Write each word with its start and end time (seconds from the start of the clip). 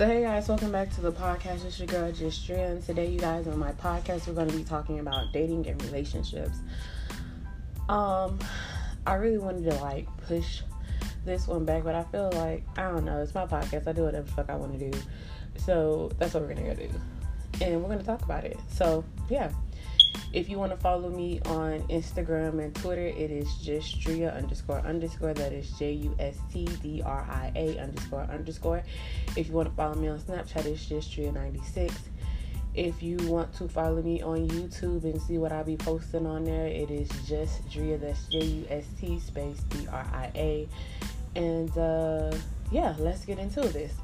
So 0.00 0.06
hey 0.06 0.22
guys, 0.22 0.48
welcome 0.48 0.72
back 0.72 0.88
to 0.94 1.02
the 1.02 1.12
podcast. 1.12 1.66
It's 1.66 1.78
your 1.78 1.86
girl 1.86 2.10
Justdria, 2.10 2.70
and 2.70 2.82
today 2.82 3.10
you 3.10 3.18
guys 3.20 3.46
on 3.46 3.58
my 3.58 3.72
podcast 3.72 4.26
we're 4.26 4.32
going 4.32 4.48
to 4.48 4.56
be 4.56 4.64
talking 4.64 4.98
about 4.98 5.30
dating 5.30 5.66
and 5.66 5.82
relationships. 5.82 6.56
Um, 7.86 8.38
I 9.06 9.16
really 9.16 9.36
wanted 9.36 9.70
to 9.70 9.76
like 9.82 10.08
push 10.26 10.62
this 11.26 11.46
one 11.46 11.66
back, 11.66 11.84
but 11.84 11.94
I 11.94 12.04
feel 12.04 12.30
like 12.32 12.64
I 12.78 12.90
don't 12.90 13.04
know. 13.04 13.20
It's 13.20 13.34
my 13.34 13.44
podcast. 13.44 13.86
I 13.88 13.92
do 13.92 14.04
whatever 14.04 14.26
the 14.26 14.32
fuck 14.32 14.48
I 14.48 14.56
want 14.56 14.72
to 14.78 14.90
do, 14.90 14.98
so 15.58 16.10
that's 16.18 16.32
what 16.32 16.44
we're 16.44 16.54
gonna 16.54 16.74
go 16.74 16.82
do, 16.82 16.88
and 17.60 17.82
we're 17.82 17.90
gonna 17.90 18.02
talk 18.02 18.22
about 18.22 18.44
it. 18.44 18.58
So 18.72 19.04
yeah. 19.28 19.50
If 20.32 20.48
you 20.48 20.58
want 20.58 20.70
to 20.70 20.76
follow 20.76 21.10
me 21.10 21.40
on 21.46 21.80
Instagram 21.88 22.62
and 22.62 22.72
Twitter, 22.72 23.06
it 23.06 23.32
is 23.32 23.48
Justdria 23.64 24.36
underscore 24.36 24.78
underscore. 24.80 25.34
That 25.34 25.52
is 25.52 25.68
J 25.76 25.92
U 25.92 26.14
S 26.20 26.38
T 26.52 26.66
D 26.80 27.02
R 27.04 27.26
I 27.28 27.50
A 27.56 27.78
underscore 27.78 28.22
underscore. 28.30 28.84
If 29.36 29.48
you 29.48 29.54
want 29.54 29.68
to 29.68 29.74
follow 29.74 29.96
me 29.96 30.06
on 30.06 30.20
Snapchat, 30.20 30.66
it's 30.66 30.86
Justdria96. 30.86 31.92
If 32.76 33.02
you 33.02 33.16
want 33.28 33.52
to 33.54 33.68
follow 33.68 34.00
me 34.00 34.22
on 34.22 34.48
YouTube 34.48 35.02
and 35.02 35.20
see 35.20 35.38
what 35.38 35.50
I'll 35.50 35.64
be 35.64 35.76
posting 35.76 36.24
on 36.26 36.44
there, 36.44 36.68
it 36.68 36.92
is 36.92 37.08
just 37.26 37.68
Dria. 37.68 38.00
That's 38.00 38.28
J 38.28 38.44
U 38.44 38.66
S 38.70 38.84
T 39.00 39.18
space 39.18 39.58
D 39.70 39.88
R 39.90 40.06
I 40.12 40.30
A. 40.36 40.68
And 41.34 41.76
uh, 41.76 42.36
yeah, 42.70 42.94
let's 43.00 43.24
get 43.24 43.40
into 43.40 43.62
this. 43.62 43.94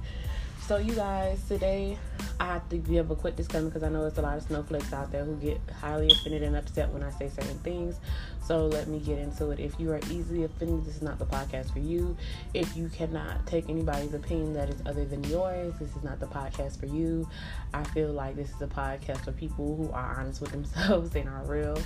So, 0.67 0.79
you 0.79 0.97
guys, 0.97 1.41
today 1.47 1.97
I 2.41 2.47
have 2.47 2.69
to 2.71 2.77
give 2.77 3.13
a 3.13 3.15
quick 3.15 3.37
disclaimer 3.37 3.69
because 3.69 3.85
I 3.85 3.89
know 3.89 4.01
there's 4.01 4.19
a 4.19 4.23
lot 4.23 4.37
of 4.37 4.43
snowflakes 4.43 4.93
out 4.93 5.13
there 5.13 5.25
who 5.25 5.37
get 5.37 5.61
highly 5.81 6.09
offended 6.11 6.43
and 6.43 6.57
upset 6.57 6.91
when 6.91 7.05
I 7.05 7.11
say 7.11 7.29
certain 7.29 7.57
things. 7.61 8.01
So, 8.45 8.67
let 8.67 8.89
me 8.89 8.99
get 8.99 9.21
into 9.21 9.53
it. 9.53 9.61
If 9.61 9.79
you 9.79 9.93
are 9.93 10.01
easily 10.11 10.43
offended, 10.43 10.85
this 10.85 10.97
is 10.97 11.03
not 11.03 11.21
the 11.21 11.25
podcast 11.25 11.73
for 11.73 11.79
you. 11.79 12.17
If 12.53 12.77
you 12.77 12.89
cannot 12.89 13.47
take 13.47 13.69
anybody's 13.69 14.13
opinion 14.13 14.55
that 14.55 14.69
is 14.69 14.83
other 14.87 15.05
than 15.05 15.23
yours, 15.23 15.73
this 15.79 15.95
is 15.95 16.03
not 16.03 16.19
the 16.19 16.27
podcast 16.27 16.81
for 16.81 16.87
you. 16.87 17.29
I 17.73 17.85
feel 17.85 18.13
like 18.13 18.35
this 18.35 18.51
is 18.51 18.61
a 18.61 18.67
podcast 18.67 19.25
for 19.25 19.31
people 19.31 19.77
who 19.77 19.93
are 19.93 20.17
honest 20.19 20.41
with 20.41 20.51
themselves 20.51 21.15
and 21.15 21.29
are 21.29 21.45
real. 21.45 21.79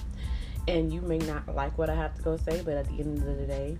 And 0.68 0.90
you 0.90 1.02
may 1.02 1.18
not 1.18 1.54
like 1.54 1.76
what 1.76 1.90
I 1.90 1.94
have 1.96 2.16
to 2.16 2.22
go 2.22 2.38
say, 2.38 2.62
but 2.64 2.78
at 2.78 2.88
the 2.88 2.98
end 3.00 3.18
of 3.18 3.36
the 3.36 3.46
day, 3.46 3.76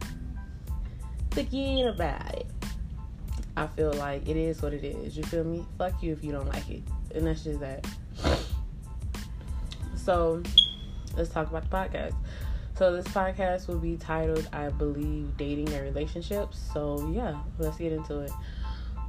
thinking 1.31 1.87
about 1.87 2.35
it. 2.35 2.60
I 3.61 3.67
feel 3.67 3.93
like 3.93 4.27
it 4.27 4.39
is 4.39 4.63
what 4.63 4.73
it 4.73 4.83
is. 4.83 5.19
You 5.19 5.23
feel 5.25 5.45
me? 5.45 5.67
Fuck 5.77 6.03
you 6.03 6.15
if 6.15 6.25
you 6.25 6.33
don't 6.33 6.49
like 6.49 6.67
it. 6.71 6.83
And 7.15 7.27
that's 7.27 7.45
just 7.45 7.61
that. 7.61 7.87
So 9.95 10.43
let's 11.15 11.29
talk 11.29 11.51
about 11.51 11.69
the 11.69 11.77
podcast. 11.77 12.15
So 12.79 12.97
this 12.97 13.07
podcast 13.09 13.69
will 13.69 13.79
be 13.79 13.99
titled, 13.99 14.49
I 14.55 14.71
believe, 14.71 15.37
Dating 15.37 15.69
and 15.75 15.83
Relationships. 15.83 16.59
So 16.73 17.13
yeah, 17.13 17.39
let's 17.59 17.77
get 17.77 17.93
into 17.93 18.21
it. 18.21 18.33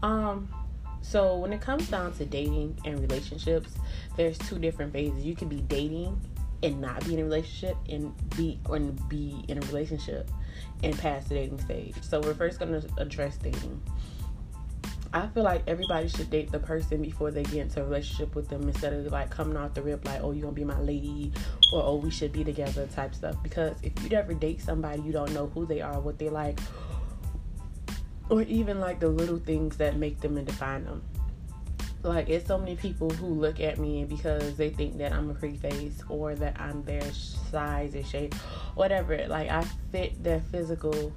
Um 0.03 0.53
so 1.01 1.37
when 1.37 1.53
it 1.53 1.61
comes 1.61 1.87
down 1.87 2.11
to 2.15 2.25
dating 2.25 2.77
and 2.83 2.99
relationships, 2.99 3.75
there's 4.17 4.37
two 4.37 4.59
different 4.59 4.91
phases. 4.91 5.23
You 5.23 5.33
can 5.33 5.47
be 5.47 5.61
dating 5.61 6.19
and 6.61 6.81
not 6.81 7.05
be 7.05 7.13
in 7.13 7.21
a 7.21 7.23
relationship 7.23 7.77
and 7.87 8.13
be 8.35 8.59
or 8.67 8.79
be 8.79 9.45
in 9.47 9.59
a 9.59 9.61
relationship 9.67 10.29
and 10.83 10.97
pass 10.99 11.29
the 11.29 11.35
dating 11.35 11.61
stage. 11.61 11.95
So 12.01 12.19
we're 12.19 12.33
first 12.33 12.59
gonna 12.59 12.83
address 12.97 13.37
dating. 13.37 13.81
I 15.13 15.27
feel 15.27 15.43
like 15.43 15.63
everybody 15.67 16.07
should 16.07 16.29
date 16.29 16.51
the 16.51 16.59
person 16.59 17.01
before 17.01 17.31
they 17.31 17.43
get 17.43 17.55
into 17.55 17.81
a 17.81 17.83
relationship 17.83 18.33
with 18.33 18.47
them 18.47 18.61
instead 18.63 18.93
of 18.93 19.05
like 19.11 19.29
coming 19.29 19.57
off 19.57 19.73
the 19.73 19.81
rip 19.81 20.05
like, 20.05 20.21
oh, 20.23 20.31
you're 20.31 20.43
gonna 20.43 20.53
be 20.53 20.63
my 20.63 20.79
lady 20.79 21.33
or 21.73 21.83
oh, 21.83 21.95
we 21.95 22.09
should 22.09 22.31
be 22.31 22.45
together 22.45 22.87
type 22.87 23.13
stuff. 23.13 23.35
Because 23.43 23.75
if 23.83 23.91
you 24.01 24.17
ever 24.17 24.33
date 24.33 24.61
somebody, 24.61 25.01
you 25.01 25.11
don't 25.11 25.33
know 25.33 25.47
who 25.47 25.65
they 25.65 25.81
are, 25.81 25.99
what 25.99 26.17
they 26.17 26.29
like, 26.29 26.59
or 28.29 28.43
even 28.43 28.79
like 28.79 29.01
the 29.01 29.09
little 29.09 29.39
things 29.39 29.75
that 29.77 29.97
make 29.97 30.21
them 30.21 30.37
and 30.37 30.47
define 30.47 30.85
them. 30.85 31.01
Like 32.03 32.29
it's 32.29 32.47
so 32.47 32.57
many 32.57 32.77
people 32.77 33.09
who 33.09 33.27
look 33.27 33.59
at 33.59 33.77
me 33.77 34.05
because 34.05 34.55
they 34.55 34.69
think 34.69 34.97
that 34.97 35.11
I'm 35.11 35.29
a 35.29 35.33
pretty 35.33 35.57
face 35.57 36.01
or 36.07 36.35
that 36.35 36.59
I'm 36.59 36.83
their 36.83 37.03
size 37.11 37.93
and 37.95 38.05
shape, 38.07 38.33
whatever. 38.75 39.27
Like 39.27 39.49
I 39.49 39.63
fit 39.91 40.23
their 40.23 40.39
physical 40.39 41.13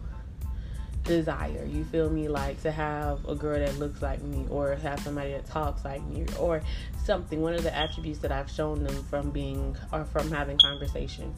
desire. 1.04 1.64
You 1.70 1.84
feel 1.84 2.10
me? 2.10 2.28
Like 2.28 2.60
to 2.62 2.72
have 2.72 3.24
a 3.28 3.34
girl 3.34 3.58
that 3.58 3.78
looks 3.78 4.02
like 4.02 4.22
me 4.22 4.46
or 4.50 4.74
have 4.74 5.00
somebody 5.00 5.32
that 5.32 5.46
talks 5.46 5.84
like 5.84 6.04
me 6.06 6.26
or 6.38 6.62
something. 7.04 7.40
One 7.40 7.54
of 7.54 7.62
the 7.62 7.74
attributes 7.74 8.18
that 8.20 8.32
I've 8.32 8.50
shown 8.50 8.82
them 8.82 9.04
from 9.04 9.30
being 9.30 9.76
or 9.92 10.04
from 10.04 10.30
having 10.30 10.58
conversation. 10.58 11.34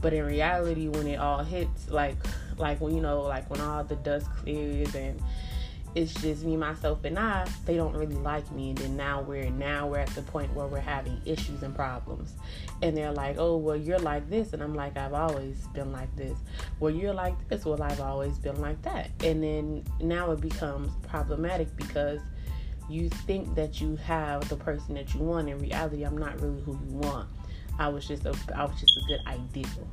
But 0.00 0.12
in 0.12 0.24
reality 0.24 0.88
when 0.88 1.06
it 1.08 1.16
all 1.16 1.42
hits 1.42 1.90
like 1.90 2.16
like 2.56 2.80
when 2.80 2.94
you 2.94 3.00
know 3.00 3.22
like 3.22 3.50
when 3.50 3.60
all 3.60 3.82
the 3.84 3.96
dust 3.96 4.26
clears 4.36 4.94
and 4.94 5.20
it's 5.98 6.14
just 6.14 6.44
me, 6.44 6.56
myself, 6.56 7.04
and 7.04 7.18
I, 7.18 7.44
they 7.66 7.74
don't 7.74 7.92
really 7.92 8.14
like 8.14 8.48
me. 8.52 8.68
And 8.70 8.78
then 8.78 8.96
now 8.96 9.20
we're 9.20 9.50
now 9.50 9.88
we're 9.88 9.98
at 9.98 10.08
the 10.10 10.22
point 10.22 10.54
where 10.54 10.68
we're 10.68 10.78
having 10.78 11.20
issues 11.24 11.64
and 11.64 11.74
problems. 11.74 12.34
And 12.82 12.96
they're 12.96 13.12
like, 13.12 13.36
oh 13.38 13.56
well 13.56 13.76
you're 13.76 13.98
like 13.98 14.30
this 14.30 14.52
and 14.52 14.62
I'm 14.62 14.74
like, 14.74 14.96
I've 14.96 15.12
always 15.12 15.66
been 15.74 15.90
like 15.90 16.14
this. 16.14 16.38
Well 16.78 16.94
you're 16.94 17.14
like 17.14 17.48
this, 17.48 17.64
well 17.64 17.82
I've 17.82 18.00
always 18.00 18.38
been 18.38 18.60
like 18.60 18.80
that. 18.82 19.10
And 19.24 19.42
then 19.42 19.84
now 20.00 20.30
it 20.30 20.40
becomes 20.40 20.92
problematic 21.08 21.74
because 21.76 22.20
you 22.88 23.08
think 23.08 23.56
that 23.56 23.80
you 23.80 23.96
have 23.96 24.48
the 24.48 24.56
person 24.56 24.94
that 24.94 25.12
you 25.14 25.20
want. 25.20 25.48
In 25.48 25.58
reality, 25.58 26.04
I'm 26.04 26.16
not 26.16 26.40
really 26.40 26.62
who 26.62 26.78
you 26.88 26.96
want. 26.96 27.28
I 27.78 27.88
was 27.88 28.06
just 28.06 28.24
a 28.24 28.34
I 28.54 28.64
was 28.64 28.80
just 28.80 28.96
a 28.96 29.02
good 29.08 29.20
ideal. 29.26 29.88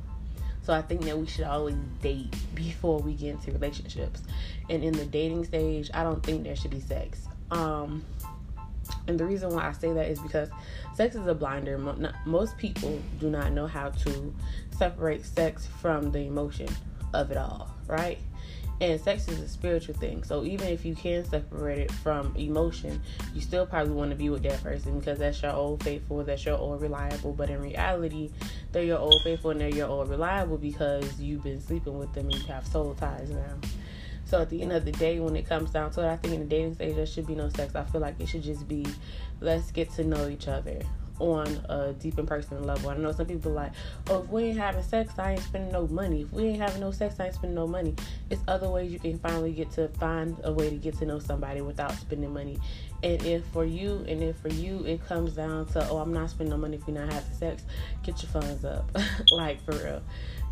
So 0.66 0.74
I 0.74 0.82
think 0.82 1.02
that 1.02 1.16
we 1.16 1.28
should 1.28 1.44
always 1.44 1.76
date 2.02 2.34
before 2.56 2.98
we 2.98 3.14
get 3.14 3.36
into 3.36 3.52
relationships. 3.52 4.24
And 4.68 4.82
in 4.82 4.94
the 4.94 5.04
dating 5.04 5.44
stage, 5.44 5.88
I 5.94 6.02
don't 6.02 6.20
think 6.24 6.42
there 6.42 6.56
should 6.56 6.72
be 6.72 6.80
sex. 6.80 7.28
Um, 7.52 8.04
and 9.06 9.16
the 9.16 9.24
reason 9.24 9.54
why 9.54 9.68
I 9.68 9.72
say 9.72 9.92
that 9.92 10.08
is 10.08 10.18
because 10.18 10.48
sex 10.96 11.14
is 11.14 11.24
a 11.28 11.34
blinder. 11.36 11.78
Most 12.24 12.58
people 12.58 13.00
do 13.20 13.30
not 13.30 13.52
know 13.52 13.68
how 13.68 13.90
to 13.90 14.34
separate 14.76 15.24
sex 15.24 15.68
from 15.80 16.10
the 16.10 16.26
emotion 16.26 16.68
of 17.14 17.30
it 17.30 17.36
all, 17.36 17.70
right? 17.86 18.18
And 18.80 19.00
sex 19.00 19.26
is 19.28 19.40
a 19.40 19.48
spiritual 19.48 19.94
thing. 19.94 20.22
So 20.22 20.44
even 20.44 20.68
if 20.68 20.84
you 20.84 20.94
can 20.94 21.24
separate 21.24 21.78
it 21.78 21.90
from 21.90 22.34
emotion, 22.36 23.00
you 23.34 23.40
still 23.40 23.66
probably 23.66 23.94
want 23.94 24.10
to 24.10 24.16
be 24.16 24.28
with 24.28 24.42
that 24.42 24.62
person 24.62 24.98
because 24.98 25.18
that's 25.18 25.40
your 25.42 25.52
old 25.52 25.82
faithful, 25.82 26.22
that's 26.24 26.44
your 26.44 26.58
old 26.58 26.82
reliable. 26.82 27.32
But 27.32 27.48
in 27.48 27.60
reality, 27.60 28.30
they're 28.72 28.84
your 28.84 28.98
old 28.98 29.22
faithful 29.22 29.52
and 29.52 29.60
they're 29.60 29.70
your 29.70 29.88
old 29.88 30.10
reliable 30.10 30.58
because 30.58 31.18
you've 31.18 31.42
been 31.42 31.60
sleeping 31.60 31.98
with 31.98 32.12
them 32.12 32.26
and 32.26 32.34
you 32.34 32.46
have 32.48 32.66
soul 32.66 32.94
ties 32.94 33.30
now. 33.30 33.54
So 34.26 34.42
at 34.42 34.50
the 34.50 34.60
end 34.60 34.72
of 34.72 34.84
the 34.84 34.92
day, 34.92 35.20
when 35.20 35.36
it 35.36 35.48
comes 35.48 35.70
down 35.70 35.92
to 35.92 36.02
it, 36.02 36.12
I 36.12 36.16
think 36.16 36.34
in 36.34 36.40
the 36.40 36.46
dating 36.46 36.74
stage 36.74 36.96
there 36.96 37.06
should 37.06 37.26
be 37.26 37.36
no 37.36 37.48
sex. 37.50 37.76
I 37.76 37.84
feel 37.84 38.00
like 38.00 38.20
it 38.20 38.28
should 38.28 38.42
just 38.42 38.68
be 38.68 38.84
let's 39.40 39.70
get 39.70 39.90
to 39.92 40.04
know 40.04 40.28
each 40.28 40.48
other 40.48 40.80
on 41.18 41.46
a 41.68 41.92
deep 41.94 42.18
and 42.18 42.26
personal 42.26 42.62
level. 42.62 42.90
I 42.90 42.96
know 42.96 43.12
some 43.12 43.26
people 43.26 43.52
like, 43.52 43.72
oh, 44.08 44.22
if 44.22 44.28
we 44.28 44.44
ain't 44.44 44.58
having 44.58 44.82
sex, 44.82 45.12
I 45.18 45.32
ain't 45.32 45.42
spending 45.42 45.72
no 45.72 45.86
money. 45.88 46.22
If 46.22 46.32
we 46.32 46.44
ain't 46.44 46.60
having 46.60 46.80
no 46.80 46.90
sex, 46.90 47.18
I 47.20 47.26
ain't 47.26 47.34
spending 47.34 47.54
no 47.54 47.66
money. 47.66 47.94
It's 48.30 48.42
other 48.48 48.68
ways 48.68 48.92
you 48.92 48.98
can 48.98 49.18
finally 49.18 49.52
get 49.52 49.70
to 49.72 49.88
find 49.88 50.36
a 50.44 50.52
way 50.52 50.70
to 50.70 50.76
get 50.76 50.98
to 50.98 51.06
know 51.06 51.18
somebody 51.18 51.60
without 51.60 51.92
spending 51.92 52.32
money. 52.32 52.58
And 53.02 53.22
if 53.24 53.44
for 53.46 53.64
you, 53.64 54.04
and 54.08 54.22
if 54.22 54.36
for 54.38 54.48
you, 54.48 54.84
it 54.84 55.06
comes 55.06 55.34
down 55.34 55.66
to, 55.66 55.88
oh, 55.88 55.98
I'm 55.98 56.12
not 56.12 56.30
spending 56.30 56.50
no 56.50 56.56
money 56.56 56.76
if 56.76 56.86
we're 56.86 56.94
not 56.94 57.12
having 57.12 57.34
sex, 57.34 57.62
get 58.02 58.22
your 58.22 58.30
funds 58.30 58.64
up. 58.64 58.90
like, 59.30 59.64
for 59.64 59.72
real 59.72 60.02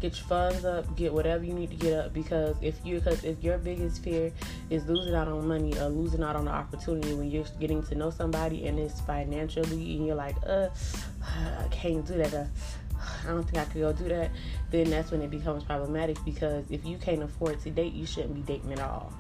get 0.05 0.19
your 0.19 0.27
funds 0.27 0.65
up, 0.67 0.97
get 0.97 1.13
whatever 1.15 1.45
you 1.45 1.55
need 1.55 1.71
to 1.71 1.77
get 1.77 1.95
up 1.95 2.13
because 2.13 2.57
if 2.61 2.75
you 2.85 2.97
because 2.97 3.25
if 3.25 3.43
your 3.43 3.57
biggest 3.57 4.03
fear 4.03 4.31
is 4.69 4.85
losing 4.87 5.15
out 5.15 5.29
on 5.29 5.49
money 5.49 5.75
or 5.79 5.89
losing 5.89 6.23
out 6.23 6.37
on 6.37 6.45
the 6.45 6.51
opportunity 6.51 7.15
when 7.15 7.31
you're 7.31 7.47
getting 7.59 7.83
to 7.83 7.95
know 7.95 8.11
somebody 8.11 8.67
and 8.67 8.79
it's 8.79 9.01
financially 9.01 9.97
and 9.97 10.07
you're 10.07 10.15
like, 10.15 10.37
uh, 10.47 10.69
I 11.23 11.69
can't 11.71 12.07
do 12.07 12.19
that. 12.19 12.35
Uh, 12.35 12.45
I 13.25 13.29
don't 13.29 13.45
think 13.45 13.57
I 13.57 13.65
could 13.65 13.81
go 13.81 13.93
do 13.95 14.09
that. 14.09 14.31
Then 14.71 14.91
that's 14.91 15.11
when 15.11 15.23
it 15.23 15.31
becomes 15.31 15.65
problematic 15.65 16.23
because 16.23 16.71
if 16.71 16.85
you 16.85 16.99
can't 16.99 17.23
afford 17.23 17.61
to 17.63 17.71
date, 17.71 17.95
you 17.95 18.05
shouldn't 18.05 18.35
be 18.35 18.43
dating 18.43 18.73
at 18.73 18.81
all. 18.81 19.11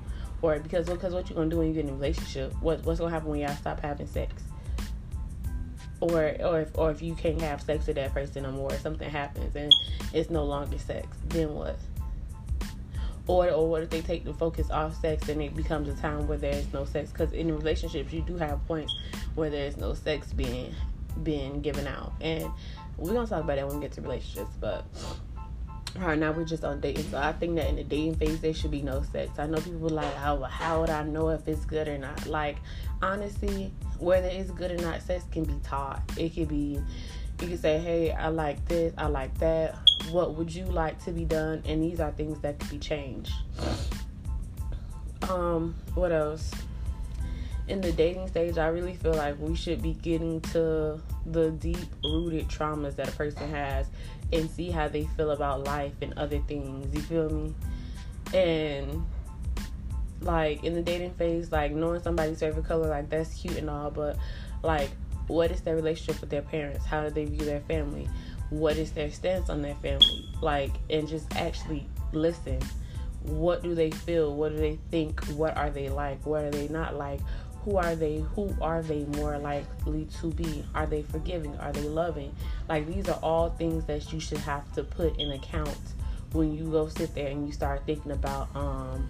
Or 0.42 0.58
because 0.58 0.86
because 0.86 1.14
what 1.14 1.30
you're 1.30 1.36
gonna 1.36 1.48
do 1.48 1.58
when 1.58 1.68
you 1.68 1.72
get 1.72 1.84
in 1.84 1.90
a 1.92 1.94
relationship? 1.94 2.52
What 2.60 2.84
what's 2.84 3.00
gonna 3.00 3.10
happen 3.10 3.30
when 3.30 3.40
y'all 3.40 3.56
stop 3.56 3.80
having 3.80 4.06
sex? 4.06 4.34
Or 6.00 6.36
or 6.42 6.60
if 6.60 6.76
or 6.76 6.90
if 6.90 7.02
you 7.02 7.14
can't 7.14 7.40
have 7.40 7.62
sex 7.62 7.86
with 7.86 7.96
that 7.96 8.12
person 8.12 8.42
no 8.42 8.52
more, 8.52 8.72
something 8.72 9.08
happens 9.08 9.56
and 9.56 9.72
it's 10.12 10.30
no 10.30 10.44
longer 10.44 10.78
sex, 10.78 11.06
then 11.28 11.54
what? 11.54 11.78
Or 13.26 13.50
or 13.50 13.68
what 13.68 13.82
if 13.82 13.90
they 13.90 14.02
take 14.02 14.24
the 14.24 14.34
focus 14.34 14.70
off 14.70 15.00
sex 15.00 15.28
and 15.28 15.40
it 15.40 15.56
becomes 15.56 15.88
a 15.88 15.94
time 16.00 16.26
where 16.28 16.38
there's 16.38 16.70
no 16.72 16.84
sex? 16.84 17.10
Because 17.10 17.32
in 17.32 17.54
relationships 17.54 18.12
you 18.12 18.22
do 18.22 18.36
have 18.36 18.64
points 18.66 18.94
where 19.34 19.50
there's 19.50 19.76
no 19.76 19.94
sex 19.94 20.32
being 20.32 20.74
being 21.22 21.60
given 21.62 21.86
out, 21.86 22.12
and 22.20 22.46
we're 22.98 23.14
gonna 23.14 23.26
talk 23.26 23.44
about 23.44 23.56
that 23.56 23.66
when 23.66 23.76
we 23.76 23.82
get 23.82 23.92
to 23.92 24.02
relationships, 24.02 24.52
but. 24.60 24.84
Right 25.96 26.18
now 26.18 26.32
we're 26.32 26.44
just 26.44 26.64
on 26.64 26.80
dating. 26.80 27.04
So 27.04 27.18
I 27.18 27.32
think 27.32 27.54
that 27.54 27.68
in 27.68 27.76
the 27.76 27.84
dating 27.84 28.16
phase 28.16 28.40
there 28.40 28.52
should 28.52 28.72
be 28.72 28.82
no 28.82 29.04
sex. 29.12 29.38
I 29.38 29.46
know 29.46 29.58
people 29.58 29.88
like, 29.90 30.12
oh, 30.16 30.42
how 30.42 30.42
how 30.42 30.80
would 30.80 30.90
I 30.90 31.04
know 31.04 31.28
if 31.28 31.46
it's 31.46 31.64
good 31.64 31.86
or 31.86 31.98
not? 31.98 32.26
Like, 32.26 32.56
honestly, 33.00 33.70
whether 33.98 34.28
it's 34.28 34.50
good 34.50 34.70
or 34.70 34.76
not, 34.76 35.02
sex 35.02 35.24
can 35.30 35.44
be 35.44 35.54
taught. 35.62 36.02
It 36.16 36.34
could 36.34 36.48
be, 36.48 36.80
you 37.40 37.48
can 37.48 37.58
say, 37.58 37.78
hey, 37.78 38.12
I 38.12 38.28
like 38.28 38.64
this, 38.66 38.92
I 38.98 39.06
like 39.06 39.36
that. 39.38 39.76
What 40.10 40.34
would 40.34 40.54
you 40.54 40.64
like 40.66 41.02
to 41.04 41.12
be 41.12 41.24
done? 41.24 41.62
And 41.66 41.82
these 41.82 42.00
are 42.00 42.12
things 42.12 42.38
that 42.40 42.58
could 42.58 42.70
be 42.70 42.78
changed. 42.78 43.32
Um, 45.28 45.74
what 45.94 46.12
else? 46.12 46.50
in 47.66 47.80
the 47.80 47.92
dating 47.92 48.28
stage, 48.28 48.58
I 48.58 48.66
really 48.66 48.94
feel 48.94 49.14
like 49.14 49.38
we 49.38 49.54
should 49.54 49.80
be 49.80 49.94
getting 49.94 50.40
to 50.52 51.00
the 51.26 51.50
deep 51.52 51.78
rooted 52.02 52.48
traumas 52.48 52.96
that 52.96 53.08
a 53.08 53.12
person 53.12 53.48
has 53.50 53.86
and 54.32 54.50
see 54.50 54.70
how 54.70 54.88
they 54.88 55.04
feel 55.16 55.30
about 55.30 55.64
life 55.64 55.94
and 56.02 56.12
other 56.18 56.40
things. 56.40 56.94
You 56.94 57.00
feel 57.02 57.30
me? 57.30 57.54
And 58.34 59.06
like 60.24 60.64
in 60.64 60.74
the 60.74 60.82
dating 60.82 61.12
phase, 61.14 61.52
like 61.52 61.72
knowing 61.72 62.02
somebody's 62.02 62.40
favorite 62.40 62.66
color, 62.66 62.88
like 62.88 63.10
that's 63.10 63.34
cute 63.34 63.56
and 63.56 63.70
all, 63.70 63.90
but 63.90 64.16
like 64.62 64.90
what 65.26 65.50
is 65.50 65.62
their 65.62 65.76
relationship 65.76 66.20
with 66.20 66.30
their 66.30 66.42
parents? 66.42 66.84
How 66.84 67.02
do 67.02 67.10
they 67.10 67.24
view 67.24 67.44
their 67.44 67.60
family? 67.60 68.08
What 68.50 68.76
is 68.76 68.92
their 68.92 69.10
stance 69.10 69.48
on 69.48 69.62
their 69.62 69.74
family? 69.76 70.28
Like, 70.40 70.72
and 70.90 71.08
just 71.08 71.34
actually 71.36 71.86
listen. 72.12 72.60
What 73.22 73.62
do 73.62 73.74
they 73.74 73.90
feel? 73.90 74.34
What 74.34 74.50
do 74.50 74.58
they 74.58 74.78
think? 74.90 75.24
What 75.28 75.56
are 75.56 75.70
they 75.70 75.88
like? 75.88 76.24
What 76.26 76.44
are 76.44 76.50
they 76.50 76.68
not 76.68 76.96
like? 76.96 77.20
Who 77.64 77.78
are 77.78 77.96
they? 77.96 78.18
Who 78.34 78.54
are 78.60 78.82
they 78.82 79.04
more 79.16 79.38
likely 79.38 80.06
to 80.20 80.30
be? 80.30 80.62
Are 80.74 80.84
they 80.84 81.02
forgiving? 81.02 81.56
Are 81.56 81.72
they 81.72 81.88
loving? 81.88 82.34
Like, 82.68 82.86
these 82.86 83.08
are 83.08 83.18
all 83.22 83.48
things 83.50 83.86
that 83.86 84.12
you 84.12 84.20
should 84.20 84.38
have 84.38 84.70
to 84.74 84.84
put 84.84 85.18
in 85.18 85.32
account 85.32 85.78
when 86.32 86.52
you 86.52 86.64
go 86.70 86.88
sit 86.88 87.14
there 87.14 87.28
and 87.28 87.46
you 87.46 87.52
start 87.52 87.80
thinking 87.86 88.10
about 88.10 88.48
um 88.56 89.06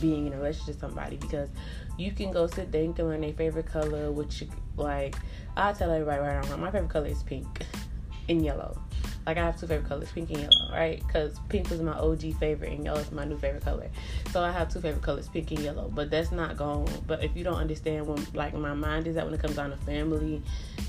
being 0.00 0.26
in 0.26 0.32
a 0.32 0.36
relationship 0.36 0.74
with 0.74 0.80
somebody 0.80 1.16
because 1.16 1.48
you 1.96 2.12
can 2.12 2.30
go 2.30 2.46
sit 2.46 2.70
there 2.72 2.84
and 2.84 2.94
can 2.94 3.08
learn 3.08 3.20
their 3.20 3.32
favorite 3.32 3.66
color, 3.66 4.10
which 4.12 4.44
like 4.76 5.16
I'll 5.56 5.74
tell 5.74 5.90
everybody 5.90 6.20
right 6.20 6.48
now, 6.48 6.56
my 6.56 6.70
favorite 6.70 6.90
color 6.90 7.08
is 7.08 7.22
pink 7.22 7.46
and 8.28 8.44
yellow. 8.44 8.80
Like 9.28 9.36
I 9.36 9.44
have 9.44 9.60
two 9.60 9.66
favorite 9.66 9.86
colors, 9.86 10.10
pink 10.10 10.30
and 10.30 10.38
yellow, 10.38 10.72
right? 10.72 11.06
Because 11.06 11.38
pink 11.50 11.68
was 11.68 11.82
my 11.82 11.92
OG 11.92 12.38
favorite 12.40 12.72
and 12.72 12.82
yellow 12.82 12.98
is 12.98 13.12
my 13.12 13.26
new 13.26 13.36
favorite 13.36 13.62
color. 13.62 13.90
So 14.30 14.42
I 14.42 14.50
have 14.50 14.72
two 14.72 14.80
favorite 14.80 15.02
colors, 15.02 15.28
pink 15.28 15.50
and 15.50 15.60
yellow. 15.60 15.90
But 15.94 16.10
that's 16.10 16.32
not 16.32 16.56
going. 16.56 16.88
But 17.06 17.22
if 17.22 17.36
you 17.36 17.44
don't 17.44 17.58
understand 17.58 18.06
when, 18.06 18.26
like 18.32 18.54
my 18.54 18.72
mind 18.72 19.06
is 19.06 19.16
that 19.16 19.26
when 19.26 19.34
it 19.34 19.40
comes 19.42 19.56
down 19.56 19.68
to 19.68 19.76
family 19.76 20.40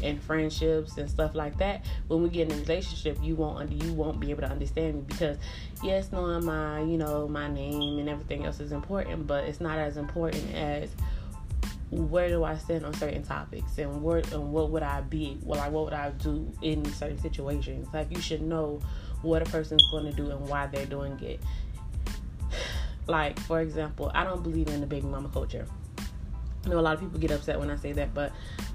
and 0.01 0.23
friendships 0.23 0.97
and 0.97 1.09
stuff 1.09 1.35
like 1.35 1.57
that, 1.57 1.83
when 2.07 2.23
we 2.23 2.29
get 2.29 2.49
in 2.49 2.57
a 2.57 2.61
relationship, 2.61 3.17
you 3.21 3.35
won't 3.35 3.73
you 3.73 3.91
won't 3.91 4.21
be 4.21 4.31
able 4.31 4.43
to 4.43 4.49
understand 4.49 4.95
me 4.95 5.01
because 5.05 5.35
yes, 5.83 6.13
knowing 6.13 6.45
my 6.45 6.79
you 6.79 6.97
know 6.97 7.27
my 7.27 7.49
name 7.49 7.99
and 7.99 8.07
everything 8.07 8.45
else 8.45 8.61
is 8.61 8.71
important, 8.71 9.27
but 9.27 9.43
it's 9.43 9.59
not 9.59 9.77
as 9.77 9.97
important 9.97 10.55
as 10.55 10.95
where 11.91 12.29
do 12.29 12.43
I 12.43 12.55
stand 12.55 12.85
on 12.85 12.93
certain 12.93 13.23
topics 13.23 13.77
and 13.77 13.91
and 13.91 14.51
what 14.51 14.69
would 14.69 14.83
I 14.83 15.01
be? 15.01 15.37
Well, 15.41 15.59
like 15.59 15.71
what 15.71 15.85
would 15.85 15.93
I 15.93 16.11
do 16.11 16.51
in 16.61 16.85
certain 16.93 17.17
situations? 17.17 17.87
Like 17.93 18.11
you 18.11 18.21
should 18.21 18.41
know 18.41 18.79
what 19.21 19.41
a 19.41 19.45
person's 19.45 19.83
going 19.89 20.05
to 20.05 20.11
do 20.11 20.29
and 20.29 20.47
why 20.47 20.67
they're 20.67 20.85
doing 20.85 21.19
it. 21.21 21.39
Like 23.07 23.39
for 23.39 23.61
example, 23.61 24.11
I 24.13 24.23
don't 24.23 24.43
believe 24.43 24.67
in 24.67 24.81
the 24.81 24.87
baby 24.87 25.07
mama 25.07 25.29
culture. 25.29 25.65
I 26.65 26.69
know 26.69 26.79
a 26.79 26.81
lot 26.81 26.93
of 26.93 26.99
people 26.99 27.19
get 27.19 27.31
upset 27.31 27.59
when 27.59 27.71
I 27.71 27.75
say 27.75 27.91
that, 27.93 28.13
but 28.13 28.33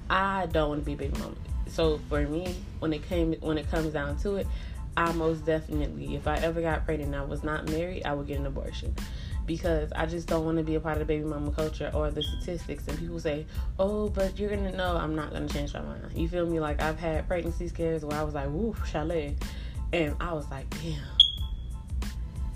I 0.09 0.47
don't 0.47 0.69
want 0.69 0.81
to 0.81 0.85
be 0.85 0.95
baby 0.95 1.17
mama. 1.19 1.35
So 1.67 1.99
for 2.09 2.21
me, 2.27 2.53
when 2.79 2.91
it 2.91 3.07
came 3.07 3.33
when 3.35 3.57
it 3.57 3.69
comes 3.71 3.93
down 3.93 4.17
to 4.19 4.35
it, 4.35 4.47
I 4.97 5.13
most 5.13 5.45
definitely, 5.45 6.15
if 6.15 6.27
I 6.27 6.35
ever 6.37 6.61
got 6.61 6.85
pregnant 6.85 7.13
and 7.13 7.21
I 7.21 7.25
was 7.25 7.43
not 7.43 7.69
married, 7.69 8.03
I 8.03 8.13
would 8.13 8.27
get 8.27 8.39
an 8.39 8.45
abortion 8.45 8.93
because 9.45 9.91
I 9.95 10.05
just 10.05 10.27
don't 10.27 10.45
want 10.45 10.57
to 10.57 10.63
be 10.63 10.75
a 10.75 10.79
part 10.79 10.93
of 10.93 10.99
the 10.99 11.05
baby 11.05 11.23
mama 11.23 11.51
culture 11.51 11.91
or 11.93 12.09
the 12.11 12.23
statistics. 12.23 12.87
And 12.87 12.97
people 12.97 13.19
say, 13.19 13.45
"Oh, 13.79 14.09
but 14.09 14.37
you're 14.39 14.49
gonna 14.49 14.71
know." 14.71 14.97
I'm 14.97 15.15
not 15.15 15.31
gonna 15.31 15.47
change 15.47 15.73
my 15.73 15.81
mind. 15.81 16.01
You 16.15 16.27
feel 16.27 16.45
me? 16.45 16.59
Like 16.59 16.81
I've 16.81 16.99
had 16.99 17.27
pregnancy 17.27 17.67
scares 17.67 18.03
where 18.03 18.17
I 18.17 18.23
was 18.23 18.33
like, 18.33 18.49
"Woo, 18.49 18.75
chalet," 18.85 19.35
and 19.93 20.15
I 20.19 20.33
was 20.33 20.49
like, 20.49 20.69
"Damn." 20.81 21.01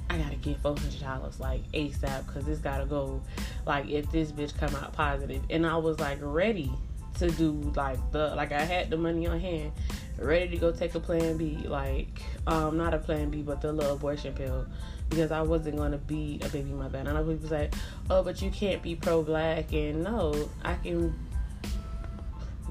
I 0.10 0.18
gotta 0.18 0.38
get 0.38 0.58
four 0.58 0.76
hundred 0.76 1.00
dollars 1.00 1.40
like 1.40 1.72
ASAP 1.72 2.26
because 2.26 2.46
this 2.46 2.60
gotta 2.60 2.86
go. 2.86 3.22
Like 3.66 3.88
if 3.90 4.12
this 4.12 4.32
bitch 4.32 4.58
come 4.58 4.76
out 4.76 4.94
positive, 4.94 5.44
and 5.50 5.66
I 5.66 5.78
was 5.78 6.00
like 6.00 6.18
ready 6.22 6.72
to 7.20 7.30
do 7.30 7.52
like 7.76 8.00
the 8.12 8.34
like 8.36 8.52
I 8.52 8.62
had 8.62 8.90
the 8.90 8.98
money 8.98 9.28
on 9.28 9.40
hand, 9.40 9.72
ready 10.18 10.50
to 10.50 10.58
go 10.58 10.72
take 10.72 10.96
a 10.96 11.00
Plan 11.00 11.38
B, 11.38 11.58
like 11.66 12.22
um 12.48 12.78
not 12.78 12.94
a 12.94 12.98
Plan 12.98 13.30
B, 13.30 13.44
but 13.44 13.62
the 13.62 13.72
little 13.72 13.94
abortion 13.94 14.34
pill 14.34 14.66
because 15.10 15.32
I 15.32 15.42
wasn't 15.42 15.78
going 15.78 15.92
to 15.92 15.98
be 15.98 16.40
a 16.44 16.50
baby 16.50 16.72
mother. 16.72 17.00
And 17.00 17.10
I 17.10 17.14
know 17.14 17.24
people 17.24 17.50
say, 17.50 17.70
oh, 18.10 18.24
but 18.24 18.42
you 18.42 18.52
can't 18.52 18.82
be 18.82 18.96
pro 18.96 19.24
black. 19.24 19.74
And 19.74 20.04
no, 20.04 20.50
I 20.64 20.76
can, 20.76 21.14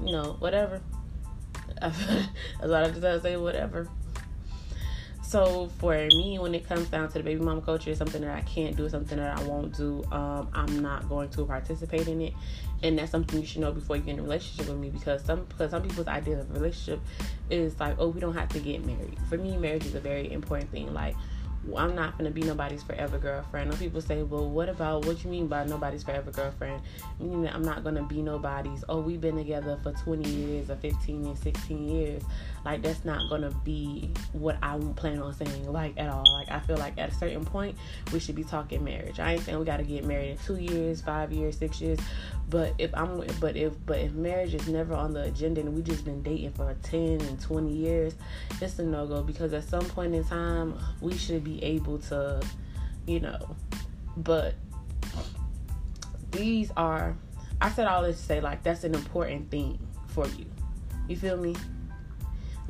you 0.03 0.11
know, 0.11 0.35
whatever. 0.39 0.81
That's 1.81 1.97
what 2.61 2.73
I 2.73 2.89
just 2.89 3.23
say, 3.23 3.37
whatever. 3.37 3.87
So 5.29 5.69
for 5.77 5.93
me, 5.93 6.39
when 6.39 6.55
it 6.55 6.67
comes 6.67 6.87
down 6.87 7.07
to 7.09 7.19
the 7.19 7.23
baby 7.23 7.39
mama 7.39 7.61
culture, 7.61 7.91
it's 7.91 7.99
something 7.99 8.21
that 8.21 8.35
I 8.35 8.41
can't 8.41 8.75
do, 8.75 8.89
something 8.89 9.19
that 9.19 9.37
I 9.37 9.43
won't 9.43 9.77
do. 9.77 10.03
Um, 10.11 10.49
I'm 10.53 10.81
not 10.81 11.07
going 11.07 11.29
to 11.29 11.45
participate 11.45 12.07
in 12.07 12.19
it, 12.21 12.33
and 12.81 12.97
that's 12.97 13.11
something 13.11 13.39
you 13.39 13.45
should 13.45 13.61
know 13.61 13.71
before 13.71 13.97
you 13.97 14.01
get 14.01 14.13
in 14.13 14.21
a 14.21 14.23
relationship 14.23 14.67
with 14.67 14.79
me. 14.79 14.89
Because 14.89 15.23
some 15.23 15.45
because 15.45 15.69
some 15.69 15.83
people's 15.83 16.07
idea 16.07 16.39
of 16.39 16.49
a 16.49 16.53
relationship 16.55 16.99
is 17.51 17.79
like, 17.79 17.95
oh, 17.99 18.07
we 18.07 18.19
don't 18.19 18.33
have 18.33 18.49
to 18.49 18.59
get 18.59 18.83
married. 18.83 19.19
For 19.29 19.37
me, 19.37 19.55
marriage 19.55 19.85
is 19.85 19.93
a 19.93 19.99
very 19.99 20.31
important 20.31 20.71
thing. 20.71 20.91
Like 20.95 21.15
I'm 21.75 21.95
not 21.95 22.17
gonna 22.17 22.31
be 22.31 22.41
nobody's 22.41 22.83
forever 22.83 23.17
girlfriend. 23.17 23.73
Or 23.73 23.77
people 23.77 24.01
say, 24.01 24.23
well, 24.23 24.49
what 24.49 24.69
about 24.69 25.05
what 25.05 25.23
you 25.23 25.29
mean 25.29 25.47
by 25.47 25.65
nobody's 25.65 26.03
forever 26.03 26.31
girlfriend? 26.31 26.81
Meaning 27.19 27.43
that 27.43 27.53
I'm 27.53 27.63
not 27.63 27.83
gonna 27.83 28.03
be 28.03 28.21
nobody's. 28.21 28.83
Oh, 28.89 28.99
we've 29.01 29.21
been 29.21 29.35
together 29.35 29.77
for 29.83 29.91
20 29.91 30.27
years 30.29 30.69
or 30.69 30.75
15 30.77 31.25
and 31.25 31.37
16 31.37 31.89
years. 31.89 32.23
Like 32.65 32.81
that's 32.81 33.05
not 33.05 33.29
gonna 33.29 33.51
be 33.63 34.11
what 34.33 34.57
I 34.61 34.77
plan 34.95 35.21
on 35.21 35.33
saying 35.33 35.71
like 35.71 35.93
at 35.97 36.09
all. 36.09 36.25
Like 36.33 36.49
I 36.51 36.59
feel 36.59 36.77
like 36.77 36.97
at 36.97 37.09
a 37.09 37.15
certain 37.15 37.45
point 37.45 37.77
we 38.11 38.19
should 38.19 38.35
be 38.35 38.43
talking 38.43 38.83
marriage. 38.83 39.19
I 39.19 39.33
ain't 39.33 39.43
saying 39.43 39.57
we 39.57 39.65
gotta 39.65 39.83
get 39.83 40.03
married 40.05 40.31
in 40.31 40.37
two 40.37 40.57
years, 40.57 41.01
five 41.01 41.31
years, 41.31 41.57
six 41.57 41.81
years. 41.81 41.99
But 42.49 42.73
if 42.77 42.93
I'm 42.93 43.23
but 43.39 43.55
if 43.55 43.73
but 43.85 43.99
if 43.99 44.11
marriage 44.13 44.53
is 44.53 44.67
never 44.67 44.93
on 44.93 45.13
the 45.13 45.23
agenda 45.23 45.61
and 45.61 45.75
we 45.75 45.81
just 45.81 46.05
been 46.05 46.21
dating 46.21 46.53
for 46.53 46.75
10 46.83 47.21
and 47.21 47.41
20 47.41 47.71
years, 47.71 48.15
it's 48.61 48.77
a 48.79 48.83
no 48.83 49.07
go 49.07 49.23
because 49.23 49.53
at 49.53 49.63
some 49.63 49.85
point 49.85 50.15
in 50.15 50.23
time 50.23 50.77
we 51.01 51.15
should 51.15 51.43
be 51.43 51.63
able 51.63 51.99
to, 51.99 52.41
you 53.07 53.19
know, 53.19 53.55
but 54.17 54.55
these 56.31 56.71
are 56.77 57.15
I 57.61 57.69
said 57.69 57.87
all 57.87 58.03
this 58.03 58.17
to 58.17 58.23
say 58.23 58.41
like 58.41 58.63
that's 58.63 58.83
an 58.83 58.95
important 58.95 59.51
thing 59.51 59.79
for 60.07 60.27
you. 60.27 60.45
You 61.07 61.17
feel 61.17 61.37
me? 61.37 61.55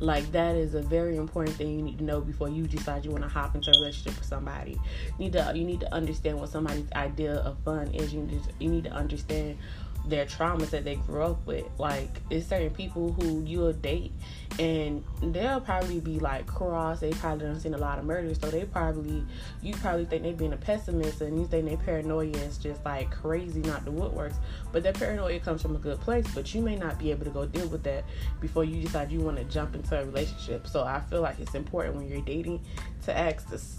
Like 0.00 0.32
that 0.32 0.56
is 0.56 0.74
a 0.74 0.80
very 0.80 1.16
important 1.16 1.56
thing 1.56 1.70
you 1.76 1.82
need 1.82 1.98
to 1.98 2.04
know 2.04 2.22
before 2.22 2.48
you 2.48 2.66
decide 2.66 3.04
you 3.04 3.10
want 3.10 3.22
to 3.22 3.28
hop 3.28 3.54
into 3.54 3.70
a 3.70 3.74
relationship 3.80 4.18
with 4.18 4.26
somebody. 4.26 4.72
You 4.72 5.18
need 5.18 5.32
to 5.34 5.52
you 5.54 5.64
need 5.64 5.80
to 5.80 5.94
understand 5.94 6.40
what 6.40 6.48
somebody's 6.48 6.90
idea 6.92 7.34
of 7.34 7.58
fun 7.64 7.88
is. 7.88 8.14
You 8.14 8.22
need 8.22 8.42
to, 8.42 8.50
you 8.58 8.70
need 8.70 8.84
to 8.84 8.92
understand 8.92 9.58
their 10.06 10.26
traumas 10.26 10.70
that 10.70 10.84
they 10.84 10.96
grew 10.96 11.22
up 11.22 11.46
with. 11.46 11.66
Like 11.78 12.10
it's 12.30 12.48
certain 12.48 12.70
people 12.70 13.12
who 13.12 13.42
you'll 13.44 13.72
date 13.72 14.12
and 14.58 15.04
they'll 15.22 15.60
probably 15.60 16.00
be 16.00 16.18
like 16.18 16.46
cross. 16.46 17.00
They 17.00 17.12
probably 17.12 17.46
done 17.46 17.60
seen 17.60 17.74
a 17.74 17.78
lot 17.78 17.98
of 17.98 18.04
murders, 18.04 18.38
so 18.40 18.50
they 18.50 18.64
probably 18.64 19.24
you 19.62 19.74
probably 19.74 20.04
think 20.04 20.22
they 20.22 20.32
being 20.32 20.52
a 20.52 20.56
pessimist 20.56 21.20
and 21.20 21.38
you 21.38 21.46
think 21.46 21.66
their 21.66 21.76
paranoia 21.76 22.36
is 22.36 22.58
just 22.58 22.84
like 22.84 23.10
crazy, 23.10 23.60
not 23.60 23.84
the 23.84 23.92
woodworks. 23.92 24.36
But 24.72 24.82
that 24.82 24.94
paranoia 24.94 25.40
comes 25.40 25.62
from 25.62 25.76
a 25.76 25.78
good 25.78 26.00
place, 26.00 26.26
but 26.34 26.54
you 26.54 26.62
may 26.62 26.76
not 26.76 26.98
be 26.98 27.10
able 27.10 27.24
to 27.24 27.30
go 27.30 27.46
deal 27.46 27.68
with 27.68 27.82
that 27.84 28.04
before 28.40 28.64
you 28.64 28.82
decide 28.82 29.10
you 29.10 29.20
want 29.20 29.36
to 29.36 29.44
jump 29.44 29.74
into 29.74 30.00
a 30.00 30.04
relationship. 30.04 30.66
So 30.66 30.84
I 30.84 31.00
feel 31.00 31.20
like 31.20 31.38
it's 31.40 31.54
important 31.54 31.96
when 31.96 32.08
you're 32.08 32.22
dating 32.22 32.60
to 33.04 33.16
ask 33.16 33.48
this 33.48 33.78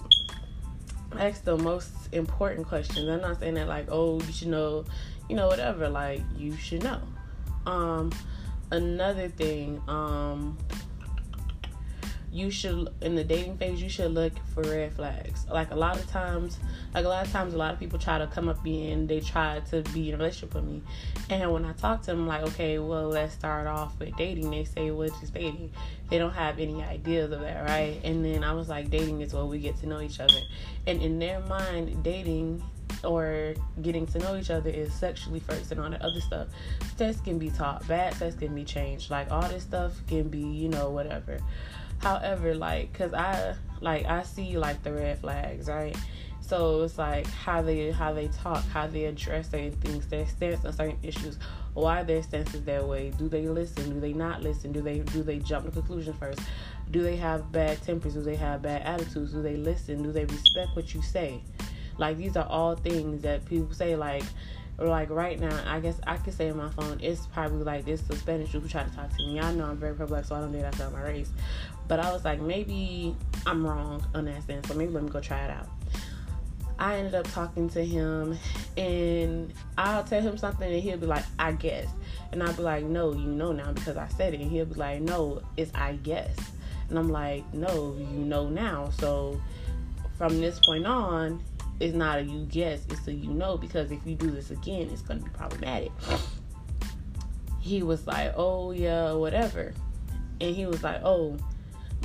ask 1.20 1.44
the 1.44 1.58
most 1.58 1.92
important 2.12 2.68
questions. 2.68 3.10
I'm 3.10 3.22
not 3.22 3.40
saying 3.40 3.56
that 3.56 3.68
like, 3.68 3.88
oh, 3.90 4.22
you 4.22 4.32
should 4.32 4.48
know 4.48 4.86
you 5.32 5.38
know, 5.38 5.48
whatever, 5.48 5.88
like 5.88 6.22
you 6.38 6.58
should 6.58 6.84
know. 6.84 7.00
Um, 7.66 8.12
another 8.70 9.30
thing, 9.30 9.82
um, 9.88 10.58
you 12.34 12.52
should 12.52 12.90
in 13.02 13.16
the 13.16 13.24
dating 13.24 13.58
phase 13.58 13.82
you 13.82 13.88
should 13.88 14.12
look 14.12 14.34
for 14.54 14.62
red 14.64 14.92
flags. 14.94 15.46
Like 15.50 15.72
a 15.72 15.76
lot 15.76 15.98
of 15.98 16.06
times 16.10 16.60
like 16.94 17.06
a 17.06 17.08
lot 17.08 17.26
of 17.26 17.32
times 17.32 17.54
a 17.54 17.58
lot 17.58 17.74
of 17.74 17.80
people 17.80 17.98
try 17.98 18.18
to 18.18 18.28
come 18.28 18.50
up 18.50 18.66
and 18.66 19.08
they 19.08 19.22
try 19.22 19.62
to 19.70 19.82
be 19.94 20.10
in 20.10 20.16
a 20.16 20.18
relationship 20.18 20.54
with 20.54 20.66
me. 20.66 20.82
And 21.30 21.52
when 21.52 21.64
i 21.64 21.72
talk 21.74 22.02
to 22.02 22.08
them 22.08 22.28
like 22.28 22.44
okay 22.44 22.80
well 22.80 23.08
let's 23.08 23.34
start 23.34 23.68
off 23.68 23.98
with 24.00 24.16
dating. 24.18 24.52
They 24.52 24.66
say 24.66 24.92
what 24.92 25.12
is 25.24 25.30
dating. 25.30 25.72
They 26.10 26.18
don't 26.18 26.34
have 26.34 26.60
any 26.60 26.84
ideas 26.84 27.32
of 27.32 27.40
that 27.40 27.70
right? 27.70 28.00
And 28.04 28.24
then 28.24 28.44
i 28.44 28.54
was 28.54 28.68
like 28.68 28.90
dating 28.90 29.22
is 29.22 29.34
where 29.34 29.46
we 29.46 29.60
get 29.60 29.78
to 29.80 29.88
know 29.88 30.02
each 30.02 30.20
other. 30.20 30.42
And 30.88 31.02
in 31.02 31.20
their 31.20 31.40
mind 31.42 32.04
dating 32.04 32.64
or 33.04 33.54
getting 33.82 34.06
to 34.08 34.20
know 34.20 34.36
each 34.36 34.50
other 34.50 34.70
is 34.70 34.94
sexually 34.94 35.40
first 35.40 35.72
and 35.72 35.82
all 35.82 35.90
the 35.90 36.04
other 36.04 36.22
stuff. 36.22 36.48
Sex 36.98 37.20
can 37.22 37.38
be 37.38 37.50
taught, 37.50 37.88
bad 37.88 38.14
sex 38.16 38.36
can 38.36 38.54
be 38.54 38.64
changed. 38.64 39.10
Like 39.10 39.32
all 39.32 39.48
this 39.48 39.64
stuff 39.64 39.94
can 40.08 40.28
be, 40.30 40.40
you 40.40 40.70
know, 40.70 40.90
whatever. 40.90 41.40
However, 42.00 42.56
like, 42.56 42.94
cause 42.94 43.14
I 43.14 43.56
like 43.80 44.06
I 44.06 44.24
see 44.24 44.58
like 44.58 44.82
the 44.84 44.94
red 44.94 45.20
flags, 45.20 45.68
right? 45.68 45.96
So 46.42 46.82
it's 46.82 46.98
like 46.98 47.28
how 47.28 47.62
they 47.62 47.92
how 47.92 48.14
they 48.14 48.28
talk, 48.28 48.66
how 48.68 48.88
they 48.88 49.06
address 49.06 49.52
certain 49.52 49.72
things, 49.72 50.08
their 50.08 50.26
stance 50.26 50.66
on 50.66 50.74
certain 50.74 50.98
issues, 51.04 51.38
why 51.74 52.04
their 52.04 52.22
stance 52.24 52.54
is 52.54 52.64
that 52.64 52.86
way. 52.86 53.12
Do 53.18 53.30
they 53.30 53.48
listen? 53.48 53.94
Do 53.94 54.00
they 54.00 54.14
not 54.14 54.42
listen? 54.42 54.72
Do 54.72 54.82
they 54.82 55.00
do 55.00 55.24
they 55.24 55.40
jump 55.40 55.66
to 55.66 55.72
conclusion 55.72 56.14
first? 56.14 56.42
Do 56.90 57.04
they 57.04 57.16
have 57.16 57.52
bad 57.52 57.82
tempers? 57.84 58.16
Do 58.16 58.22
they 58.22 58.36
have 58.36 58.64
bad 58.64 58.82
attitudes? 58.82 59.32
Do 59.32 59.42
they 59.42 59.56
listen? 59.56 60.04
Do 60.04 60.12
they 60.12 60.26
respect 60.26 60.76
what 60.76 60.94
you 60.94 61.02
say? 61.02 61.42
Like 61.98 62.18
these 62.18 62.36
are 62.38 62.48
all 62.48 62.76
things 62.76 63.22
that 63.24 63.46
people 63.46 63.74
say 63.74 63.96
like 63.96 64.24
like 64.78 65.10
right 65.10 65.40
now, 65.40 65.58
I 65.68 65.80
guess 65.80 66.00
I 66.08 66.18
could 66.18 66.34
say 66.34 66.50
on 66.50 66.58
my 66.58 66.70
phone, 66.70 67.00
it's 67.02 67.28
probably 67.28 67.64
like 67.64 67.86
this 67.86 68.02
the 68.02 68.16
Spanish 68.16 68.52
dude 68.52 68.64
who 68.64 68.70
tried 68.70 68.90
to 68.90 68.96
talk 68.96 69.10
to 69.10 69.18
me. 69.18 69.38
Y'all 69.38 69.54
know 69.54 69.66
I'm 69.66 69.78
very 69.78 69.94
pro-black, 69.94 70.26
so 70.26 70.36
I 70.36 70.40
don't 70.40 70.52
do 70.52 70.60
that 70.60 70.76
about 70.76 70.94
my 70.94 71.02
race. 71.02 71.30
But 71.88 72.00
I 72.00 72.12
was 72.12 72.26
like, 72.26 72.42
maybe 72.42 73.16
I'm 73.46 73.66
wrong 73.66 74.04
on 74.16 74.26
that 74.26 74.44
sense, 74.44 74.68
so 74.68 74.74
maybe 74.74 74.92
let 74.92 75.04
me 75.04 75.10
go 75.10 75.20
try 75.20 75.44
it 75.44 75.52
out. 75.52 75.68
I 76.80 76.96
ended 76.96 77.14
up 77.14 77.32
talking 77.32 77.70
to 77.72 77.86
him, 77.86 78.40
and 78.76 79.54
I'll 79.78 80.04
tell 80.04 80.22
him 80.22 80.38
something, 80.38 80.72
and 80.72 80.82
he'll 80.82 80.98
be 80.98 81.06
like, 81.06 81.26
I 81.38 81.52
guess. 81.52 81.88
And 82.32 82.42
I'll 82.42 82.54
be 82.54 82.64
like, 82.64 82.84
no, 82.86 83.14
you 83.14 83.28
know 83.28 83.52
now 83.52 83.72
because 83.74 83.98
I 83.98 84.08
said 84.08 84.34
it. 84.34 84.40
And 84.40 84.50
he'll 84.50 84.66
be 84.66 84.76
like, 84.76 85.02
no, 85.02 85.42
it's 85.58 85.72
I 85.76 85.94
guess. 85.94 86.36
And 86.90 86.98
I'm 86.98 87.10
like, 87.10 87.54
no, 87.54 87.96
you 88.00 88.06
know 88.06 88.50
now. 88.50 88.90
So 88.98 89.40
from 90.18 90.40
this 90.40 90.60
point 90.66 90.88
on, 90.88 91.44
it's 91.82 91.96
not 91.96 92.20
a 92.20 92.22
you 92.22 92.46
guess, 92.46 92.86
it's 92.90 93.08
a 93.08 93.14
you 93.14 93.32
know 93.32 93.58
because 93.58 93.92
if 93.92 94.06
you 94.06 94.16
do 94.16 94.30
this 94.30 94.52
again, 94.52 94.90
it's 94.92 95.02
going 95.02 95.20
to 95.20 95.26
be 95.26 95.32
problematic. 95.32 95.92
He 97.60 97.82
was 97.82 98.06
like, 98.06 98.34
oh, 98.36 98.72
yeah, 98.72 99.14
whatever. 99.14 99.74
And 100.40 100.56
he 100.56 100.66
was 100.68 100.84
like, 100.84 101.02
oh, 101.04 101.38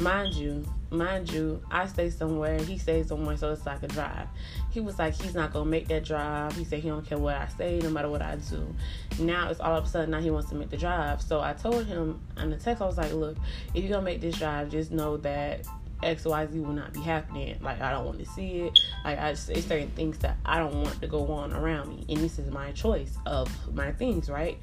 mind 0.01 0.35
you, 0.35 0.65
mind 0.91 1.31
you, 1.31 1.61
I 1.71 1.87
stay 1.87 2.11
somewhere, 2.11 2.59
he 2.59 2.79
stays 2.79 3.09
somewhere, 3.09 3.37
so 3.37 3.53
it's 3.53 3.67
like 3.67 3.83
a 3.83 3.89
drive. 3.89 4.29
He 4.71 4.81
was 4.81 4.99
like, 4.99 5.15
he's 5.15 5.35
not 5.35 5.53
gonna 5.53 5.69
make 5.69 5.89
that 5.89 6.05
drive. 6.05 6.57
He 6.57 6.65
said 6.65 6.81
he 6.81 6.89
don't 6.89 7.07
care 7.07 7.19
what 7.19 7.35
I 7.35 7.49
say, 7.49 7.79
no 7.83 7.91
matter 7.91 8.09
what 8.09 8.23
I 8.23 8.37
do. 8.37 8.75
Now 9.19 9.51
it's 9.51 9.61
all 9.61 9.77
of 9.77 9.85
a 9.85 9.89
sudden 9.89 10.11
now 10.11 10.21
he 10.21 10.31
wants 10.31 10.49
to 10.51 10.55
make 10.55 10.71
the 10.71 10.77
drive. 10.77 11.21
So 11.23 11.41
I 11.41 11.53
told 11.53 11.87
him 11.87 12.21
on 12.37 12.51
the 12.51 12.57
text, 12.57 12.83
I 12.83 12.87
was 12.87 12.99
like, 12.99 13.13
look, 13.13 13.37
if 13.75 13.83
you're 13.83 13.93
gonna 13.93 14.03
make 14.03 14.21
this 14.21 14.39
drive, 14.39 14.71
just 14.71 14.91
know 14.91 15.17
that 15.19 15.67
XYZ 16.03 16.65
will 16.65 16.73
not 16.73 16.93
be 16.93 17.01
happening. 17.01 17.57
Like 17.61 17.81
I 17.81 17.91
don't 17.91 18.05
want 18.05 18.19
to 18.19 18.27
see 18.27 18.59
it. 18.61 18.79
Like 19.05 19.19
I 19.19 19.35
say 19.35 19.61
certain 19.61 19.91
things 19.91 20.19
that 20.19 20.37
I 20.45 20.59
don't 20.59 20.83
want 20.83 21.01
to 21.01 21.07
go 21.07 21.27
on 21.33 21.53
around 21.53 21.89
me. 21.89 22.05
And 22.09 22.19
this 22.19 22.39
is 22.39 22.51
my 22.51 22.73
choice 22.73 23.17
of 23.27 23.49
my 23.75 23.93
things, 23.93 24.29
right? 24.29 24.59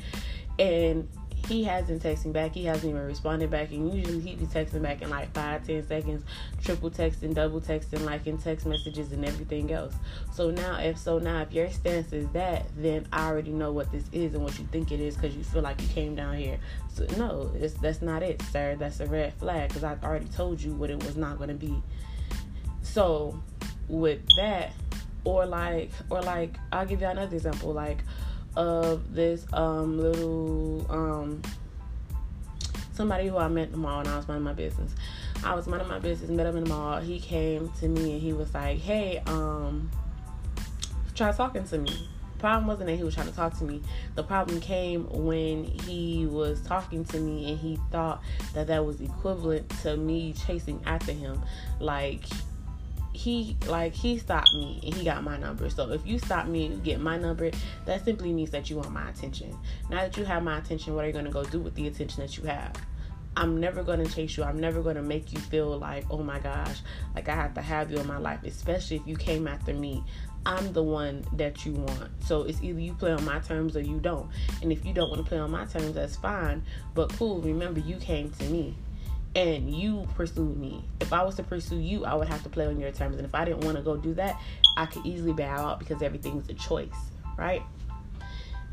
And 0.60 1.10
he 1.48 1.64
hasn't 1.64 2.02
texted 2.02 2.32
back. 2.32 2.54
He 2.54 2.66
hasn't 2.66 2.90
even 2.90 3.06
responded 3.06 3.52
back. 3.52 3.72
And 3.72 3.94
usually 3.94 4.22
he'd 4.22 4.40
be 4.40 4.46
texting 4.46 4.82
back 4.82 5.02
in 5.02 5.10
like 5.10 5.34
five, 5.34 5.66
ten 5.66 5.86
seconds, 5.86 6.24
triple 6.64 6.90
texting, 6.90 7.34
double 7.34 7.60
texting, 7.60 8.06
like 8.06 8.28
in 8.28 8.38
text 8.38 8.66
messages 8.66 9.12
and 9.12 9.26
everything 9.26 9.72
else. 9.72 9.94
So 10.34 10.52
now, 10.52 10.80
if 10.80 10.98
so, 10.98 11.20
now 11.20 11.42
if 11.42 11.52
your 11.52 11.70
stance 11.70 12.14
is 12.14 12.30
that, 12.30 12.66
then 12.78 13.08
I 13.12 13.28
already 13.28 13.52
know 13.52 13.72
what 13.72 13.92
this 13.92 14.06
is 14.14 14.34
and 14.36 14.44
what 14.44 14.58
you 14.58 14.66
think 14.72 14.92
it 14.92 15.02
is 15.02 15.16
because 15.16 15.36
you 15.36 15.44
feel 15.44 15.62
like 15.62 15.82
you 15.82 15.88
came 15.90 16.16
down 16.16 16.36
here. 16.36 16.60
So 16.94 17.06
no, 17.18 17.46
that's 17.82 18.02
not 18.02 18.24
it, 18.24 18.42
sir. 18.44 18.76
That's 18.80 19.02
a 19.02 19.06
red 19.06 19.34
flag 19.34 19.70
because 19.70 19.84
I 19.84 19.98
already 20.02 20.28
told 20.28 20.62
you 20.62 20.74
what 20.74 20.90
it 20.90 21.04
was 21.04 21.18
not 21.18 21.38
going 21.38 21.50
to 21.50 21.56
be. 21.56 21.82
So 22.84 23.42
with 23.90 24.22
that, 24.38 24.72
or 25.26 25.46
like, 25.46 25.92
or 26.10 26.22
like, 26.22 26.58
I'll 26.72 26.86
give 26.86 27.02
you 27.02 27.08
another 27.08 27.36
example, 27.36 27.74
like 27.74 28.00
of 28.56 29.14
this 29.14 29.46
um, 29.54 30.00
little 30.00 30.86
um, 30.90 31.42
somebody 32.94 33.28
who 33.28 33.38
I 33.38 33.48
met 33.48 33.68
in 33.68 33.72
the 33.72 33.78
mall 33.78 34.00
and 34.00 34.10
I 34.10 34.18
was 34.18 34.28
minding 34.28 34.44
my 34.44 34.54
business. 34.54 34.94
I 35.44 35.56
was 35.56 35.68
minding 35.68 35.90
my 35.90 36.00
business, 36.00 36.30
met 36.30 36.46
him 36.46 36.58
in 36.58 36.64
the 36.64 36.70
mall. 36.70 37.02
He 37.02 37.20
came 37.20 37.70
to 37.80 37.88
me 37.88 38.14
and 38.14 38.22
he 38.22 38.34
was 38.34 38.54
like, 38.54 38.80
"Hey, 38.80 39.22
um, 39.28 39.90
try 41.16 41.32
talking 41.32 41.66
to 41.66 41.78
me." 41.78 42.10
problem 42.44 42.68
wasn't 42.68 42.88
that 42.88 42.98
he 42.98 43.04
was 43.06 43.16
trying 43.16 43.30
to 43.30 43.34
talk 43.34 43.58
to 43.58 43.64
me. 43.64 43.82
The 44.16 44.24
problem 44.24 44.60
came 44.60 45.08
when 45.10 45.64
he 45.64 46.26
was 46.26 46.60
talking 46.60 47.06
to 47.06 47.18
me 47.18 47.50
and 47.50 47.58
he 47.58 47.80
thought 47.90 48.22
that 48.54 48.68
that 48.68 48.86
was 48.86 49.00
equivalent 49.00 49.70
to 49.84 49.96
me 49.96 50.34
chasing 50.34 50.82
after 50.86 51.14
him. 51.14 51.42
Like 51.80 52.26
he 53.14 53.56
like 53.68 53.94
he 53.94 54.18
stopped 54.18 54.54
me 54.54 54.80
and 54.84 54.94
he 54.94 55.06
got 55.06 55.24
my 55.24 55.38
number. 55.38 55.70
So 55.70 55.92
if 55.92 56.06
you 56.06 56.20
stop 56.20 56.48
me 56.48 56.66
and 56.66 56.76
you 56.76 56.82
get 56.82 57.00
my 57.00 57.18
number, 57.18 57.52
that 57.86 58.04
simply 58.04 58.34
means 58.34 58.50
that 58.52 58.70
you 58.70 58.78
want 58.78 58.92
my 58.92 59.10
attention. 59.10 59.58
Now 59.90 59.98
that 59.98 60.18
you 60.18 60.26
have 60.26 60.44
my 60.44 60.58
attention, 60.58 60.96
what 60.96 61.06
are 61.06 61.08
you 61.08 61.14
gonna 61.14 61.32
go 61.32 61.44
do 61.44 61.60
with 61.60 61.76
the 61.76 61.88
attention 61.88 62.22
that 62.22 62.38
you 62.38 62.44
have? 62.46 62.74
I'm 63.36 63.60
never 63.60 63.84
gonna 63.84 64.06
chase 64.06 64.38
you. 64.38 64.44
I'm 64.44 64.60
never 64.60 64.82
gonna 64.82 65.02
make 65.02 65.32
you 65.32 65.40
feel 65.40 65.78
like, 65.78 66.06
oh 66.10 66.22
my 66.24 66.40
gosh, 66.40 66.80
like 67.16 67.30
I 67.30 67.36
have 67.36 67.54
to 67.56 67.62
have 67.62 67.92
you 67.92 67.98
in 67.98 68.08
my 68.08 68.18
life, 68.18 68.44
especially 68.44 68.98
if 68.98 69.08
you 69.08 69.16
came 69.16 69.48
after 69.48 69.74
me. 69.74 70.04
I'm 70.46 70.74
the 70.74 70.84
one 70.84 71.24
that 71.34 71.66
you 71.66 71.72
want. 71.72 72.10
So 72.26 72.44
it's 72.44 72.62
either 72.62 72.80
you 72.80 72.94
play 72.94 73.12
on 73.12 73.24
my 73.24 73.40
terms 73.40 73.78
or 73.78 73.82
you 73.82 74.00
don't. 74.00 74.30
And 74.62 74.74
if 74.74 74.86
you 74.86 74.94
don't 74.94 75.10
want 75.10 75.24
to 75.24 75.28
play 75.28 75.38
on 75.38 75.52
my 75.52 75.66
terms, 75.66 75.94
that's 75.94 76.18
fine. 76.18 76.64
But 76.94 77.14
cool, 77.14 77.40
remember 77.40 77.80
you 77.80 77.96
came 77.96 78.30
to 78.32 78.44
me 78.46 78.76
and 79.36 79.74
you 79.74 80.08
pursued 80.16 80.58
me. 80.58 80.84
If 81.00 81.12
I 81.12 81.24
was 81.24 81.36
to 81.36 81.44
pursue 81.44 81.80
you, 81.80 82.06
I 82.06 82.14
would 82.14 82.28
have 82.28 82.44
to 82.44 82.50
play 82.50 82.68
on 82.68 82.80
your 82.80 82.92
terms. 82.92 83.18
And 83.18 83.26
if 83.26 83.34
I 83.34 83.46
didn't 83.46 83.64
want 83.64 83.78
to 83.78 83.84
go 83.84 83.98
do 83.98 84.14
that, 84.16 84.40
I 84.78 84.86
could 84.86 85.06
easily 85.06 85.34
bow 85.34 85.70
out 85.70 85.80
because 85.80 86.02
everything's 86.02 86.50
a 86.50 86.54
choice, 86.54 86.90
right? 87.38 87.64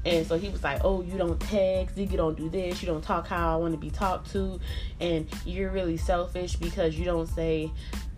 And 0.04 0.26
so 0.26 0.38
he 0.38 0.48
was 0.48 0.62
like, 0.62 0.82
Oh, 0.84 1.02
you 1.02 1.18
don't 1.18 1.38
text, 1.40 1.96
you 1.96 2.06
don't 2.06 2.36
do 2.36 2.48
this, 2.48 2.82
you 2.82 2.86
don't 2.86 3.02
talk 3.02 3.26
how 3.26 3.54
I 3.54 3.56
want 3.56 3.74
to 3.74 3.78
be 3.78 3.90
talked 3.90 4.30
to, 4.32 4.58
and 4.98 5.28
you're 5.44 5.70
really 5.70 5.96
selfish 5.96 6.56
because 6.56 6.98
you 6.98 7.04
don't 7.04 7.26
say, 7.26 7.70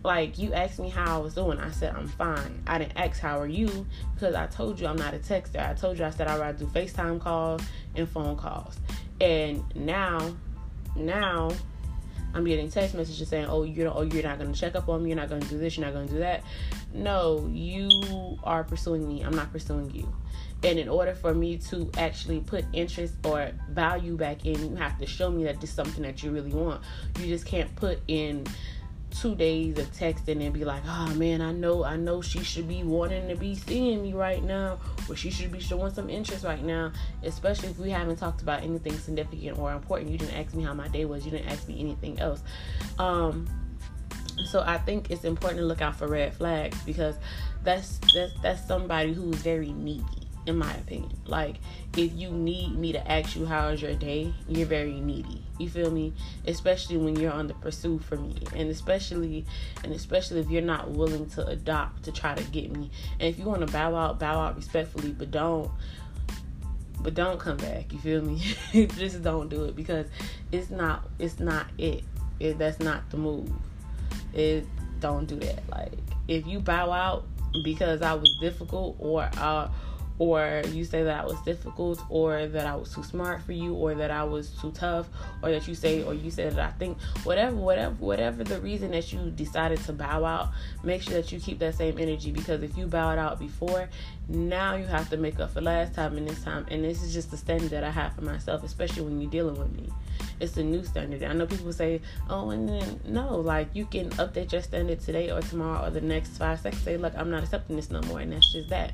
like, 0.03 0.37
you 0.37 0.53
asked 0.53 0.79
me 0.79 0.89
how 0.89 1.19
I 1.19 1.21
was 1.21 1.33
doing. 1.33 1.59
I 1.59 1.71
said, 1.71 1.95
I'm 1.95 2.07
fine. 2.07 2.61
I 2.67 2.77
didn't 2.77 2.97
ask, 2.97 3.19
How 3.19 3.39
are 3.39 3.47
you? 3.47 3.85
Because 4.13 4.35
I 4.35 4.47
told 4.47 4.79
you 4.79 4.87
I'm 4.87 4.97
not 4.97 5.13
a 5.13 5.17
texter. 5.17 5.67
I 5.67 5.73
told 5.73 5.97
you 5.97 6.05
I 6.05 6.09
said 6.09 6.27
I'd 6.27 6.39
rather 6.39 6.57
do 6.57 6.65
FaceTime 6.67 7.21
calls 7.21 7.61
and 7.95 8.07
phone 8.07 8.35
calls. 8.35 8.77
And 9.21 9.63
now, 9.75 10.35
now, 10.95 11.51
I'm 12.33 12.45
getting 12.45 12.69
text 12.69 12.95
messages 12.95 13.27
saying, 13.27 13.45
"Oh, 13.45 13.63
you're 13.63 13.95
oh 13.95 14.01
you're 14.01 14.23
not 14.23 14.39
going 14.39 14.51
to 14.51 14.59
check 14.59 14.75
up 14.75 14.89
on 14.89 15.03
me. 15.03 15.09
You're 15.09 15.17
not 15.17 15.29
going 15.29 15.41
to 15.41 15.47
do 15.47 15.57
this. 15.57 15.77
You're 15.77 15.85
not 15.85 15.93
going 15.93 16.07
to 16.07 16.13
do 16.13 16.19
that." 16.19 16.43
No, 16.93 17.47
you 17.51 18.37
are 18.43 18.63
pursuing 18.63 19.07
me. 19.07 19.21
I'm 19.21 19.35
not 19.35 19.51
pursuing 19.51 19.91
you. 19.91 20.11
And 20.63 20.79
in 20.79 20.87
order 20.87 21.13
for 21.13 21.33
me 21.33 21.57
to 21.57 21.91
actually 21.97 22.39
put 22.39 22.63
interest 22.71 23.15
or 23.25 23.51
value 23.69 24.15
back 24.15 24.45
in, 24.45 24.69
you 24.69 24.75
have 24.77 24.97
to 24.99 25.05
show 25.05 25.29
me 25.29 25.43
that 25.43 25.59
this 25.59 25.69
is 25.71 25.75
something 25.75 26.03
that 26.03 26.23
you 26.23 26.31
really 26.31 26.53
want. 26.53 26.81
You 27.19 27.27
just 27.27 27.45
can't 27.45 27.73
put 27.75 27.99
in 28.07 28.45
two 29.13 29.35
days 29.35 29.77
of 29.77 29.91
texting 29.91 30.43
and 30.43 30.53
be 30.53 30.65
like, 30.65 30.83
oh 30.87 31.13
man, 31.15 31.41
I 31.41 31.51
know, 31.51 31.83
I 31.83 31.95
know 31.95 32.21
she 32.21 32.43
should 32.43 32.67
be 32.67 32.83
wanting 32.83 33.27
to 33.29 33.35
be 33.35 33.55
seeing 33.55 34.01
me 34.01 34.13
right 34.13 34.43
now, 34.43 34.79
or 35.07 35.15
she 35.15 35.29
should 35.29 35.51
be 35.51 35.59
showing 35.59 35.93
some 35.93 36.09
interest 36.09 36.43
right 36.43 36.63
now, 36.63 36.91
especially 37.23 37.69
if 37.69 37.77
we 37.77 37.89
haven't 37.89 38.17
talked 38.17 38.41
about 38.41 38.63
anything 38.63 38.97
significant 38.97 39.57
or 39.57 39.71
important. 39.71 40.11
You 40.11 40.17
didn't 40.17 40.35
ask 40.35 40.53
me 40.53 40.63
how 40.63 40.73
my 40.73 40.87
day 40.87 41.05
was, 41.05 41.25
you 41.25 41.31
didn't 41.31 41.49
ask 41.49 41.67
me 41.67 41.79
anything 41.79 42.19
else. 42.19 42.41
Um, 42.99 43.47
so 44.45 44.61
I 44.65 44.77
think 44.79 45.11
it's 45.11 45.23
important 45.23 45.59
to 45.59 45.65
look 45.65 45.81
out 45.81 45.95
for 45.95 46.07
red 46.07 46.33
flags 46.33 46.81
because 46.83 47.15
that's 47.63 47.99
that's 48.13 48.33
that's 48.41 48.67
somebody 48.67 49.13
who's 49.13 49.35
very 49.37 49.71
needy 49.71 50.22
in 50.45 50.57
my 50.57 50.73
opinion. 50.73 51.15
Like, 51.25 51.57
if 51.97 52.13
you 52.13 52.29
need 52.31 52.75
me 52.77 52.91
to 52.93 53.11
ask 53.11 53.35
you 53.35 53.45
how's 53.45 53.81
your 53.81 53.93
day, 53.93 54.33
you're 54.47 54.67
very 54.67 54.99
needy. 54.99 55.43
You 55.57 55.69
feel 55.69 55.91
me? 55.91 56.13
Especially 56.47 56.97
when 56.97 57.15
you're 57.15 57.31
on 57.31 57.47
the 57.47 57.53
pursuit 57.55 58.03
for 58.03 58.15
me, 58.15 58.35
and 58.55 58.69
especially, 58.69 59.45
and 59.83 59.93
especially 59.93 60.39
if 60.39 60.49
you're 60.49 60.61
not 60.61 60.91
willing 60.91 61.29
to 61.31 61.45
adopt 61.47 62.03
to 62.03 62.11
try 62.11 62.35
to 62.35 62.43
get 62.51 62.71
me. 62.71 62.89
And 63.19 63.29
if 63.29 63.39
you 63.39 63.45
want 63.45 63.65
to 63.65 63.71
bow 63.71 63.95
out, 63.95 64.19
bow 64.19 64.39
out 64.39 64.55
respectfully, 64.55 65.11
but 65.11 65.31
don't, 65.31 65.71
but 66.99 67.13
don't 67.13 67.39
come 67.39 67.57
back. 67.57 67.93
You 67.93 67.99
feel 67.99 68.21
me? 68.21 68.41
Just 68.97 69.23
don't 69.23 69.49
do 69.49 69.65
it 69.65 69.75
because 69.75 70.07
it's 70.51 70.69
not, 70.69 71.07
it's 71.19 71.39
not 71.39 71.67
it. 71.77 72.03
it 72.39 72.57
that's 72.57 72.79
not 72.79 73.09
the 73.09 73.17
move. 73.17 73.51
It 74.33 74.65
don't 74.99 75.25
do 75.25 75.35
that. 75.35 75.69
Like, 75.69 75.93
if 76.27 76.47
you 76.47 76.59
bow 76.59 76.91
out 76.91 77.25
because 77.63 78.01
I 78.01 78.13
was 78.13 78.35
difficult 78.39 78.95
or 78.99 79.29
uh 79.37 79.67
or 80.19 80.61
you 80.69 80.85
say 80.85 81.03
that 81.03 81.21
I 81.21 81.25
was 81.25 81.39
difficult, 81.41 82.01
or 82.09 82.47
that 82.47 82.65
I 82.65 82.75
was 82.75 82.93
too 82.93 83.03
smart 83.03 83.41
for 83.41 83.53
you, 83.53 83.73
or 83.73 83.95
that 83.95 84.11
I 84.11 84.23
was 84.23 84.49
too 84.61 84.71
tough, 84.71 85.07
or 85.41 85.51
that 85.51 85.67
you 85.67 85.75
say, 85.75 86.03
or 86.03 86.13
you 86.13 86.29
said 86.29 86.53
that 86.53 86.69
I 86.69 86.71
think, 86.71 86.99
whatever, 87.23 87.55
whatever, 87.55 87.95
whatever 87.95 88.43
the 88.43 88.59
reason 88.61 88.91
that 88.91 89.11
you 89.11 89.31
decided 89.31 89.79
to 89.85 89.93
bow 89.93 90.23
out, 90.23 90.49
make 90.83 91.01
sure 91.01 91.13
that 91.13 91.31
you 91.31 91.39
keep 91.39 91.59
that 91.59 91.75
same 91.75 91.97
energy 91.97 92.31
because 92.31 92.61
if 92.63 92.77
you 92.77 92.85
bowed 92.85 93.17
out 93.17 93.39
before, 93.39 93.89
now 94.27 94.75
you 94.75 94.85
have 94.85 95.09
to 95.09 95.17
make 95.17 95.39
up 95.39 95.51
for 95.51 95.61
last 95.61 95.93
time 95.93 96.17
and 96.17 96.27
this 96.27 96.43
time, 96.43 96.65
and 96.69 96.83
this 96.83 97.03
is 97.03 97.13
just 97.13 97.31
the 97.31 97.37
standard 97.37 97.71
that 97.71 97.83
I 97.83 97.89
have 97.89 98.13
for 98.13 98.21
myself, 98.21 98.63
especially 98.63 99.03
when 99.03 99.19
you're 99.19 99.31
dealing 99.31 99.57
with 99.57 99.71
me. 99.73 99.89
It's 100.39 100.57
a 100.57 100.63
new 100.63 100.83
standard. 100.83 101.23
I 101.23 101.33
know 101.33 101.45
people 101.45 101.73
say, 101.73 102.01
oh, 102.29 102.51
and 102.51 102.67
then 102.67 102.99
no, 103.05 103.37
like 103.37 103.69
you 103.73 103.85
can 103.85 104.09
update 104.11 104.51
your 104.51 104.61
standard 104.61 104.99
today 104.99 105.31
or 105.31 105.41
tomorrow 105.41 105.87
or 105.87 105.89
the 105.89 106.01
next 106.01 106.37
five 106.37 106.59
seconds. 106.59 106.83
Say, 106.83 106.97
look, 106.97 107.13
I'm 107.17 107.29
not 107.29 107.43
accepting 107.43 107.75
this 107.75 107.89
no 107.89 108.01
more, 108.03 108.19
and 108.19 108.31
that's 108.31 108.51
just 108.53 108.69
that. 108.69 108.93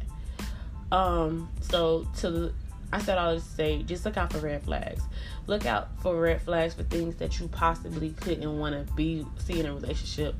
Um, 0.91 1.49
so 1.61 2.07
to 2.17 2.53
I 2.91 2.99
said 2.99 3.17
all 3.19 3.35
this 3.35 3.45
to 3.45 3.51
say, 3.51 3.83
just 3.83 4.03
look 4.03 4.17
out 4.17 4.33
for 4.33 4.39
red 4.39 4.63
flags. 4.63 5.03
Look 5.45 5.65
out 5.65 5.89
for 6.01 6.19
red 6.19 6.41
flags 6.41 6.73
for 6.73 6.83
things 6.83 7.15
that 7.17 7.39
you 7.39 7.47
possibly 7.47 8.11
couldn't 8.11 8.57
want 8.57 8.87
to 8.87 8.93
be 8.93 9.25
see 9.37 9.59
in 9.59 9.67
a 9.67 9.73
relationship. 9.73 10.35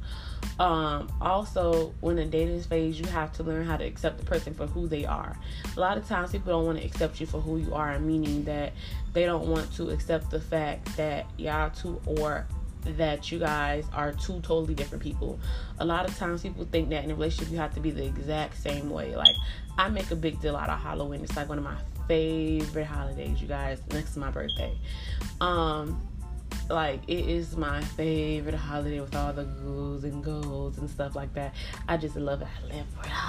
Um, 0.59 1.11
also, 1.21 1.93
when 1.99 2.17
in 2.17 2.29
dating 2.29 2.61
phase, 2.63 2.99
you 2.99 3.05
have 3.07 3.31
to 3.33 3.43
learn 3.43 3.65
how 3.65 3.77
to 3.77 3.85
accept 3.85 4.17
the 4.17 4.25
person 4.25 4.53
for 4.53 4.65
who 4.65 4.87
they 4.87 5.05
are. 5.05 5.37
A 5.75 5.79
lot 5.79 5.97
of 5.97 6.07
times, 6.07 6.31
people 6.31 6.53
don't 6.53 6.65
want 6.65 6.79
to 6.79 6.85
accept 6.85 7.19
you 7.19 7.27
for 7.27 7.39
who 7.39 7.57
you 7.57 7.73
are, 7.73 7.99
meaning 7.99 8.43
that 8.45 8.73
they 9.13 9.25
don't 9.25 9.47
want 9.47 9.71
to 9.75 9.89
accept 9.91 10.31
the 10.31 10.41
fact 10.41 10.97
that 10.97 11.27
y'all 11.37 11.69
two 11.69 12.01
or 12.05 12.47
that 12.83 13.31
you 13.31 13.39
guys 13.39 13.86
are 13.93 14.12
two 14.13 14.39
totally 14.41 14.74
different 14.74 15.03
people. 15.03 15.39
A 15.79 15.86
lot 15.86 16.07
of 16.07 16.15
times 16.17 16.41
people 16.41 16.65
think 16.65 16.89
that 16.89 17.03
in 17.03 17.12
a 17.12 17.15
relationship 17.15 17.51
you 17.51 17.57
have 17.57 17.74
to 17.75 17.79
be 17.79 17.91
the 17.91 18.05
exact 18.05 18.57
same 18.57 18.89
way. 18.89 19.15
Like 19.15 19.36
I 19.77 19.89
make 19.89 20.12
a 20.12 20.15
big 20.15 20.41
deal 20.41 20.55
out 20.55 20.69
of 20.69 20.79
Halloween. 20.79 21.24
It's 21.24 21.36
like 21.36 21.50
one 21.50 21.57
of 21.57 21.63
my 21.63 21.77
favorite 22.07 22.86
holidays, 22.86 23.41
you 23.41 23.48
guys, 23.48 23.81
next 23.91 24.13
to 24.13 24.19
my 24.19 24.31
birthday. 24.31 24.75
Um 25.41 26.01
like 26.69 27.01
it 27.07 27.27
is 27.27 27.57
my 27.57 27.81
favorite 27.81 28.55
holiday 28.55 28.99
with 28.99 29.15
all 29.15 29.33
the 29.33 29.43
ghouls 29.43 30.03
and 30.03 30.23
goals 30.23 30.77
and 30.77 30.89
stuff 30.89 31.15
like 31.15 31.33
that. 31.33 31.55
I 31.87 31.97
just 31.97 32.15
love 32.15 32.41
it. 32.41 32.47
I 32.47 32.75
live 32.75 32.85
for 32.95 33.05
it. 33.05 33.11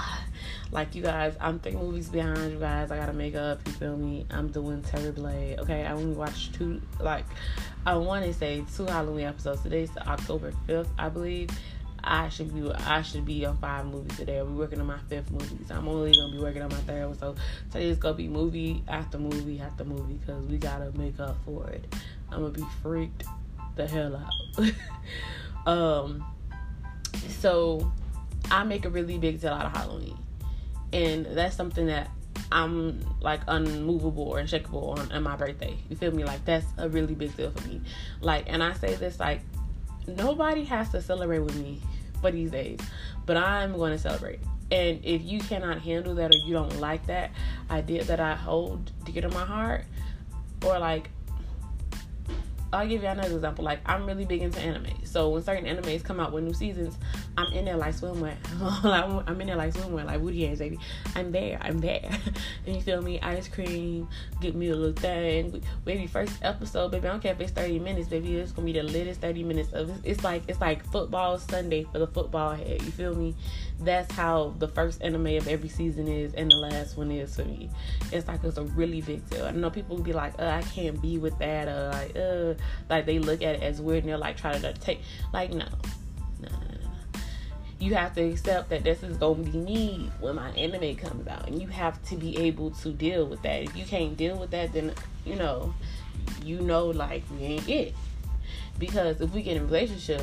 Like 0.73 0.95
you 0.95 1.03
guys, 1.03 1.35
I'm 1.41 1.59
three 1.59 1.73
movies 1.73 2.09
behind 2.09 2.53
you 2.53 2.59
guys. 2.61 2.93
I 2.93 2.97
gotta 2.97 3.13
make 3.13 3.35
up. 3.35 3.61
You 3.67 3.73
feel 3.73 3.97
me? 3.97 4.25
I'm 4.31 4.53
doing 4.53 4.83
Terrorblade. 4.83 5.59
Okay, 5.59 5.85
I 5.85 5.93
only 5.93 6.15
watched 6.15 6.55
two. 6.55 6.81
Like 7.01 7.25
I 7.85 7.97
want 7.97 8.25
to 8.25 8.33
say 8.33 8.65
two 8.77 8.87
Halloween 8.87 9.27
episodes. 9.27 9.63
Today's 9.63 9.91
October 9.97 10.53
fifth, 10.69 10.89
I 10.97 11.09
believe. 11.09 11.51
I 12.03 12.29
should 12.29 12.55
be 12.55 12.71
I 12.71 13.03
should 13.03 13.25
be 13.25 13.45
on 13.45 13.57
five 13.59 13.87
movies 13.87 14.17
today. 14.17 14.39
I'll 14.39 14.47
be 14.47 14.55
working 14.55 14.81
on 14.81 14.87
my 14.87 14.99
fifth 15.09 15.31
movies. 15.31 15.71
I'm 15.71 15.89
only 15.89 16.13
gonna 16.13 16.33
be 16.33 16.39
working 16.39 16.63
on 16.63 16.71
my 16.71 16.77
third 16.77 17.07
one. 17.07 17.19
So 17.19 17.35
today's 17.71 17.99
gonna 17.99 18.15
be 18.15 18.29
movie 18.29 18.83
after 18.89 19.19
movie 19.19 19.61
after 19.61 19.85
movie 19.85 20.15
because 20.15 20.47
we 20.47 20.59
gotta 20.59 20.97
make 20.97 21.19
up 21.21 21.37
for 21.45 21.69
it. 21.69 21.95
I'm 22.33 22.43
gonna 22.43 22.51
be 22.51 22.65
freaked 22.83 23.25
the 23.77 23.87
hell 23.87 24.17
out. 24.17 25.67
um, 25.67 26.25
so 27.29 27.93
I 28.51 28.65
make 28.65 28.85
a 28.85 28.91
really 28.91 29.19
big 29.19 29.41
deal 29.41 29.53
out 29.53 29.67
of 29.67 29.73
Halloween, 29.73 30.19
and 30.93 31.27
that's 31.27 31.57
something 31.57 31.87
that 31.87 32.11
I'm 32.53 33.01
like 33.21 33.41
unmovable 33.47 34.25
or 34.25 34.39
unshakable 34.41 34.91
on, 34.99 35.13
on 35.13 35.23
my 35.23 35.37
birthday. 35.37 35.77
You 35.89 35.97
feel 35.97 36.13
me? 36.13 36.25
Like 36.25 36.45
that's 36.45 36.67
a 36.79 36.89
really 36.89 37.15
big 37.15 37.37
deal 37.37 37.51
for 37.51 37.67
me. 37.69 37.81
Like, 38.21 38.45
and 38.49 38.63
I 38.63 38.73
say 38.75 38.95
this 38.95 39.21
like 39.21 39.41
nobody 40.07 40.65
has 40.65 40.91
to 40.91 41.03
celebrate 41.03 41.41
with 41.41 41.57
me 41.57 41.81
for 42.21 42.31
these 42.31 42.51
days, 42.51 42.81
but 43.27 43.37
I'm 43.37 43.77
going 43.77 43.93
to 43.93 43.99
celebrate. 43.99 44.41
And 44.71 45.05
if 45.05 45.23
you 45.23 45.41
cannot 45.41 45.81
handle 45.81 46.15
that 46.17 46.33
or 46.33 46.39
you 46.39 46.55
don't 46.55 46.81
like 46.81 47.07
that 47.07 47.31
idea 47.71 48.05
that 48.05 48.21
I 48.21 48.35
hold 48.35 48.93
dear 49.05 49.23
to 49.23 49.29
my 49.31 49.45
heart, 49.45 49.85
or 50.65 50.79
like 50.79 51.11
I'll 52.73 52.87
give 52.87 53.03
you 53.03 53.09
another 53.09 53.35
example. 53.35 53.65
Like 53.65 53.81
I'm 53.87 54.07
really 54.07 54.25
big 54.25 54.43
into 54.43 54.61
anime, 54.61 55.05
so 55.05 55.31
when 55.31 55.43
certain 55.43 55.65
animes 55.65 56.05
come 56.05 56.21
out 56.21 56.33
with 56.33 56.45
new 56.45 56.55
seasons, 56.55 56.97
I'm 57.41 57.53
in 57.55 57.65
there 57.65 57.77
like 57.77 57.95
swimwear. 57.95 58.37
I'm 59.27 59.41
in 59.41 59.47
there 59.47 59.57
like 59.57 59.73
swimwear, 59.73 60.05
like 60.05 60.21
Woody 60.21 60.45
hands, 60.45 60.59
baby. 60.59 60.79
I'm 61.15 61.33
there. 61.33 61.59
I'm 61.63 61.79
there. 61.79 62.11
and 62.67 62.77
you 62.77 62.83
feel 62.83 63.01
me? 63.01 63.19
Ice 63.21 63.49
cream, 63.49 64.09
get 64.43 64.55
me 64.55 64.69
a 64.69 64.77
little 64.77 64.93
thing. 64.93 65.63
Baby, 65.87 66.07
first 66.07 66.39
episode, 66.43 66.91
baby. 66.91 67.09
I 67.09 67.13
don't 67.13 67.23
care 67.23 67.33
if 67.33 67.41
it's 67.41 67.53
30 67.53 67.79
minutes, 67.79 68.09
baby. 68.09 68.37
It's 68.37 68.53
gonna 68.53 68.67
be 68.67 68.73
the 68.75 68.83
latest 68.83 69.23
30 69.23 69.45
minutes 69.45 69.73
of. 69.73 69.91
It's 70.05 70.23
like 70.23 70.43
it's 70.49 70.61
like 70.61 70.85
football 70.93 71.39
Sunday 71.39 71.85
for 71.85 71.99
the 71.99 72.07
football 72.07 72.53
head. 72.53 72.83
You 72.83 72.91
feel 72.91 73.15
me? 73.15 73.35
That's 73.81 74.13
how 74.13 74.55
the 74.59 74.69
first 74.69 75.01
anime 75.01 75.27
of 75.39 75.49
every 75.49 75.71
season 75.71 76.09
is, 76.09 76.35
and 76.35 76.51
the 76.51 76.57
last 76.57 76.99
one 76.99 77.11
is 77.11 77.35
for 77.35 77.47
me. 77.47 77.71
It's 78.13 78.29
like 78.29 78.45
it's 78.45 78.59
a 78.59 78.65
really 78.65 79.01
big 79.01 79.29
deal. 79.31 79.47
I 79.47 79.53
know 79.53 79.71
people 79.71 79.97
will 79.97 80.05
be 80.05 80.13
like, 80.13 80.35
uh, 80.39 80.45
I 80.45 80.63
can't 80.63 81.01
be 81.01 81.17
with 81.17 81.39
that, 81.39 81.69
or 81.69 81.89
like, 81.89 82.17
uh 82.17 82.63
like 82.91 83.07
they 83.07 83.19
look 83.19 83.41
at 83.41 83.55
it 83.55 83.63
as 83.63 83.81
weird 83.81 84.05
and 84.05 84.11
they're 84.11 84.19
like 84.19 84.37
trying 84.37 84.61
to 84.61 84.75
take 84.75 85.01
like 85.33 85.55
no, 85.55 85.65
You 87.81 87.95
have 87.95 88.15
to 88.15 88.23
accept 88.23 88.69
that 88.69 88.85
this 88.85 89.03
is 89.03 89.17
gonna 89.17 89.43
be 89.43 89.59
me 89.59 90.13
when 90.21 90.37
my 90.37 90.51
anime 90.51 90.97
comes 90.97 91.27
out, 91.27 91.49
and 91.49 91.61
you 91.61 91.67
have 91.69 92.01
to 92.11 92.17
be 92.17 92.37
able 92.37 92.71
to 92.73 92.93
deal 92.93 93.27
with 93.27 93.41
that. 93.43 93.63
If 93.63 93.75
you 93.75 93.87
can't 93.87 94.17
deal 94.17 94.37
with 94.37 94.51
that, 94.51 94.73
then 94.75 94.93
you 95.25 95.35
know, 95.35 95.75
you 96.45 96.61
know, 96.61 96.87
like 96.87 97.25
we 97.33 97.47
ain't 97.47 97.69
it. 97.69 97.95
Because 98.79 99.21
if 99.21 99.33
we 99.33 99.43
get 99.43 99.57
in 99.57 99.63
a 99.63 99.67
relationship, 99.67 100.23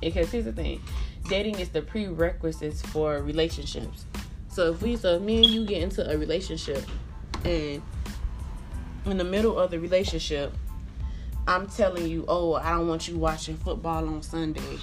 because 0.00 0.30
here's 0.30 0.44
the 0.44 0.52
thing, 0.52 0.80
dating 1.28 1.58
is 1.58 1.70
the 1.70 1.82
prerequisites 1.82 2.82
for 2.82 3.20
relationships. 3.20 4.04
So 4.48 4.70
if 4.70 4.80
we, 4.80 4.96
so 4.96 5.16
if 5.16 5.22
me 5.22 5.38
and 5.38 5.46
you 5.46 5.66
get 5.66 5.82
into 5.82 6.08
a 6.08 6.16
relationship, 6.16 6.84
and 7.44 7.82
in 9.06 9.16
the 9.16 9.24
middle 9.24 9.58
of 9.58 9.72
the 9.72 9.80
relationship, 9.80 10.52
I'm 11.46 11.66
telling 11.66 12.06
you, 12.06 12.24
oh, 12.28 12.54
I 12.54 12.70
don't 12.70 12.88
want 12.88 13.08
you 13.08 13.18
watching 13.18 13.56
football 13.56 14.08
on 14.08 14.22
Sunday, 14.22 14.78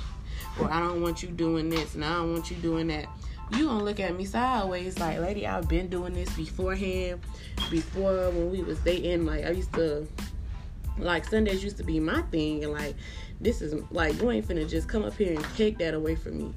or 0.60 0.72
I 0.72 0.80
don't 0.80 1.02
want 1.02 1.24
you 1.24 1.30
doing 1.30 1.70
this, 1.70 1.96
and 1.96 2.04
I 2.04 2.16
don't 2.16 2.34
want 2.34 2.52
you 2.52 2.58
doing 2.58 2.88
that. 2.88 3.06
You 3.52 3.68
gonna 3.68 3.84
look 3.84 4.00
at 4.00 4.16
me 4.16 4.26
sideways 4.26 4.98
like, 4.98 5.20
lady, 5.20 5.46
I've 5.46 5.68
been 5.68 5.88
doing 5.88 6.14
this 6.14 6.34
beforehand. 6.36 7.20
Before 7.70 8.30
when 8.32 8.52
we 8.52 8.64
was 8.64 8.80
dating, 8.80 9.26
like 9.26 9.46
I 9.46 9.52
used 9.52 9.74
to, 9.74 10.08
like 10.98 11.26
Sundays 11.26 11.64
used 11.64 11.78
to 11.78 11.84
be 11.84 12.00
my 12.00 12.22
thing, 12.24 12.64
and 12.64 12.74
like 12.74 12.96
this 13.40 13.62
is 13.62 13.74
like 13.92 14.20
you 14.22 14.32
ain't 14.32 14.48
finna 14.48 14.70
just 14.70 14.88
come 14.88 15.04
up 15.04 15.16
here 15.16 15.34
and 15.34 15.44
take 15.56 15.78
that 15.80 15.94
away 15.94 16.16
from 16.16 16.38
me. 16.38 16.54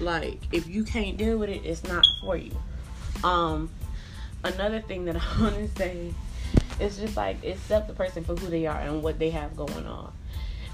Like 0.00 0.40
if 0.52 0.66
you 0.66 0.84
can't 0.84 1.16
deal 1.16 1.38
with 1.38 1.50
it, 1.50 1.64
it's 1.64 1.84
not 1.84 2.04
for 2.20 2.36
you. 2.36 2.52
Um, 3.22 3.70
another 4.42 4.80
thing 4.80 5.04
that 5.04 5.16
I 5.36 5.40
want 5.40 5.54
to 5.54 5.68
say 5.78 6.12
it's 6.80 6.96
just 6.96 7.16
like 7.16 7.44
accept 7.44 7.88
the 7.88 7.94
person 7.94 8.24
for 8.24 8.34
who 8.34 8.48
they 8.48 8.66
are 8.66 8.80
and 8.80 9.02
what 9.02 9.18
they 9.18 9.30
have 9.30 9.56
going 9.56 9.86
on. 9.86 10.12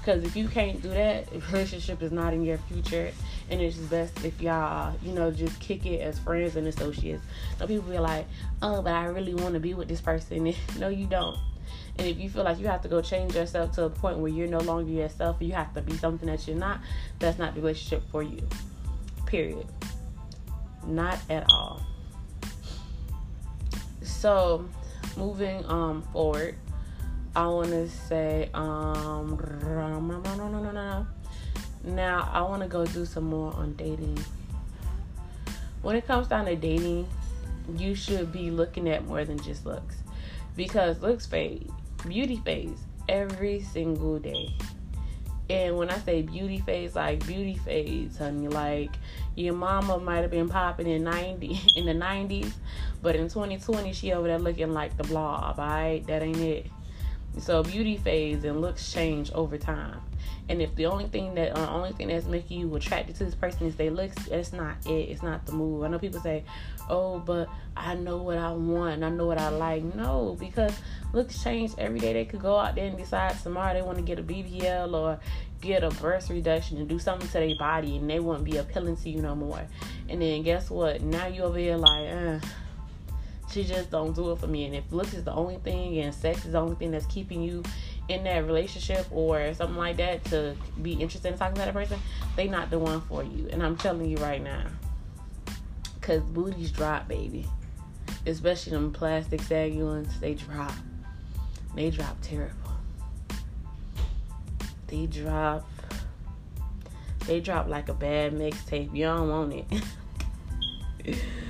Because 0.01 0.23
if 0.23 0.35
you 0.35 0.47
can't 0.47 0.81
do 0.81 0.89
that, 0.89 1.31
relationship 1.51 2.01
is 2.01 2.11
not 2.11 2.33
in 2.33 2.43
your 2.43 2.57
future, 2.57 3.11
and 3.51 3.61
it's 3.61 3.77
best 3.77 4.25
if 4.25 4.41
y'all, 4.41 4.95
you 5.03 5.13
know, 5.13 5.29
just 5.29 5.59
kick 5.59 5.85
it 5.85 6.01
as 6.01 6.17
friends 6.17 6.55
and 6.55 6.67
associates. 6.67 7.23
Some 7.59 7.67
people 7.67 7.87
be 7.87 7.99
like, 7.99 8.25
"Oh, 8.63 8.81
but 8.81 8.93
I 8.93 9.05
really 9.05 9.35
want 9.35 9.53
to 9.53 9.59
be 9.59 9.75
with 9.75 9.87
this 9.87 10.01
person." 10.01 10.55
no, 10.79 10.89
you 10.89 11.05
don't. 11.05 11.37
And 11.99 12.07
if 12.07 12.17
you 12.17 12.31
feel 12.31 12.43
like 12.43 12.57
you 12.59 12.65
have 12.67 12.81
to 12.81 12.87
go 12.87 13.01
change 13.01 13.35
yourself 13.35 13.73
to 13.73 13.83
a 13.83 13.89
point 13.91 14.17
where 14.17 14.31
you're 14.31 14.47
no 14.47 14.59
longer 14.59 14.89
yourself, 14.91 15.37
you 15.39 15.51
have 15.51 15.71
to 15.75 15.81
be 15.81 15.95
something 15.97 16.27
that 16.27 16.47
you're 16.47 16.57
not. 16.57 16.79
That's 17.19 17.37
not 17.37 17.53
the 17.53 17.61
relationship 17.61 18.01
for 18.09 18.23
you. 18.23 18.41
Period. 19.27 19.67
Not 20.87 21.19
at 21.29 21.45
all. 21.51 21.85
So 24.01 24.67
moving 25.15 25.63
um 25.65 26.01
forward, 26.11 26.55
I 27.33 27.47
want 27.47 27.69
to 27.69 27.87
say 27.87 28.49
um 28.53 29.39
now 31.83 32.29
I 32.31 32.41
want 32.41 32.61
to 32.61 32.67
go 32.67 32.85
do 32.85 33.05
some 33.05 33.23
more 33.23 33.53
on 33.53 33.73
dating. 33.73 34.19
When 35.81 35.95
it 35.95 36.05
comes 36.05 36.27
down 36.27 36.45
to 36.45 36.55
dating, 36.55 37.07
you 37.77 37.95
should 37.95 38.31
be 38.31 38.51
looking 38.51 38.89
at 38.89 39.07
more 39.07 39.23
than 39.23 39.39
just 39.39 39.65
looks 39.65 39.95
because 40.55 41.01
looks 41.01 41.25
fade, 41.25 41.71
beauty 42.05 42.41
fades 42.43 42.81
every 43.07 43.61
single 43.61 44.19
day. 44.19 44.53
And 45.49 45.77
when 45.77 45.89
I 45.89 45.97
say 45.99 46.21
beauty 46.21 46.59
phase, 46.59 46.95
like 46.95 47.25
beauty 47.25 47.55
phase, 47.55 48.17
honey, 48.17 48.47
like 48.47 48.91
your 49.35 49.53
mama 49.53 49.99
might 49.99 50.19
have 50.19 50.31
been 50.31 50.49
popping 50.49 50.87
in 50.87 51.03
ninety 51.03 51.59
in 51.75 51.85
the 51.85 51.93
nineties, 51.93 52.53
but 53.01 53.15
in 53.15 53.29
twenty 53.29 53.57
twenty 53.57 53.93
she 53.93 54.11
over 54.11 54.27
there 54.27 54.39
looking 54.39 54.73
like 54.73 54.97
the 54.97 55.03
blob, 55.03 55.59
alright? 55.59 56.05
That 56.07 56.21
ain't 56.23 56.37
it. 56.37 56.67
So 57.39 57.63
beauty 57.63 57.97
fades 57.97 58.43
and 58.43 58.61
looks 58.61 58.91
change 58.91 59.31
over 59.31 59.57
time. 59.57 60.01
And 60.49 60.61
if 60.61 60.75
the 60.75 60.87
only 60.87 61.05
thing 61.05 61.33
that 61.35 61.57
uh, 61.57 61.69
only 61.69 61.93
thing 61.93 62.09
that's 62.09 62.25
making 62.25 62.59
you 62.59 62.75
attracted 62.75 63.15
to 63.15 63.25
this 63.25 63.35
person 63.35 63.67
is 63.67 63.75
their 63.75 63.89
looks, 63.91 64.27
it's 64.27 64.51
not 64.51 64.75
it. 64.85 65.09
It's 65.09 65.23
not 65.23 65.45
the 65.45 65.53
move. 65.53 65.83
I 65.83 65.87
know 65.87 65.97
people 65.97 66.19
say, 66.19 66.43
"Oh, 66.89 67.19
but 67.19 67.47
I 67.75 67.95
know 67.95 68.17
what 68.17 68.37
I 68.37 68.51
want. 68.51 68.95
and 68.95 69.05
I 69.05 69.09
know 69.09 69.27
what 69.27 69.39
I 69.39 69.49
like." 69.49 69.83
No, 69.95 70.35
because 70.39 70.77
looks 71.13 71.41
change 71.41 71.71
every 71.77 71.99
day. 71.99 72.13
They 72.13 72.25
could 72.25 72.41
go 72.41 72.57
out 72.57 72.75
there 72.75 72.87
and 72.87 72.97
decide 72.97 73.39
tomorrow 73.41 73.73
they 73.73 73.81
want 73.81 73.97
to 73.97 74.03
get 74.03 74.19
a 74.19 74.23
BBL 74.23 74.93
or 74.93 75.19
get 75.61 75.83
a 75.83 75.89
breast 75.89 76.29
reduction 76.29 76.77
and 76.77 76.89
do 76.89 76.99
something 76.99 77.27
to 77.27 77.33
their 77.33 77.55
body, 77.55 77.97
and 77.97 78.09
they 78.09 78.19
won't 78.19 78.43
be 78.43 78.57
appealing 78.57 78.97
to 78.97 79.09
you 79.09 79.21
no 79.21 79.35
more. 79.35 79.65
And 80.09 80.21
then 80.21 80.43
guess 80.43 80.69
what? 80.69 81.01
Now 81.01 81.27
you 81.27 81.43
over 81.43 81.57
here 81.57 81.77
like, 81.77 82.09
uh, 82.09 82.39
she 83.51 83.63
just 83.63 83.91
don't 83.91 84.15
do 84.15 84.31
it 84.31 84.39
for 84.39 84.47
me. 84.47 84.65
And 84.65 84.75
if 84.75 84.91
looks 84.91 85.13
is 85.13 85.23
the 85.23 85.33
only 85.33 85.57
thing 85.57 85.99
and 85.99 86.13
sex 86.13 86.45
is 86.45 86.53
the 86.53 86.59
only 86.59 86.75
thing 86.75 86.91
that's 86.91 87.05
keeping 87.07 87.41
you 87.41 87.63
in 88.07 88.23
that 88.23 88.45
relationship 88.45 89.05
or 89.11 89.53
something 89.53 89.77
like 89.77 89.97
that 89.97 90.23
to 90.25 90.55
be 90.81 90.93
interested 90.93 91.31
in 91.31 91.37
talking 91.37 91.55
to 91.55 91.61
that 91.61 91.73
person, 91.73 91.99
they 92.35 92.47
not 92.47 92.69
the 92.69 92.79
one 92.79 93.01
for 93.01 93.23
you. 93.23 93.47
And 93.51 93.61
I'm 93.61 93.77
telling 93.77 94.09
you 94.09 94.17
right 94.17 94.41
now. 94.41 94.65
Cause 96.01 96.21
booties 96.21 96.71
drop, 96.71 97.07
baby. 97.07 97.47
Especially 98.25 98.71
them 98.71 98.91
plastic 98.91 99.41
saggy 99.41 99.83
ones, 99.83 100.19
they 100.19 100.33
drop. 100.33 100.73
They 101.75 101.89
drop 101.89 102.17
terrible. 102.21 102.55
They 104.87 105.05
drop. 105.05 105.69
They 107.27 107.39
drop 107.39 107.67
like 107.67 107.87
a 107.89 107.93
bad 107.93 108.33
mixtape. 108.33 108.97
Don't 108.97 109.29
want 109.29 109.53
it. 111.05 111.15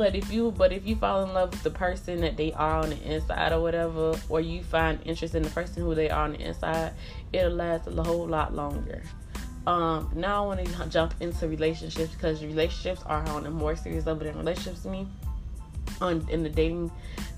but 0.00 0.14
if 0.14 0.32
you 0.32 0.50
but 0.50 0.72
if 0.72 0.86
you 0.86 0.96
fall 0.96 1.22
in 1.24 1.34
love 1.34 1.50
with 1.50 1.62
the 1.62 1.68
person 1.68 2.22
that 2.22 2.38
they 2.38 2.54
are 2.54 2.78
on 2.78 2.88
the 2.88 3.02
inside 3.02 3.52
or 3.52 3.60
whatever, 3.60 4.18
or 4.30 4.40
you 4.40 4.62
find 4.62 4.98
interest 5.04 5.34
in 5.34 5.42
the 5.42 5.50
person 5.50 5.82
who 5.82 5.94
they 5.94 6.08
are 6.08 6.24
on 6.24 6.32
the 6.32 6.40
inside, 6.40 6.94
it'll 7.34 7.52
last 7.52 7.86
a 7.86 8.02
whole 8.02 8.26
lot 8.26 8.54
longer. 8.54 9.02
Um, 9.66 10.10
now 10.14 10.42
I 10.42 10.46
want 10.46 10.64
to 10.64 10.86
jump 10.88 11.12
into 11.20 11.46
relationships 11.46 12.14
because 12.14 12.42
relationships 12.42 13.02
are 13.04 13.28
on 13.28 13.44
a 13.44 13.50
more 13.50 13.76
serious 13.76 14.06
level 14.06 14.24
than 14.24 14.38
relationships 14.38 14.84
to 14.84 14.88
me. 14.88 15.06
On 16.00 16.26
in 16.30 16.42
the 16.44 16.48
dating 16.48 16.90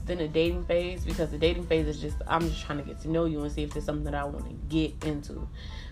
than 0.06 0.18
the 0.18 0.28
dating 0.28 0.64
phase 0.66 1.04
because 1.04 1.32
the 1.32 1.38
dating 1.38 1.66
phase 1.66 1.88
is 1.88 2.00
just 2.00 2.18
I'm 2.28 2.42
just 2.42 2.64
trying 2.64 2.78
to 2.78 2.84
get 2.84 3.00
to 3.00 3.10
know 3.10 3.24
you 3.24 3.42
and 3.42 3.50
see 3.50 3.64
if 3.64 3.72
there's 3.72 3.86
something 3.86 4.04
that 4.04 4.14
I 4.14 4.22
want 4.22 4.46
to 4.46 4.54
get 4.68 5.04
into. 5.04 5.48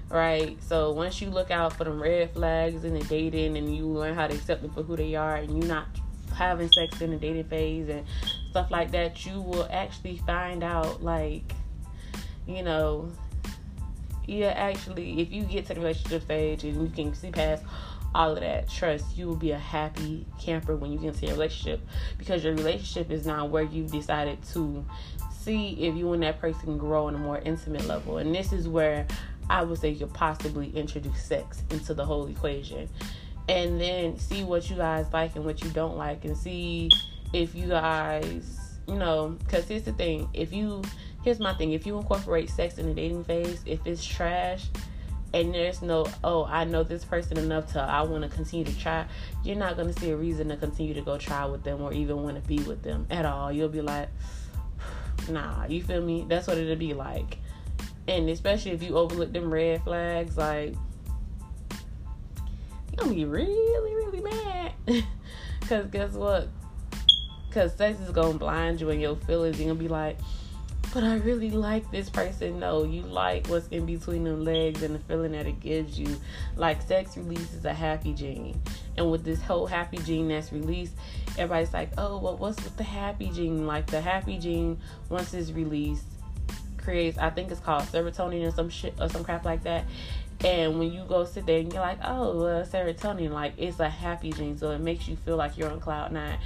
Right? 0.09 0.57
So 0.63 0.93
once 0.93 1.21
you 1.21 1.31
look 1.31 1.51
out 1.51 1.73
for 1.73 1.83
them 1.83 2.01
red 2.01 2.31
flags 2.33 2.85
in 2.85 2.95
the 2.95 3.05
dating 3.07 3.57
and 3.57 3.77
you 3.77 3.87
learn 3.87 4.15
how 4.15 4.29
to 4.29 4.35
accept 4.35 4.63
them 4.63 4.71
for 4.71 4.85
who 4.85 4.95
they 4.95 5.17
are 5.17 5.35
and 5.35 5.59
you're 5.59 5.67
not 5.67 5.89
having 6.33 6.71
sex 6.71 7.01
in 7.01 7.11
the 7.11 7.16
dating 7.16 7.45
phase 7.45 7.88
and 7.88 8.05
stuff 8.51 8.71
like 8.71 8.90
that, 8.93 9.25
you 9.27 9.40
will 9.40 9.69
actually 9.71 10.19
find 10.27 10.62
out 10.62 11.03
like, 11.03 11.53
you 12.47 12.62
know, 12.62 13.11
yeah, 14.27 14.49
actually 14.49 15.21
if 15.21 15.33
you 15.33 15.43
get 15.45 15.66
to 15.66 15.75
the 15.75 15.81
relationship 15.81 16.23
stage 16.23 16.64
and 16.64 16.83
you 16.83 16.88
can 16.95 17.14
see 17.14 17.31
past 17.31 17.64
all 18.14 18.33
of 18.33 18.40
that 18.40 18.69
trust, 18.69 19.16
you 19.16 19.27
will 19.27 19.37
be 19.37 19.53
a 19.53 19.59
happy 19.59 20.27
camper 20.40 20.77
when 20.77 20.93
you 20.93 20.99
get 20.99 21.14
into 21.14 21.27
a 21.27 21.31
relationship 21.31 21.81
because 22.19 22.43
your 22.43 22.55
relationship 22.55 23.11
is 23.11 23.27
now 23.27 23.47
where 23.47 23.62
you've 23.62 23.90
decided 23.90 24.38
to 24.53 24.85
see 25.31 25.73
if 25.87 25.97
you 25.97 26.12
and 26.12 26.23
that 26.23 26.40
person 26.40 26.77
grow 26.77 27.07
on 27.07 27.14
a 27.14 27.19
more 27.19 27.38
intimate 27.38 27.87
level. 27.87 28.19
And 28.19 28.35
this 28.35 28.53
is 28.53 28.69
where 28.69 29.07
I 29.49 29.62
would 29.62 29.79
say 29.79 29.90
you 29.90 30.07
could 30.07 30.14
possibly 30.14 30.71
introduce 30.77 31.25
sex 31.25 31.62
into 31.71 31.95
the 31.95 32.05
whole 32.05 32.27
equation. 32.27 32.88
And 33.51 33.81
then 33.81 34.17
see 34.17 34.45
what 34.45 34.71
you 34.71 34.77
guys 34.77 35.07
like 35.13 35.35
and 35.35 35.45
what 35.45 35.61
you 35.65 35.71
don't 35.71 35.97
like, 35.97 36.25
and 36.25 36.37
see 36.37 36.89
if 37.33 37.53
you 37.53 37.67
guys, 37.67 38.79
you 38.87 38.95
know, 38.95 39.37
because 39.41 39.67
here's 39.67 39.83
the 39.83 39.93
thing 39.93 40.29
if 40.33 40.53
you, 40.53 40.83
here's 41.25 41.41
my 41.41 41.53
thing, 41.55 41.73
if 41.73 41.85
you 41.85 41.97
incorporate 41.97 42.49
sex 42.49 42.79
in 42.79 42.87
the 42.87 42.95
dating 42.95 43.25
phase, 43.25 43.61
if 43.67 43.85
it's 43.85 44.05
trash, 44.05 44.69
and 45.33 45.55
there's 45.55 45.81
no 45.83 46.07
oh 46.25 46.45
i 46.47 46.65
know 46.65 46.83
this 46.83 47.05
person 47.05 47.39
enough 47.39 47.73
to 47.73 47.81
i 47.81 48.03
want 48.03 48.23
to 48.23 48.29
continue 48.29 48.65
to 48.65 48.77
try 48.79 49.07
you're 49.45 49.57
not 49.57 49.77
going 49.77 49.93
to 49.93 50.01
see 50.01 50.11
a 50.11 50.17
reason 50.17 50.49
to 50.49 50.57
continue 50.57 50.93
to 50.93 51.03
go 51.03 51.17
try 51.17 51.45
with 51.45 51.63
them 51.63 51.81
or 51.81 51.93
even 51.93 52.23
want 52.23 52.35
to 52.35 52.49
be 52.49 52.59
with 52.65 52.83
them 52.83 53.07
at 53.11 53.25
all. 53.25 53.53
You'll 53.53 53.69
be 53.69 53.81
like 53.81 54.09
nah 55.29 55.67
you 55.67 55.83
feel 55.83 56.03
me? 56.03 56.27
That's 56.29 56.47
what 56.47 56.59
it'll 56.59 56.77
be 56.77 56.95
like. 56.95 57.39
And 58.09 58.29
especially 58.29 58.73
if 58.73 58.83
you 58.83 58.97
overlook 58.97 59.33
them 59.33 59.53
red 59.53 59.83
flags 59.83 60.37
like 60.37 60.75
gonna 63.01 63.15
be 63.15 63.25
really 63.25 63.95
really 63.95 64.21
mad 64.21 64.73
because 65.61 65.87
guess 65.87 66.13
what 66.13 66.49
because 67.49 67.75
sex 67.75 67.99
is 68.01 68.11
gonna 68.11 68.39
blind 68.39 68.81
you 68.81 68.91
and 68.91 69.01
your 69.01 69.17
feelings 69.17 69.59
you're 69.59 69.69
gonna 69.69 69.79
be 69.79 69.89
like 69.89 70.19
but 70.93 71.05
I 71.05 71.17
really 71.17 71.51
like 71.51 71.89
this 71.93 72.11
person. 72.11 72.59
No, 72.59 72.83
you 72.83 73.03
like 73.03 73.47
what's 73.47 73.69
in 73.69 73.87
between 73.87 74.25
them 74.25 74.45
legs 74.45 74.83
and 74.83 74.95
the 74.95 74.99
feeling 74.99 75.33
that 75.33 75.47
it 75.47 75.61
gives 75.61 75.99
you. 75.99 76.21
Like 76.57 76.83
sex 76.83 77.17
releases 77.17 77.65
a 77.65 77.73
happy 77.73 78.13
gene. 78.13 78.61
And 78.97 79.09
with 79.11 79.25
this 79.25 79.41
whole 79.41 79.67
happy 79.67 79.99
gene 79.99 80.29
that's 80.29 80.53
released, 80.53 80.95
everybody's 81.39 81.73
like, 81.73 81.91
oh, 81.97 82.19
well, 82.19 82.37
what's 82.37 82.63
with 82.65 82.77
the 82.77 82.83
happy 82.83 83.31
gene? 83.31 83.69
Like 83.69 83.87
the 83.87 84.01
happy 84.01 84.37
gene, 84.37 84.81
once 85.09 85.33
it's 85.33 85.53
released, 85.53 86.07
creates, 86.77 87.19
I 87.19 87.31
think 87.31 87.53
it's 87.53 87.61
called 87.61 87.85
serotonin 87.85 88.47
or 88.47 88.51
some 88.51 88.69
shit 88.69 88.95
or 89.01 89.09
some 89.09 89.23
crap 89.23 89.45
like 89.45 89.63
that. 89.63 89.85
And 90.44 90.79
when 90.79 90.92
you 90.92 91.05
go 91.05 91.24
sit 91.24 91.46
there 91.46 91.59
and 91.59 91.72
you're 91.72 91.83
like, 91.83 91.98
oh, 92.05 92.40
uh, 92.46 92.64
serotonin, 92.64 93.31
like 93.31 93.55
it's 93.59 93.79
a 93.81 93.88
happy 93.88 94.33
gene, 94.33 94.57
so 94.57 94.70
it 94.70 94.81
makes 94.81 95.07
you 95.07 95.16
feel 95.16 95.37
like 95.37 95.59
you're 95.59 95.70
on 95.70 95.81
cloud 95.81 96.12
nine 96.12 96.38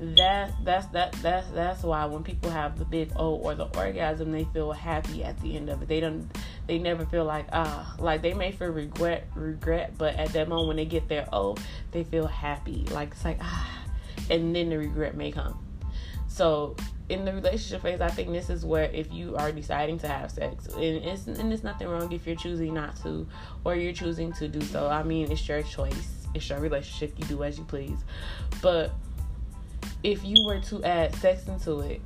that 0.00 0.52
that's 0.64 0.86
that 0.88 1.12
that's 1.22 1.46
that's 1.48 1.82
why 1.82 2.06
when 2.06 2.22
people 2.22 2.50
have 2.50 2.78
the 2.78 2.84
big 2.84 3.12
O 3.16 3.34
or 3.34 3.54
the 3.54 3.66
orgasm, 3.76 4.32
they 4.32 4.44
feel 4.44 4.72
happy 4.72 5.22
at 5.22 5.38
the 5.40 5.56
end 5.56 5.68
of 5.68 5.82
it. 5.82 5.88
They 5.88 6.00
don't 6.00 6.30
they 6.66 6.78
never 6.78 7.04
feel 7.04 7.24
like 7.24 7.46
ah 7.52 7.94
uh, 7.98 8.02
like 8.02 8.22
they 8.22 8.32
may 8.32 8.52
feel 8.52 8.68
regret 8.68 9.26
regret, 9.34 9.94
but 9.98 10.14
at 10.16 10.32
that 10.32 10.48
moment 10.48 10.68
when 10.68 10.76
they 10.76 10.86
get 10.86 11.08
their 11.08 11.28
O, 11.32 11.56
they 11.92 12.04
feel 12.04 12.26
happy. 12.26 12.86
Like 12.90 13.10
it's 13.12 13.24
like 13.24 13.38
ah, 13.40 13.84
and 14.30 14.56
then 14.56 14.70
the 14.70 14.78
regret 14.78 15.16
may 15.16 15.32
come. 15.32 15.58
So 16.28 16.76
in 17.10 17.24
the 17.24 17.32
relationship 17.32 17.82
phase, 17.82 18.00
I 18.00 18.08
think 18.08 18.30
this 18.30 18.48
is 18.48 18.64
where 18.64 18.84
if 18.84 19.12
you 19.12 19.36
are 19.36 19.50
deciding 19.50 19.98
to 19.98 20.08
have 20.08 20.30
sex, 20.30 20.68
and 20.68 20.82
it's 20.82 21.26
and 21.26 21.50
there's 21.50 21.64
nothing 21.64 21.88
wrong 21.88 22.10
if 22.12 22.26
you're 22.26 22.36
choosing 22.36 22.72
not 22.72 22.96
to, 23.02 23.26
or 23.64 23.74
you're 23.74 23.92
choosing 23.92 24.32
to 24.34 24.46
do 24.46 24.60
so. 24.60 24.88
I 24.88 25.02
mean, 25.02 25.30
it's 25.30 25.46
your 25.46 25.62
choice. 25.62 26.26
It's 26.34 26.48
your 26.48 26.60
relationship. 26.60 27.18
You 27.18 27.24
do 27.24 27.42
as 27.42 27.58
you 27.58 27.64
please. 27.64 27.98
But 28.62 28.92
if 30.04 30.24
you 30.24 30.46
were 30.46 30.60
to 30.60 30.84
add 30.84 31.14
sex 31.16 31.48
into 31.48 31.80
it 31.80 32.00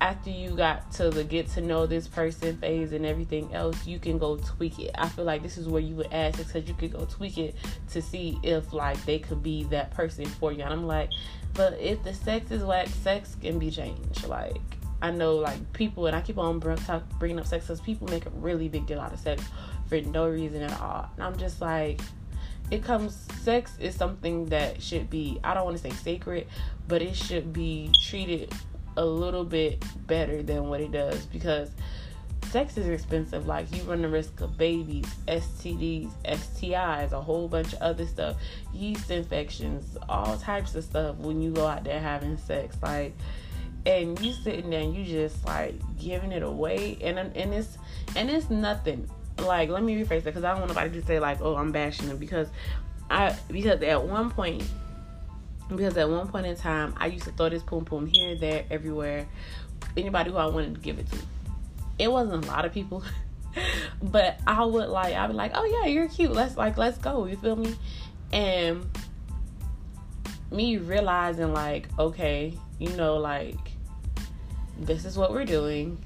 after 0.00 0.30
you 0.30 0.50
got 0.50 0.90
to 0.92 1.10
the 1.10 1.24
get 1.24 1.48
to 1.50 1.60
know 1.60 1.84
this 1.86 2.08
person 2.08 2.56
phase 2.56 2.92
and 2.92 3.04
everything 3.04 3.52
else, 3.54 3.86
you 3.86 3.98
can 3.98 4.16
go 4.16 4.38
tweak 4.38 4.78
it. 4.78 4.92
I 4.96 5.08
feel 5.08 5.24
like 5.24 5.42
this 5.42 5.58
is 5.58 5.68
where 5.68 5.82
you 5.82 5.94
would 5.96 6.12
add 6.12 6.36
sex 6.36 6.52
because 6.52 6.68
you 6.68 6.74
could 6.74 6.92
go 6.92 7.04
tweak 7.04 7.36
it 7.36 7.54
to 7.90 8.00
see 8.00 8.38
if 8.42 8.72
like 8.72 9.04
they 9.04 9.18
could 9.18 9.42
be 9.42 9.64
that 9.64 9.90
person 9.90 10.24
for 10.24 10.52
you. 10.52 10.62
And 10.62 10.72
I'm 10.72 10.86
like, 10.86 11.10
but 11.54 11.78
if 11.80 12.02
the 12.04 12.14
sex 12.14 12.50
is 12.50 12.62
whack, 12.62 12.88
sex 12.88 13.36
can 13.40 13.58
be 13.58 13.70
changed. 13.70 14.26
Like 14.26 14.60
I 15.00 15.10
know 15.10 15.36
like 15.36 15.72
people, 15.72 16.06
and 16.06 16.16
I 16.16 16.20
keep 16.20 16.38
on 16.38 16.58
bringing 16.58 17.38
up 17.38 17.46
sex 17.46 17.66
because 17.66 17.80
people 17.80 18.08
make 18.08 18.26
a 18.26 18.30
really 18.30 18.68
big 18.68 18.86
deal 18.86 19.00
out 19.00 19.12
of 19.12 19.20
sex 19.20 19.42
for 19.88 20.00
no 20.00 20.28
reason 20.28 20.62
at 20.62 20.80
all. 20.80 21.08
And 21.16 21.24
I'm 21.24 21.36
just 21.36 21.60
like, 21.60 22.00
it 22.70 22.84
comes 22.84 23.26
sex 23.40 23.72
is 23.80 23.94
something 23.94 24.46
that 24.46 24.82
should 24.82 25.08
be 25.08 25.40
I 25.44 25.54
don't 25.54 25.64
want 25.64 25.76
to 25.76 25.82
say 25.82 25.90
sacred, 25.90 26.46
but 26.86 27.02
it 27.02 27.16
should 27.16 27.52
be 27.52 27.90
treated 28.04 28.52
a 28.96 29.04
little 29.04 29.44
bit 29.44 29.84
better 30.06 30.42
than 30.42 30.68
what 30.68 30.80
it 30.80 30.90
does 30.90 31.24
because 31.26 31.70
sex 32.46 32.76
is 32.76 32.88
expensive. 32.88 33.46
Like 33.46 33.74
you 33.74 33.82
run 33.82 34.02
the 34.02 34.08
risk 34.08 34.40
of 34.40 34.56
babies, 34.56 35.06
STDs, 35.26 36.10
STIs, 36.24 37.12
a 37.12 37.20
whole 37.20 37.48
bunch 37.48 37.74
of 37.74 37.80
other 37.80 38.06
stuff, 38.06 38.36
yeast 38.72 39.10
infections, 39.10 39.96
all 40.08 40.36
types 40.38 40.74
of 40.74 40.84
stuff 40.84 41.16
when 41.16 41.42
you 41.42 41.50
go 41.50 41.66
out 41.66 41.84
there 41.84 42.00
having 42.00 42.36
sex. 42.36 42.76
Like 42.82 43.14
and 43.86 44.20
you 44.20 44.32
sitting 44.32 44.70
there 44.70 44.80
and 44.80 44.94
you 44.94 45.04
just 45.04 45.44
like 45.46 45.74
giving 45.98 46.32
it 46.32 46.42
away 46.42 46.98
and 47.00 47.18
and 47.18 47.54
it's 47.54 47.78
and 48.16 48.28
it's 48.28 48.50
nothing 48.50 49.08
like 49.38 49.68
let 49.68 49.82
me 49.82 49.94
rephrase 49.96 50.08
that 50.08 50.26
because 50.26 50.44
I 50.44 50.50
don't 50.50 50.60
want 50.60 50.70
nobody 50.70 51.00
to 51.00 51.06
say 51.06 51.20
like, 51.20 51.40
oh, 51.40 51.56
I'm 51.56 51.72
bashing 51.72 52.08
them 52.08 52.18
because 52.18 52.48
I 53.10 53.36
because 53.50 53.82
at 53.82 54.02
one 54.02 54.30
point 54.30 54.62
because 55.68 55.96
at 55.96 56.08
one 56.08 56.28
point 56.28 56.46
in 56.46 56.56
time 56.56 56.94
I 56.96 57.06
used 57.06 57.24
to 57.26 57.32
throw 57.32 57.48
this 57.48 57.62
poom 57.62 57.84
poom 57.84 58.06
here, 58.06 58.36
there, 58.36 58.64
everywhere. 58.70 59.26
Anybody 59.96 60.30
who 60.30 60.36
I 60.36 60.46
wanted 60.46 60.74
to 60.74 60.80
give 60.80 60.98
it 60.98 61.10
to. 61.12 61.18
It 61.98 62.10
wasn't 62.10 62.44
a 62.44 62.48
lot 62.48 62.64
of 62.64 62.72
people. 62.72 63.02
but 64.02 64.40
I 64.46 64.64
would 64.64 64.88
like 64.88 65.14
I'd 65.14 65.28
be 65.28 65.32
like, 65.32 65.52
Oh 65.54 65.64
yeah, 65.64 65.86
you're 65.86 66.08
cute. 66.08 66.32
Let's 66.32 66.56
like 66.56 66.76
let's 66.76 66.98
go, 66.98 67.26
you 67.26 67.36
feel 67.36 67.56
me? 67.56 67.74
And 68.32 68.84
me 70.50 70.78
realizing 70.78 71.52
like, 71.52 71.88
okay, 71.98 72.54
you 72.78 72.90
know, 72.90 73.16
like 73.16 73.56
this 74.80 75.04
is 75.04 75.16
what 75.16 75.32
we're 75.32 75.44
doing, 75.44 75.98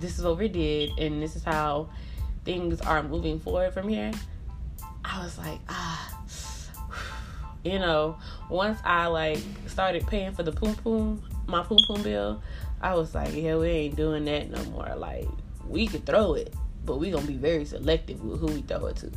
this 0.00 0.18
is 0.18 0.24
what 0.24 0.38
we 0.38 0.48
did, 0.48 0.90
and 0.98 1.22
this 1.22 1.36
is 1.36 1.44
how 1.44 1.88
things 2.44 2.80
are 2.80 3.02
moving 3.02 3.38
forward 3.38 3.72
from 3.72 3.88
here, 3.88 4.12
I 5.04 5.22
was 5.22 5.38
like, 5.38 5.58
ah, 5.68 6.24
you 7.64 7.78
know, 7.78 8.18
once 8.48 8.78
I 8.84 9.06
like 9.06 9.40
started 9.66 10.06
paying 10.06 10.32
for 10.32 10.42
the 10.42 10.52
poom 10.52 10.74
poom, 10.76 11.22
my 11.46 11.62
poom 11.62 11.78
poom 11.86 12.02
bill, 12.02 12.42
I 12.82 12.94
was 12.94 13.14
like, 13.14 13.34
yeah, 13.34 13.56
we 13.56 13.68
ain't 13.68 13.96
doing 13.96 14.24
that 14.24 14.50
no 14.50 14.62
more. 14.64 14.94
Like, 14.96 15.28
we 15.68 15.86
could 15.86 16.04
throw 16.04 16.34
it, 16.34 16.54
but 16.84 16.98
we 16.98 17.10
gonna 17.10 17.26
be 17.26 17.36
very 17.36 17.64
selective 17.64 18.22
with 18.22 18.40
who 18.40 18.46
we 18.46 18.62
throw 18.62 18.86
it 18.86 18.96
to. 18.96 19.10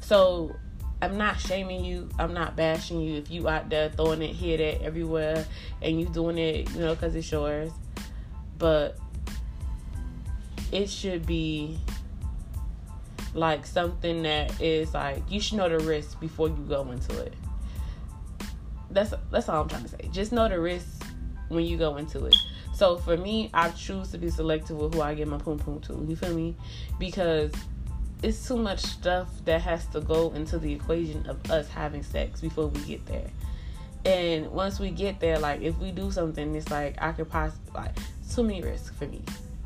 So 0.00 0.54
I'm 1.02 1.16
not 1.16 1.40
shaming 1.40 1.84
you. 1.84 2.08
I'm 2.18 2.32
not 2.32 2.56
bashing 2.56 3.00
you 3.00 3.16
if 3.16 3.30
you 3.30 3.48
out 3.48 3.68
there 3.70 3.90
throwing 3.90 4.22
it 4.22 4.34
here, 4.34 4.56
there, 4.56 4.78
everywhere, 4.82 5.44
and 5.82 6.00
you 6.00 6.06
doing 6.06 6.38
it, 6.38 6.70
you 6.72 6.80
know, 6.80 6.94
because 6.94 7.14
it's 7.14 7.30
yours. 7.30 7.70
But 8.58 8.98
it 10.72 10.90
should 10.90 11.26
be 11.26 11.78
like 13.34 13.66
something 13.66 14.22
that 14.22 14.60
is 14.60 14.94
like 14.94 15.22
you 15.30 15.40
should 15.40 15.58
know 15.58 15.68
the 15.68 15.78
risk 15.80 16.18
before 16.20 16.48
you 16.48 16.64
go 16.68 16.90
into 16.90 17.18
it. 17.20 17.34
That's 18.90 19.14
that's 19.30 19.48
all 19.48 19.62
I'm 19.62 19.68
trying 19.68 19.84
to 19.84 19.88
say. 19.88 20.08
Just 20.12 20.32
know 20.32 20.48
the 20.48 20.58
risk 20.58 21.04
when 21.48 21.64
you 21.64 21.76
go 21.76 21.96
into 21.96 22.26
it. 22.26 22.36
So 22.78 22.96
for 22.96 23.16
me, 23.16 23.50
I 23.52 23.70
choose 23.70 24.12
to 24.12 24.18
be 24.18 24.30
selective 24.30 24.76
with 24.76 24.94
who 24.94 25.00
I 25.00 25.14
get 25.14 25.26
my 25.26 25.38
poom 25.38 25.58
poom 25.58 25.80
to. 25.80 26.06
You 26.08 26.14
feel 26.14 26.32
me? 26.32 26.54
Because 26.96 27.50
it's 28.22 28.46
too 28.46 28.56
much 28.56 28.78
stuff 28.78 29.28
that 29.46 29.62
has 29.62 29.84
to 29.86 30.00
go 30.00 30.30
into 30.30 30.60
the 30.60 30.74
equation 30.74 31.26
of 31.26 31.50
us 31.50 31.68
having 31.68 32.04
sex 32.04 32.40
before 32.40 32.68
we 32.68 32.80
get 32.82 33.04
there. 33.06 33.30
And 34.04 34.52
once 34.52 34.78
we 34.78 34.90
get 34.90 35.18
there, 35.18 35.40
like 35.40 35.60
if 35.60 35.76
we 35.78 35.90
do 35.90 36.12
something, 36.12 36.54
it's 36.54 36.70
like 36.70 36.94
I 37.02 37.10
could 37.10 37.28
possibly 37.28 37.72
like 37.74 37.96
too 38.32 38.44
many 38.44 38.62
risks 38.62 38.96
for 38.96 39.06
me. 39.06 39.22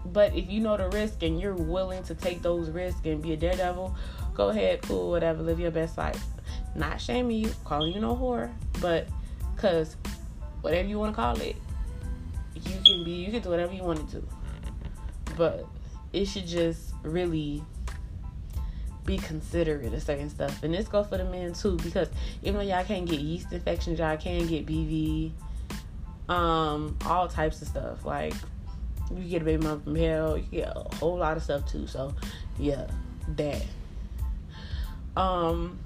But 0.06 0.34
if 0.34 0.48
you 0.48 0.60
know 0.60 0.78
the 0.78 0.88
risk 0.88 1.22
and 1.22 1.38
you're 1.38 1.54
willing 1.54 2.02
to 2.04 2.14
take 2.14 2.40
those 2.40 2.70
risks 2.70 3.02
and 3.04 3.20
be 3.20 3.34
a 3.34 3.36
daredevil, 3.36 3.94
go 4.32 4.48
ahead, 4.48 4.80
cool, 4.80 5.10
whatever, 5.10 5.42
live 5.42 5.60
your 5.60 5.70
best 5.70 5.98
life. 5.98 6.24
Not 6.74 6.98
shaming 6.98 7.44
you, 7.44 7.52
calling 7.66 7.92
you 7.92 8.00
no 8.00 8.16
whore, 8.16 8.50
but 8.80 9.06
because 9.54 9.98
whatever 10.62 10.88
you 10.88 10.98
want 10.98 11.14
to 11.14 11.16
call 11.16 11.38
it, 11.38 11.56
you 12.54 12.76
can 12.84 13.04
be, 13.04 13.12
you 13.12 13.30
can 13.30 13.42
do 13.42 13.50
whatever 13.50 13.72
you 13.72 13.82
want 13.82 14.08
to 14.10 14.20
do. 14.20 14.28
But 15.36 15.66
it 16.12 16.26
should 16.26 16.46
just 16.46 16.92
really 17.02 17.62
be 19.04 19.18
considerate 19.18 19.92
of 19.92 20.02
certain 20.02 20.30
stuff. 20.30 20.62
And 20.62 20.72
this 20.72 20.86
goes 20.86 21.06
for 21.06 21.18
the 21.18 21.24
men 21.24 21.54
too, 21.54 21.76
because 21.82 22.08
even 22.42 22.54
though 22.54 22.74
y'all 22.74 22.84
can't 22.84 23.06
get 23.06 23.20
yeast 23.20 23.52
infections, 23.52 23.98
y'all 23.98 24.16
can 24.16 24.46
get 24.46 24.66
BV 24.66 25.32
um, 26.28 26.96
all 27.06 27.28
types 27.28 27.62
of 27.62 27.68
stuff. 27.68 28.04
Like 28.04 28.34
you 29.14 29.24
get 29.24 29.42
a 29.42 29.44
baby 29.44 29.64
mom 29.64 29.82
from 29.82 29.96
hell, 29.96 30.36
you 30.36 30.44
get 30.50 30.72
a 30.74 30.96
whole 30.96 31.16
lot 31.16 31.36
of 31.36 31.42
stuff 31.42 31.70
too. 31.70 31.86
So 31.86 32.14
yeah, 32.58 32.86
that. 33.36 33.64
Um, 35.16 35.78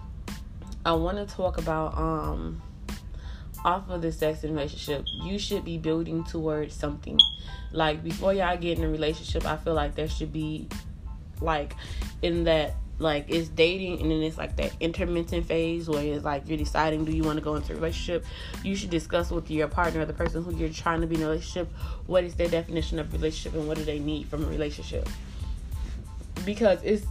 I 0.85 0.93
want 0.93 1.17
to 1.17 1.35
talk 1.35 1.59
about 1.59 1.99
um 1.99 2.63
off 3.67 3.91
of 3.91 4.01
the 4.01 4.13
sex 4.13 4.45
and 4.45 4.55
relationship, 4.55 5.05
you 5.25 5.39
should 5.39 5.65
be 5.65 5.77
building 5.77 6.23
towards 6.25 6.73
something. 6.73 7.19
Like 7.73 8.03
before 8.03 8.33
y'all 8.33 8.57
get 8.57 8.79
in 8.79 8.85
a 8.85 8.89
relationship, 8.89 9.45
I 9.45 9.57
feel 9.57 9.75
like 9.75 9.97
there 9.97 10.09
should 10.09 10.33
be 10.33 10.69
like 11.41 11.75
in 12.23 12.45
that 12.45 12.77
like 12.99 13.27
it's 13.29 13.49
dating 13.49 14.01
and 14.01 14.11
then 14.11 14.23
it's 14.23 14.39
like 14.39 14.57
that 14.57 14.73
intermittent 14.81 15.45
phase 15.45 15.87
where 15.87 16.03
it's 16.03 16.25
like 16.25 16.49
you're 16.49 16.57
deciding 16.57 17.05
do 17.05 17.13
you 17.13 17.23
want 17.23 17.39
to 17.39 17.45
go 17.45 17.57
into 17.57 17.73
a 17.73 17.75
relationship? 17.75 18.25
You 18.63 18.77
should 18.77 18.89
discuss 18.89 19.31
with 19.31 19.51
your 19.51 19.69
partner 19.69 20.01
or 20.01 20.07
the 20.07 20.15
person 20.15 20.43
who 20.43 20.55
you're 20.57 20.71
trying 20.71 21.01
to 21.03 21.07
be 21.07 21.17
in 21.17 21.23
a 21.23 21.27
relationship 21.27 21.71
what 22.07 22.25
is 22.25 22.37
their 22.37 22.49
definition 22.49 22.99
of 22.99 23.13
relationship 23.13 23.59
and 23.59 23.69
what 23.69 23.77
do 23.77 23.85
they 23.85 23.99
need 23.99 24.29
from 24.29 24.45
a 24.45 24.47
relationship? 24.47 25.09
Because 26.47 26.79
it's 26.85 27.05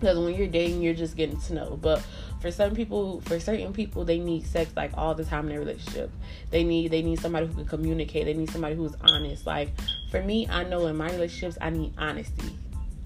because 0.00 0.16
when 0.16 0.34
you're 0.34 0.46
dating 0.46 0.80
you're 0.80 0.94
just 0.94 1.16
getting 1.16 1.40
to 1.40 1.54
know. 1.54 1.78
But 1.82 2.02
for 2.44 2.50
some 2.50 2.74
people 2.74 3.22
for 3.22 3.40
certain 3.40 3.72
people 3.72 4.04
they 4.04 4.18
need 4.18 4.46
sex 4.46 4.70
like 4.76 4.90
all 4.98 5.14
the 5.14 5.24
time 5.24 5.44
in 5.44 5.48
their 5.48 5.60
relationship. 5.60 6.10
They 6.50 6.62
need 6.62 6.90
they 6.90 7.00
need 7.00 7.18
somebody 7.18 7.46
who 7.46 7.54
can 7.54 7.64
communicate. 7.64 8.26
They 8.26 8.34
need 8.34 8.50
somebody 8.50 8.74
who's 8.74 8.94
honest. 9.00 9.46
Like 9.46 9.70
for 10.10 10.22
me 10.22 10.46
i 10.50 10.62
know 10.62 10.86
in 10.86 10.94
my 10.94 11.10
relationships 11.10 11.56
i 11.58 11.70
need 11.70 11.94
honesty. 11.96 12.54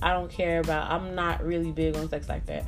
I 0.03 0.13
don't 0.13 0.29
care 0.29 0.59
about 0.59 0.91
i'm 0.91 1.15
not 1.15 1.45
really 1.47 1.71
big 1.71 1.95
on 1.95 2.09
sex 2.09 2.29
like 2.29 2.47
that. 2.47 2.65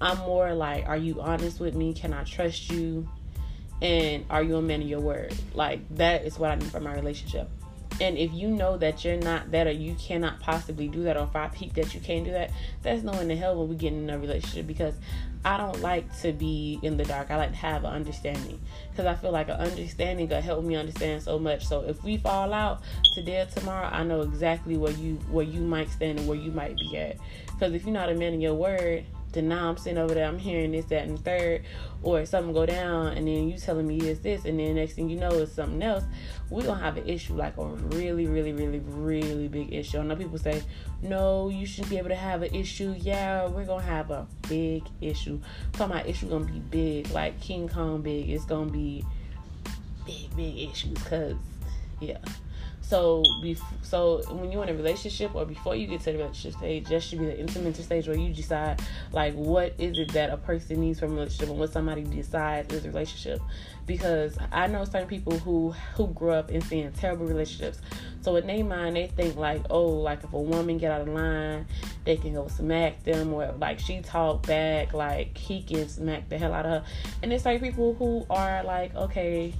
I'm 0.00 0.16
more 0.18 0.54
like 0.54 0.86
are 0.86 0.96
you 0.96 1.20
honest 1.20 1.58
with 1.58 1.74
me? 1.74 1.92
Can 1.92 2.12
i 2.12 2.22
trust 2.22 2.70
you? 2.70 3.08
And 3.80 4.24
are 4.30 4.44
you 4.44 4.54
a 4.58 4.62
man 4.62 4.80
of 4.80 4.86
your 4.86 5.00
word? 5.00 5.34
Like 5.54 5.80
that 5.96 6.24
is 6.24 6.38
what 6.38 6.52
i 6.52 6.54
need 6.54 6.70
for 6.70 6.78
my 6.78 6.94
relationship. 6.94 7.50
And 8.00 8.16
if 8.16 8.32
you 8.32 8.48
know 8.48 8.76
that 8.78 9.04
you're 9.04 9.16
not 9.16 9.50
that 9.50 9.66
or 9.66 9.72
you 9.72 9.96
cannot 9.96 10.38
possibly 10.38 10.86
do 10.86 11.02
that, 11.02 11.16
or 11.16 11.24
if 11.24 11.34
I 11.34 11.48
peep 11.48 11.74
that 11.74 11.94
you 11.94 12.00
can't 12.00 12.24
do 12.24 12.30
that, 12.30 12.52
that's 12.82 13.02
knowing 13.02 13.28
the 13.28 13.36
hell 13.36 13.58
when 13.58 13.68
we 13.68 13.74
get 13.74 13.92
in 13.92 14.08
a 14.08 14.18
relationship 14.18 14.68
because 14.68 14.94
I 15.44 15.56
don't 15.56 15.80
like 15.80 16.20
to 16.20 16.32
be 16.32 16.78
in 16.82 16.96
the 16.96 17.04
dark. 17.04 17.30
I 17.30 17.36
like 17.36 17.50
to 17.50 17.56
have 17.56 17.84
an 17.84 17.92
understanding 17.92 18.60
because 18.90 19.06
I 19.06 19.14
feel 19.14 19.32
like 19.32 19.48
an 19.48 19.56
understanding 19.56 20.28
will 20.28 20.40
help 20.40 20.64
me 20.64 20.76
understand 20.76 21.22
so 21.22 21.38
much. 21.38 21.66
So 21.66 21.80
if 21.80 22.02
we 22.04 22.16
fall 22.16 22.52
out 22.52 22.82
today 23.14 23.40
or 23.40 23.46
tomorrow, 23.46 23.88
I 23.90 24.04
know 24.04 24.20
exactly 24.20 24.76
where 24.76 24.92
you 24.92 25.16
where 25.30 25.44
you 25.44 25.60
might 25.60 25.90
stand 25.90 26.20
and 26.20 26.28
where 26.28 26.38
you 26.38 26.52
might 26.52 26.76
be 26.76 26.96
at. 26.96 27.16
Because 27.46 27.74
if 27.74 27.84
you're 27.84 27.92
not 27.92 28.08
a 28.08 28.14
man 28.14 28.34
of 28.34 28.40
your 28.40 28.54
word, 28.54 29.04
then 29.32 29.48
now 29.48 29.68
I'm 29.68 29.76
sitting 29.76 29.98
over 29.98 30.14
there, 30.14 30.26
I'm 30.26 30.38
hearing 30.38 30.72
this, 30.72 30.84
that, 30.86 31.04
and 31.04 31.22
third, 31.24 31.64
or 32.02 32.24
something 32.26 32.52
go 32.52 32.66
down, 32.66 33.08
and 33.08 33.26
then 33.26 33.48
you 33.48 33.58
telling 33.58 33.86
me 33.86 33.98
it's 33.98 34.20
this, 34.20 34.44
and 34.44 34.58
then 34.58 34.74
next 34.76 34.94
thing 34.94 35.08
you 35.08 35.16
know 35.16 35.30
it's 35.30 35.52
something 35.52 35.82
else. 35.82 36.04
We're 36.50 36.64
gonna 36.64 36.80
have 36.80 36.96
an 36.96 37.08
issue, 37.08 37.34
like 37.34 37.56
a 37.56 37.64
really, 37.64 38.26
really, 38.26 38.52
really, 38.52 38.80
really 38.80 39.48
big 39.48 39.72
issue. 39.72 39.98
I 39.98 40.02
know 40.02 40.16
people 40.16 40.38
say, 40.38 40.62
no, 41.00 41.48
you 41.48 41.66
shouldn't 41.66 41.90
be 41.90 41.98
able 41.98 42.10
to 42.10 42.14
have 42.14 42.42
an 42.42 42.54
issue. 42.54 42.94
Yeah, 42.98 43.48
we're 43.48 43.64
gonna 43.64 43.82
have 43.82 44.10
a 44.10 44.26
big 44.48 44.84
issue. 45.00 45.40
Talking 45.72 45.96
about 45.96 46.06
issue 46.06 46.28
gonna 46.28 46.44
be 46.44 46.60
big, 46.60 47.10
like 47.10 47.40
King 47.40 47.68
Kong 47.68 48.02
big. 48.02 48.30
It's 48.30 48.44
gonna 48.44 48.70
be 48.70 49.04
big, 50.06 50.34
big 50.36 50.70
issues, 50.70 50.98
cause 51.04 51.34
yeah. 52.00 52.18
So, 52.82 53.22
so 53.82 54.22
when 54.28 54.52
you're 54.52 54.62
in 54.64 54.68
a 54.68 54.74
relationship 54.74 55.34
or 55.34 55.46
before 55.46 55.74
you 55.74 55.86
get 55.86 56.00
to 56.00 56.12
the 56.12 56.18
relationship 56.18 56.58
stage, 56.58 56.88
that 56.88 57.02
should 57.02 57.20
be 57.20 57.26
the 57.26 57.38
intimate 57.38 57.76
stage 57.76 58.06
where 58.06 58.18
you 58.18 58.34
decide 58.34 58.82
like 59.12 59.34
what 59.34 59.74
is 59.78 59.98
it 59.98 60.12
that 60.12 60.30
a 60.30 60.36
person 60.36 60.80
needs 60.80 61.00
from 61.00 61.12
a 61.12 61.14
relationship 61.14 61.48
and 61.48 61.58
what 61.58 61.72
somebody 61.72 62.02
decides 62.02 62.72
is 62.74 62.84
a 62.84 62.88
relationship. 62.88 63.40
Because 63.86 64.36
I 64.52 64.66
know 64.66 64.84
certain 64.84 65.08
people 65.08 65.38
who 65.38 65.70
who 65.94 66.08
grew 66.08 66.32
up 66.32 66.50
in 66.50 66.60
seeing 66.60 66.92
terrible 66.92 67.26
relationships. 67.26 67.80
So 68.20 68.36
in 68.36 68.46
their 68.46 68.64
mind, 68.64 68.96
they 68.96 69.08
think 69.08 69.36
like, 69.36 69.62
oh, 69.70 69.88
like 69.88 70.22
if 70.22 70.32
a 70.32 70.40
woman 70.40 70.78
get 70.78 70.92
out 70.92 71.00
of 71.02 71.08
line, 71.08 71.66
they 72.04 72.16
can 72.16 72.34
go 72.34 72.46
smack 72.48 73.02
them, 73.04 73.32
or 73.32 73.52
like 73.58 73.80
she 73.80 74.00
talk 74.00 74.46
back, 74.46 74.92
like 74.92 75.36
he 75.36 75.62
can 75.62 75.88
smack 75.88 76.28
the 76.28 76.38
hell 76.38 76.52
out 76.52 76.66
of 76.66 76.82
her. 76.82 76.84
And 77.22 77.32
it's 77.32 77.44
like 77.44 77.60
people 77.60 77.94
who 77.94 78.26
are 78.30 78.62
like, 78.62 78.94
okay, 78.94 79.54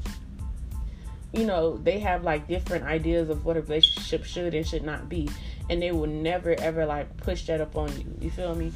you 1.32 1.46
know, 1.46 1.76
they 1.78 1.98
have 2.00 2.24
like 2.24 2.46
different 2.46 2.84
ideas 2.84 3.30
of 3.30 3.44
what 3.44 3.56
a 3.56 3.62
relationship 3.62 4.24
should 4.24 4.54
and 4.54 4.66
should 4.66 4.84
not 4.84 5.08
be. 5.08 5.28
And 5.70 5.80
they 5.80 5.92
will 5.92 6.06
never 6.06 6.54
ever 6.58 6.84
like 6.84 7.16
push 7.16 7.46
that 7.46 7.60
up 7.60 7.76
on 7.76 7.88
you. 7.98 8.14
You 8.20 8.30
feel 8.30 8.54
me? 8.54 8.72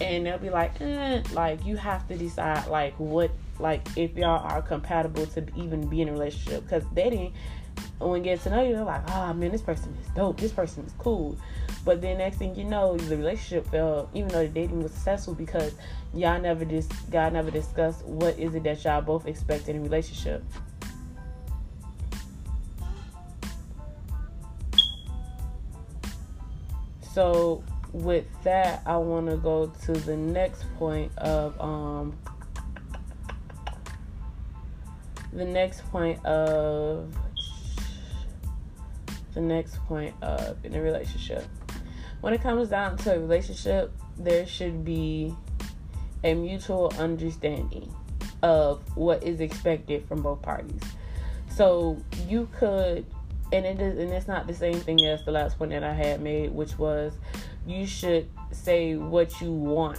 And 0.00 0.26
they'll 0.26 0.38
be 0.38 0.50
like, 0.50 0.80
eh, 0.80 1.22
like 1.32 1.64
you 1.66 1.76
have 1.76 2.06
to 2.08 2.16
decide 2.16 2.66
like 2.68 2.94
what 2.98 3.30
like 3.58 3.86
if 3.96 4.16
y'all 4.16 4.44
are 4.46 4.62
compatible 4.62 5.26
to 5.26 5.44
even 5.56 5.88
be 5.88 6.00
in 6.00 6.08
a 6.08 6.12
relationship. 6.12 6.62
Because 6.62 6.84
dating 6.94 7.34
when 7.98 8.24
you 8.24 8.30
get 8.30 8.42
to 8.42 8.50
know 8.50 8.62
you, 8.62 8.74
they're 8.74 8.84
like, 8.84 9.08
oh 9.10 9.32
man, 9.34 9.50
this 9.50 9.62
person 9.62 9.96
is 10.00 10.08
dope, 10.14 10.38
this 10.38 10.52
person 10.52 10.84
is 10.84 10.92
cool. 10.98 11.36
But 11.84 12.00
then 12.00 12.18
next 12.18 12.36
thing 12.36 12.54
you 12.54 12.64
know, 12.64 12.96
the 12.96 13.16
relationship 13.16 13.68
fell, 13.70 14.08
even 14.14 14.28
though 14.28 14.42
the 14.42 14.48
dating 14.48 14.82
was 14.82 14.92
successful 14.92 15.34
because 15.34 15.74
y'all 16.14 16.40
never 16.40 16.64
just 16.64 16.90
dis- 16.90 17.00
God 17.10 17.32
never 17.32 17.50
discussed 17.50 18.04
what 18.04 18.38
is 18.38 18.54
it 18.54 18.62
that 18.64 18.84
y'all 18.84 19.02
both 19.02 19.26
expect 19.26 19.68
in 19.68 19.76
a 19.76 19.80
relationship. 19.80 20.44
So 27.18 27.64
with 27.92 28.26
that, 28.44 28.80
I 28.86 28.96
want 28.96 29.26
to 29.26 29.36
go 29.38 29.66
to 29.86 29.92
the 29.92 30.16
next 30.16 30.62
point 30.78 31.10
of 31.18 31.60
um 31.60 32.16
the 35.32 35.44
next 35.44 35.80
point 35.90 36.24
of 36.24 37.12
the 39.34 39.40
next 39.40 39.84
point 39.86 40.14
of 40.22 40.64
in 40.64 40.76
a 40.76 40.80
relationship. 40.80 41.44
When 42.20 42.34
it 42.34 42.40
comes 42.40 42.68
down 42.68 42.98
to 42.98 43.16
a 43.16 43.18
relationship, 43.18 43.92
there 44.16 44.46
should 44.46 44.84
be 44.84 45.34
a 46.22 46.34
mutual 46.34 46.92
understanding 47.00 47.92
of 48.44 48.80
what 48.96 49.24
is 49.24 49.40
expected 49.40 50.06
from 50.06 50.22
both 50.22 50.40
parties. 50.40 50.82
So 51.48 52.00
you 52.28 52.48
could 52.56 53.04
and 53.52 53.64
it 53.64 53.80
is 53.80 53.98
and 53.98 54.12
it's 54.12 54.28
not 54.28 54.46
the 54.46 54.54
same 54.54 54.74
thing 54.74 55.04
as 55.04 55.24
the 55.24 55.32
last 55.32 55.58
point 55.58 55.70
that 55.70 55.84
I 55.84 55.92
had 55.92 56.20
made, 56.20 56.52
which 56.52 56.78
was 56.78 57.12
you 57.66 57.86
should 57.86 58.28
say 58.52 58.96
what 58.96 59.40
you 59.40 59.52
want 59.52 59.98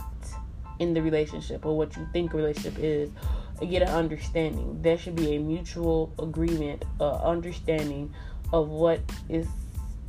in 0.80 0.94
the 0.94 1.02
relationship 1.02 1.66
or 1.66 1.78
what 1.78 1.96
you 1.98 2.08
think 2.14 2.34
a 2.34 2.38
relationship 2.38 2.76
is 2.80 3.12
get 3.60 3.82
an 3.82 3.90
understanding. 3.90 4.82
There 4.82 4.98
should 4.98 5.16
be 5.16 5.36
a 5.36 5.40
mutual 5.40 6.14
agreement 6.20 6.86
uh, 7.00 7.18
understanding 7.24 8.14
of 8.54 8.70
what 8.70 9.02
is 9.28 9.48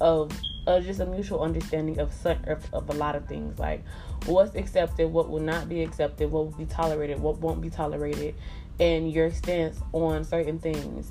of 0.00 0.33
uh, 0.66 0.81
just 0.81 1.00
a 1.00 1.07
mutual 1.07 1.42
understanding 1.42 1.98
of 1.98 2.12
such 2.12 2.42
of, 2.44 2.72
of 2.72 2.88
a 2.90 2.94
lot 2.94 3.16
of 3.16 3.26
things. 3.26 3.59
Like 3.59 3.85
what's 4.26 4.55
accepted 4.55 5.09
what 5.09 5.29
will 5.29 5.40
not 5.40 5.68
be 5.68 5.83
accepted 5.83 6.31
what 6.31 6.44
will 6.44 6.53
be 6.53 6.66
tolerated 6.66 7.18
what 7.18 7.38
won't 7.38 7.61
be 7.61 7.70
tolerated 7.70 8.35
and 8.79 9.11
your 9.11 9.31
stance 9.31 9.81
on 9.92 10.24
certain 10.24 10.59
things 10.59 11.11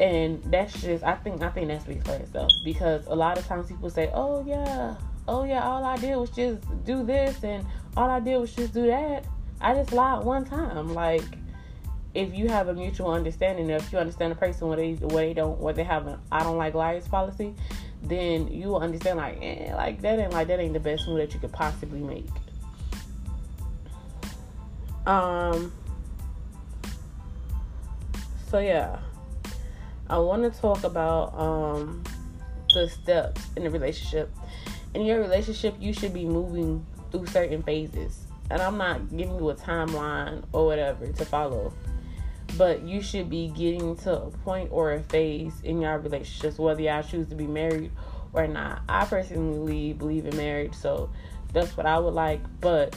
and 0.00 0.42
that's 0.44 0.80
just 0.80 1.04
I 1.04 1.14
think 1.14 1.42
I 1.42 1.50
think 1.50 1.68
that 1.68 1.82
speaks 1.82 2.04
for 2.06 2.14
itself 2.14 2.50
because 2.64 3.06
a 3.06 3.14
lot 3.14 3.38
of 3.38 3.46
times 3.46 3.68
people 3.68 3.90
say, 3.90 4.10
"Oh 4.14 4.42
yeah, 4.46 4.96
oh 5.28 5.44
yeah, 5.44 5.62
all 5.62 5.84
I 5.84 5.98
did 5.98 6.16
was 6.16 6.30
just 6.30 6.62
do 6.84 7.04
this 7.04 7.44
and 7.44 7.64
all 7.96 8.08
I 8.08 8.18
did 8.18 8.38
was 8.38 8.52
just 8.54 8.72
do 8.72 8.86
that." 8.86 9.26
I 9.60 9.74
just 9.74 9.92
lied 9.92 10.24
one 10.24 10.46
time. 10.46 10.94
Like 10.94 11.22
if 12.14 12.34
you 12.34 12.48
have 12.48 12.68
a 12.68 12.74
mutual 12.74 13.10
understanding, 13.10 13.68
if 13.68 13.92
you 13.92 13.98
understand 13.98 14.32
a 14.32 14.36
person 14.36 14.68
what 14.68 14.78
they 14.78 14.94
where 14.94 15.26
they 15.26 15.34
don't 15.34 15.60
where 15.60 15.74
they 15.74 15.84
have 15.84 16.06
an 16.06 16.18
I 16.32 16.42
don't 16.42 16.56
like 16.56 16.72
liars 16.72 17.06
policy, 17.06 17.54
then 18.02 18.48
you 18.48 18.68
will 18.68 18.80
understand 18.80 19.18
like 19.18 19.38
eh, 19.42 19.74
like 19.74 20.00
that 20.00 20.18
ain't 20.18 20.32
like 20.32 20.48
that 20.48 20.60
ain't 20.60 20.72
the 20.72 20.80
best 20.80 21.06
move 21.06 21.18
that 21.18 21.34
you 21.34 21.40
could 21.40 21.52
possibly 21.52 22.00
make. 22.00 22.26
Um. 25.06 25.70
So 28.48 28.60
yeah. 28.60 28.98
I 30.10 30.18
want 30.18 30.42
to 30.42 30.60
talk 30.60 30.82
about 30.82 31.32
um, 31.38 32.02
the 32.74 32.88
steps 32.88 33.46
in 33.54 33.62
the 33.62 33.70
relationship. 33.70 34.28
In 34.92 35.02
your 35.02 35.20
relationship, 35.20 35.76
you 35.78 35.92
should 35.92 36.12
be 36.12 36.24
moving 36.24 36.84
through 37.12 37.26
certain 37.26 37.62
phases. 37.62 38.26
And 38.50 38.60
I'm 38.60 38.76
not 38.76 39.08
giving 39.16 39.38
you 39.38 39.50
a 39.50 39.54
timeline 39.54 40.42
or 40.52 40.66
whatever 40.66 41.06
to 41.06 41.24
follow. 41.24 41.72
But 42.58 42.82
you 42.82 43.00
should 43.00 43.30
be 43.30 43.52
getting 43.56 43.94
to 43.98 44.22
a 44.22 44.30
point 44.30 44.70
or 44.72 44.94
a 44.94 45.00
phase 45.00 45.52
in 45.62 45.80
your 45.80 46.00
relationships, 46.00 46.58
whether 46.58 46.82
y'all 46.82 47.04
choose 47.04 47.28
to 47.28 47.36
be 47.36 47.46
married 47.46 47.92
or 48.32 48.48
not. 48.48 48.82
I 48.88 49.04
personally 49.04 49.92
believe 49.92 50.26
in 50.26 50.36
marriage, 50.36 50.74
so 50.74 51.08
that's 51.52 51.76
what 51.76 51.86
I 51.86 52.00
would 52.00 52.14
like. 52.14 52.40
But 52.60 52.96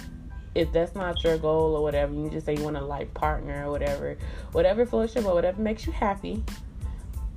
if 0.55 0.71
that's 0.71 0.95
not 0.95 1.23
your 1.23 1.37
goal 1.37 1.75
or 1.75 1.83
whatever, 1.83 2.11
you 2.11 2.31
just 2.31 2.47
say 2.47 2.55
you 2.55 2.63
want 2.63 2.77
a 2.77 2.83
life 2.83 3.13
partner 3.13 3.67
or 3.67 3.71
whatever, 3.71 4.17
whatever 4.51 4.83
floats 4.87 5.13
boat, 5.13 5.35
whatever 5.35 5.61
makes 5.61 5.85
you 5.85 5.91
happy, 5.91 6.43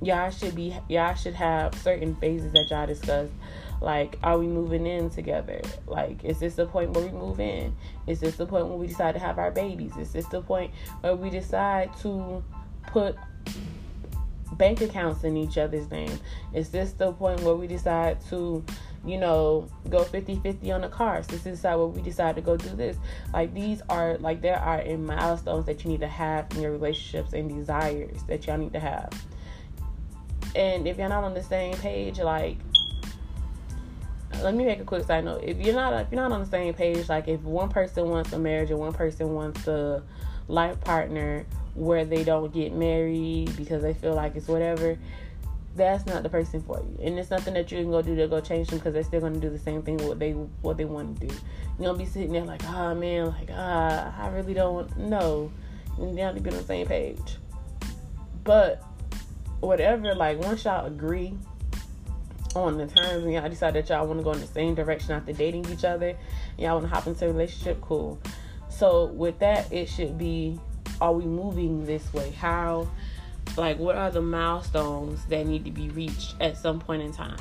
y'all 0.01 0.29
should 0.29 0.55
be 0.55 0.75
y'all 0.87 1.15
should 1.15 1.33
have 1.33 1.73
certain 1.75 2.15
phases 2.15 2.51
that 2.51 2.69
y'all 2.69 2.85
discuss 2.85 3.29
like 3.81 4.17
are 4.23 4.37
we 4.37 4.47
moving 4.47 4.85
in 4.85 5.09
together 5.09 5.61
like 5.87 6.23
is 6.23 6.39
this 6.39 6.55
the 6.55 6.65
point 6.65 6.89
where 6.91 7.05
we 7.05 7.11
move 7.11 7.39
in 7.39 7.75
is 8.05 8.19
this 8.19 8.35
the 8.35 8.45
point 8.45 8.67
when 8.67 8.79
we 8.79 8.87
decide 8.87 9.13
to 9.13 9.19
have 9.19 9.37
our 9.37 9.51
babies 9.51 9.95
is 9.97 10.11
this 10.11 10.25
the 10.27 10.41
point 10.41 10.71
where 11.01 11.15
we 11.15 11.29
decide 11.29 11.89
to 11.97 12.43
put 12.87 13.15
bank 14.57 14.81
accounts 14.81 15.23
in 15.23 15.37
each 15.37 15.57
other's 15.57 15.89
name? 15.91 16.19
Is 16.53 16.69
this 16.69 16.93
the 16.93 17.11
point 17.13 17.41
where 17.41 17.55
we 17.55 17.67
decide 17.67 18.19
to, 18.29 18.63
you 19.05 19.17
know, 19.17 19.67
go 19.89 20.03
50-50 20.03 20.73
on 20.73 20.81
the 20.81 20.89
cars? 20.89 21.27
This 21.27 21.45
is 21.45 21.63
where 21.63 21.77
we 21.77 22.01
decide 22.01 22.35
to 22.35 22.41
go 22.41 22.57
do 22.57 22.69
this. 22.69 22.97
Like 23.33 23.53
these 23.53 23.81
are 23.89 24.17
like 24.17 24.41
there 24.41 24.59
are 24.59 24.83
milestones 24.97 25.65
that 25.67 25.83
you 25.83 25.91
need 25.91 26.01
to 26.01 26.07
have 26.07 26.47
in 26.51 26.61
your 26.61 26.71
relationships 26.71 27.33
and 27.33 27.49
desires 27.49 28.23
that 28.27 28.47
y'all 28.47 28.57
need 28.57 28.73
to 28.73 28.79
have. 28.79 29.09
And 30.55 30.87
if 30.87 30.97
you're 30.97 31.09
not 31.09 31.23
on 31.23 31.33
the 31.33 31.43
same 31.43 31.75
page, 31.75 32.19
like 32.19 32.57
let 34.41 34.53
me 34.53 34.65
make 34.65 34.79
a 34.79 34.83
quick 34.83 35.05
side 35.05 35.25
note. 35.25 35.43
If 35.43 35.59
you're 35.59 35.75
not 35.75 35.93
if 35.93 36.11
you're 36.11 36.21
not 36.21 36.31
on 36.31 36.41
the 36.41 36.49
same 36.49 36.73
page, 36.73 37.09
like 37.09 37.27
if 37.27 37.41
one 37.41 37.69
person 37.69 38.09
wants 38.09 38.33
a 38.33 38.39
marriage 38.39 38.69
and 38.69 38.79
one 38.79 38.93
person 38.93 39.33
wants 39.33 39.67
a 39.67 40.03
life 40.47 40.79
partner 40.81 41.45
where 41.75 42.05
they 42.05 42.23
don't 42.23 42.53
get 42.53 42.73
married 42.73 43.55
because 43.55 43.81
they 43.81 43.93
feel 43.93 44.13
like 44.13 44.35
it's 44.35 44.47
whatever, 44.47 44.97
that's 45.75 46.05
not 46.05 46.23
the 46.23 46.29
person 46.29 46.61
for 46.61 46.79
you. 46.79 46.97
And 47.01 47.17
it's 47.19 47.29
nothing 47.29 47.53
that 47.53 47.71
you 47.71 47.79
can 47.79 47.91
go 47.91 48.01
do 48.01 48.15
to 48.15 48.27
go 48.27 48.41
change 48.41 48.69
them 48.69 48.79
because 48.79 48.93
they're 48.93 49.03
still 49.03 49.21
gonna 49.21 49.39
do 49.39 49.49
the 49.49 49.59
same 49.59 49.81
thing 49.81 49.97
what 49.97 50.19
they 50.19 50.31
what 50.31 50.77
they 50.77 50.85
want 50.85 51.19
to 51.19 51.27
do. 51.27 51.33
You're 51.79 51.87
gonna 51.87 51.97
be 51.97 52.05
sitting 52.05 52.31
there 52.31 52.45
like, 52.45 52.63
oh 52.65 52.95
man, 52.95 53.27
like 53.27 53.49
ah, 53.51 54.13
I 54.19 54.29
really 54.29 54.53
don't 54.53 54.95
know. 54.97 55.51
You 55.99 56.15
have 56.17 56.35
to 56.35 56.41
be 56.41 56.49
on 56.49 56.57
the 56.57 56.63
same 56.63 56.87
page. 56.87 57.37
But 58.43 58.83
whatever, 59.59 60.13
like 60.15 60.39
once 60.39 60.65
y'all 60.65 60.85
agree 60.85 61.33
on 62.55 62.77
the 62.77 62.87
terms 62.87 63.23
and 63.23 63.33
y'all 63.33 63.49
decide 63.49 63.73
that 63.75 63.89
y'all 63.89 64.07
want 64.07 64.19
to 64.19 64.23
go 64.23 64.31
in 64.31 64.39
the 64.39 64.47
same 64.47 64.75
direction 64.75 65.11
after 65.11 65.33
dating 65.33 65.69
each 65.69 65.83
other, 65.83 66.15
y'all 66.57 66.75
want 66.75 66.83
to 66.83 66.93
hop 66.93 67.07
into 67.07 67.25
a 67.25 67.27
relationship, 67.31 67.79
cool. 67.81 68.19
So 68.69 69.05
with 69.05 69.39
that, 69.39 69.71
it 69.71 69.87
should 69.87 70.17
be: 70.17 70.59
Are 71.01 71.13
we 71.13 71.25
moving 71.25 71.85
this 71.85 72.13
way? 72.13 72.31
How? 72.31 72.87
Like, 73.55 73.79
what 73.79 73.95
are 73.95 74.11
the 74.11 74.21
milestones 74.21 75.25
that 75.25 75.47
need 75.47 75.65
to 75.65 75.71
be 75.71 75.89
reached 75.89 76.35
at 76.39 76.57
some 76.57 76.79
point 76.79 77.01
in 77.01 77.11
time? 77.11 77.39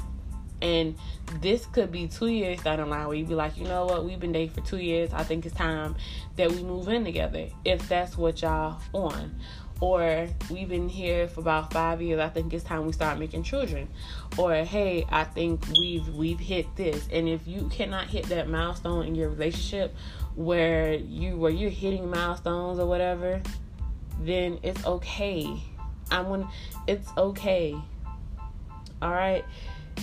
And 0.62 0.96
this 1.40 1.66
could 1.66 1.92
be 1.92 2.08
two 2.08 2.28
years 2.28 2.62
down 2.62 2.78
the 2.78 2.86
line 2.86 3.06
where 3.06 3.16
you'd 3.16 3.28
be 3.28 3.34
like, 3.34 3.58
you 3.58 3.64
know 3.64 3.84
what, 3.84 4.04
we've 4.04 4.18
been 4.18 4.32
dating 4.32 4.54
for 4.54 4.62
two 4.62 4.78
years. 4.78 5.12
I 5.12 5.22
think 5.22 5.44
it's 5.44 5.54
time 5.54 5.96
that 6.36 6.50
we 6.50 6.62
move 6.62 6.88
in 6.88 7.04
together. 7.04 7.48
If 7.64 7.86
that's 7.88 8.16
what 8.16 8.40
y'all 8.40 8.80
on 8.94 9.38
or 9.80 10.28
we've 10.50 10.68
been 10.68 10.88
here 10.88 11.28
for 11.28 11.40
about 11.40 11.72
five 11.72 12.00
years 12.00 12.18
i 12.18 12.28
think 12.28 12.52
it's 12.52 12.64
time 12.64 12.86
we 12.86 12.92
start 12.92 13.18
making 13.18 13.42
children. 13.42 13.88
Or 14.38 14.54
hey 14.64 15.04
i 15.10 15.24
think 15.24 15.66
we've 15.78 16.08
we've 16.08 16.40
hit 16.40 16.74
this. 16.76 17.08
And 17.12 17.28
if 17.28 17.46
you 17.46 17.68
cannot 17.70 18.08
hit 18.08 18.26
that 18.26 18.48
milestone 18.48 19.06
in 19.06 19.14
your 19.14 19.28
relationship 19.28 19.94
where 20.34 20.94
you 20.94 21.36
where 21.36 21.50
you're 21.50 21.70
hitting 21.70 22.10
milestones 22.10 22.78
or 22.78 22.86
whatever 22.86 23.42
then 24.20 24.58
it's 24.62 24.84
okay. 24.86 25.60
I'm 26.10 26.30
when 26.30 26.48
it's 26.86 27.08
okay. 27.16 27.76
All 29.02 29.12
right 29.12 29.44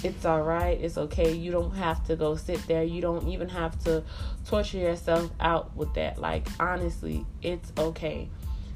it's 0.03 0.25
all 0.25 0.41
right 0.41 0.79
it's 0.81 0.97
okay. 0.97 1.33
You 1.33 1.51
don't 1.51 1.75
have 1.75 2.05
to 2.07 2.15
go 2.15 2.35
sit 2.35 2.65
there. 2.67 2.83
You 2.83 3.01
don't 3.01 3.27
even 3.27 3.49
have 3.49 3.81
to 3.85 4.03
torture 4.45 4.77
yourself 4.77 5.31
out 5.39 5.75
with 5.75 5.93
that. 5.95 6.19
Like 6.19 6.47
honestly 6.59 7.25
it's 7.41 7.71
okay. 7.77 8.29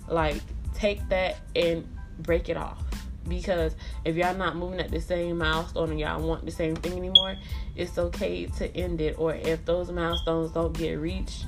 Like 0.07 0.41
take 0.77 1.07
that 1.09 1.37
and 1.55 1.87
break 2.19 2.49
it 2.49 2.57
off. 2.57 2.83
Because 3.27 3.75
if 4.05 4.15
y'all 4.15 4.35
not 4.35 4.55
moving 4.55 4.79
at 4.79 4.89
the 4.89 5.01
same 5.01 5.37
milestone 5.37 5.91
and 5.91 5.99
y'all 5.99 6.21
want 6.21 6.45
the 6.45 6.51
same 6.51 6.75
thing 6.77 6.93
anymore, 6.97 7.35
it's 7.75 7.97
okay 7.97 8.45
to 8.45 8.75
end 8.77 9.01
it. 9.01 9.19
Or 9.19 9.35
if 9.35 9.65
those 9.65 9.91
milestones 9.91 10.51
don't 10.51 10.77
get 10.77 10.93
reached, 10.93 11.45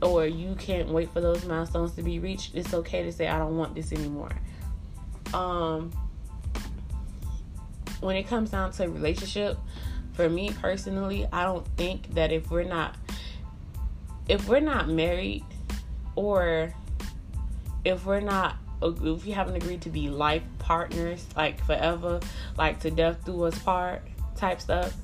or 0.00 0.26
you 0.26 0.54
can't 0.56 0.88
wait 0.88 1.10
for 1.10 1.20
those 1.20 1.44
milestones 1.44 1.92
to 1.92 2.02
be 2.02 2.18
reached, 2.18 2.54
it's 2.54 2.72
okay 2.74 3.02
to 3.02 3.12
say 3.12 3.26
I 3.26 3.38
don't 3.38 3.56
want 3.56 3.74
this 3.74 3.92
anymore. 3.92 4.30
Um, 5.34 5.90
when 8.00 8.14
it 8.14 8.28
comes 8.28 8.50
down 8.50 8.70
to 8.72 8.88
relationship, 8.88 9.58
for 10.12 10.28
me 10.28 10.50
personally, 10.50 11.26
I 11.32 11.44
don't 11.44 11.66
think 11.76 12.14
that 12.14 12.30
if 12.30 12.50
we're 12.50 12.64
not 12.64 12.96
if 14.28 14.48
we're 14.48 14.60
not 14.60 14.88
married 14.88 15.44
or 16.16 16.72
if 17.84 18.04
we're 18.04 18.20
not 18.20 18.56
Uh, 18.82 18.92
if 19.02 19.24
we 19.24 19.32
haven't 19.32 19.56
agreed 19.56 19.80
to 19.82 19.90
be 19.90 20.08
life 20.08 20.42
partners, 20.58 21.26
like 21.36 21.64
forever, 21.64 22.20
like 22.58 22.80
to 22.80 22.90
death 22.90 23.24
do 23.24 23.44
us 23.44 23.58
part 23.60 24.02
type 24.36 24.60
stuff, 24.60 24.94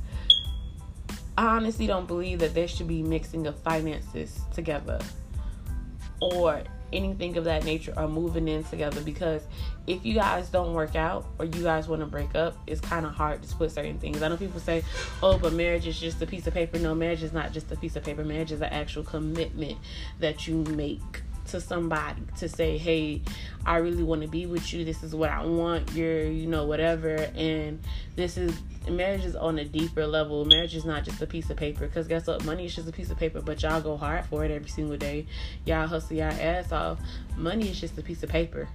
I 1.37 1.57
honestly 1.57 1.87
don't 1.87 2.07
believe 2.07 2.41
that 2.41 2.55
there 2.55 2.69
should 2.69 2.89
be 2.89 3.03
mixing 3.03 3.47
of 3.47 3.59
finances 3.61 4.41
together 4.55 5.01
or 6.21 6.63
anything 6.93 7.37
of 7.37 7.45
that 7.45 7.65
nature 7.65 7.93
or 7.97 8.07
moving 8.07 8.47
in 8.49 8.63
together 8.65 9.01
because 9.01 9.43
if 9.87 10.05
you 10.05 10.15
guys 10.15 10.49
don't 10.51 10.75
work 10.75 10.95
out 10.95 11.27
or 11.39 11.47
you 11.47 11.63
guys 11.63 11.89
want 11.89 12.01
to 12.01 12.07
break 12.07 12.35
up, 12.35 12.57
it's 12.67 12.81
kind 12.81 13.07
of 13.07 13.13
hard 13.13 13.43
to 13.43 13.49
split 13.49 13.73
certain 13.73 13.99
things. 13.99 14.23
I 14.23 14.29
know 14.29 14.37
people 14.37 14.61
say, 14.61 14.85
oh, 15.23 15.39
but 15.39 15.53
marriage 15.53 15.87
is 15.87 15.99
just 15.99 16.21
a 16.23 16.27
piece 16.27 16.47
of 16.47 16.55
paper. 16.55 16.79
No, 16.79 16.95
marriage 16.95 17.23
is 17.23 17.33
not 17.33 17.53
just 17.53 17.73
a 17.73 17.77
piece 17.77 17.97
of 17.97 18.05
paper. 18.05 18.25
Marriage 18.25 18.53
is 18.53 18.61
an 18.61 18.73
actual 18.73 19.03
commitment 19.03 19.79
that 20.21 20.47
you 20.47 20.57
make 20.65 21.22
to 21.49 21.61
somebody 21.61 22.23
to 22.39 22.49
say, 22.49 22.79
hey, 22.79 23.23
I 23.65 23.77
really 23.77 24.03
want 24.03 24.23
to 24.23 24.29
be 24.29 24.47
with 24.47 24.73
you. 24.73 24.85
This 24.85 25.03
is 25.03 25.15
what 25.15 25.31
I 25.31 25.45
want. 25.45 25.93
You're, 25.93 26.25
you 26.25 26.47
know, 26.47 26.67
whatever. 26.67 27.15
And 27.35 27.81
this 28.17 28.37
is 28.37 28.59
marriage 28.89 29.25
is 29.25 29.37
on 29.37 29.59
a 29.59 29.65
deeper 29.65 30.07
level. 30.07 30.45
Marriage 30.45 30.75
is 30.75 30.85
not 30.85 31.05
just 31.05 31.23
a 31.23 31.27
piece 31.27 31.51
of 31.51 31.57
paper. 31.57 31.87
Because 31.87 32.09
guess 32.09 32.27
what? 32.27 32.45
Money 32.45 32.67
is 32.67 32.75
just 32.75 32.89
a 32.89 32.93
piece 32.93 33.11
of 33.11 33.19
paper, 33.19 33.41
but 33.41 33.63
y'all 33.63 33.81
go 33.81 33.97
hard 33.97 34.25
for 34.27 34.45
it 34.45 34.51
every 34.51 34.69
single 34.69 34.97
day. 34.97 35.27
Y'all 35.65 35.87
hustle 35.87 36.17
y'all 36.17 36.33
ass 36.33 36.73
off. 36.73 36.99
Money 37.37 37.69
is 37.71 37.81
just 37.81 37.97
a 37.99 38.03
piece 38.03 38.23
of 38.23 38.31
paper. 38.31 38.69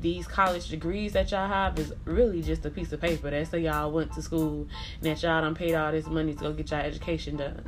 These 0.00 0.26
college 0.26 0.68
degrees 0.68 1.14
that 1.14 1.30
y'all 1.30 1.48
have 1.48 1.78
is 1.78 1.92
really 2.04 2.42
just 2.42 2.66
a 2.66 2.70
piece 2.70 2.92
of 2.92 3.00
paper. 3.00 3.30
That 3.30 3.46
say 3.48 3.60
y'all 3.60 3.90
went 3.90 4.12
to 4.12 4.22
school 4.22 4.68
and 5.00 5.02
that 5.02 5.22
y'all 5.22 5.40
done 5.40 5.54
paid 5.54 5.74
all 5.74 5.90
this 5.90 6.06
money 6.06 6.34
to 6.34 6.40
go 6.40 6.52
get 6.52 6.70
y'all 6.70 6.80
education 6.80 7.36
done. 7.36 7.64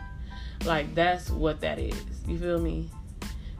Like 0.64 0.94
that's 0.94 1.30
what 1.30 1.60
that 1.60 1.78
is. 1.78 2.00
You 2.26 2.38
feel 2.38 2.60
me? 2.60 2.90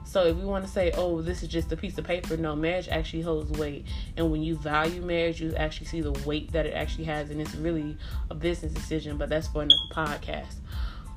So 0.09 0.25
if 0.25 0.35
we 0.37 0.43
want 0.43 0.65
to 0.65 0.71
say, 0.71 0.91
oh, 0.95 1.21
this 1.21 1.43
is 1.43 1.49
just 1.49 1.71
a 1.71 1.77
piece 1.77 1.95
of 1.99 2.03
paper, 2.03 2.35
no, 2.35 2.55
marriage 2.55 2.87
actually 2.89 3.21
holds 3.21 3.51
weight. 3.59 3.85
And 4.17 4.31
when 4.31 4.41
you 4.41 4.55
value 4.55 5.03
marriage, 5.03 5.39
you 5.39 5.53
actually 5.55 5.85
see 5.85 6.01
the 6.01 6.13
weight 6.25 6.51
that 6.51 6.65
it 6.65 6.73
actually 6.73 7.03
has, 7.03 7.29
and 7.29 7.39
it's 7.39 7.53
really 7.53 7.95
a 8.31 8.33
business 8.33 8.73
decision. 8.73 9.17
But 9.17 9.29
that's 9.29 9.47
for 9.47 9.61
another 9.61 9.77
podcast. 9.91 10.55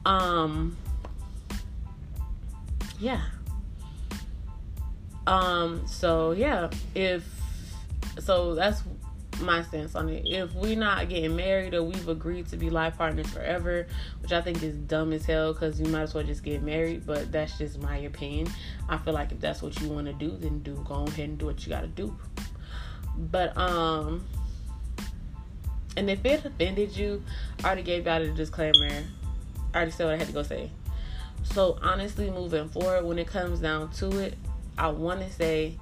Um, 0.04 0.76
yeah. 3.00 3.22
Um. 5.26 5.86
So 5.86 6.32
yeah, 6.32 6.68
if 6.94 7.24
so, 8.18 8.54
that's 8.54 8.82
my 9.42 9.62
stance 9.62 9.94
on 9.94 10.08
it. 10.08 10.26
If 10.26 10.54
we're 10.54 10.76
not 10.76 11.08
getting 11.08 11.36
married 11.36 11.74
or 11.74 11.82
we've 11.82 12.08
agreed 12.08 12.48
to 12.48 12.56
be 12.56 12.70
life 12.70 12.98
partners 12.98 13.28
forever, 13.30 13.86
which 14.20 14.32
I 14.32 14.40
think 14.40 14.62
is 14.62 14.76
dumb 14.76 15.12
as 15.12 15.24
hell 15.24 15.52
because 15.52 15.80
you 15.80 15.86
might 15.86 16.02
as 16.02 16.14
well 16.14 16.24
just 16.24 16.42
get 16.42 16.62
married, 16.62 17.06
but 17.06 17.30
that's 17.32 17.58
just 17.58 17.80
my 17.80 17.98
opinion. 17.98 18.48
I 18.88 18.96
feel 18.98 19.14
like 19.14 19.32
if 19.32 19.40
that's 19.40 19.62
what 19.62 19.80
you 19.80 19.88
want 19.88 20.06
to 20.06 20.12
do, 20.12 20.36
then 20.36 20.60
do 20.60 20.82
go 20.88 21.04
ahead 21.04 21.28
and 21.28 21.38
do 21.38 21.46
what 21.46 21.64
you 21.64 21.70
got 21.70 21.82
to 21.82 21.88
do. 21.88 22.16
But 23.16 23.56
um, 23.56 24.24
and 25.96 26.08
if 26.08 26.24
it 26.24 26.44
offended 26.44 26.96
you, 26.96 27.22
I 27.62 27.66
already 27.66 27.82
gave 27.82 28.06
y'all 28.06 28.20
the 28.20 28.28
disclaimer. 28.30 29.04
I 29.74 29.76
already 29.76 29.90
said 29.90 30.06
what 30.06 30.14
I 30.14 30.18
had 30.18 30.26
to 30.28 30.32
go 30.32 30.42
say. 30.42 30.70
So 31.44 31.78
honestly, 31.82 32.30
moving 32.30 32.68
forward, 32.68 33.04
when 33.04 33.18
it 33.18 33.26
comes 33.26 33.60
down 33.60 33.90
to 33.94 34.18
it, 34.18 34.34
I 34.78 34.88
want 34.88 35.20
to 35.20 35.30
say, 35.30 35.78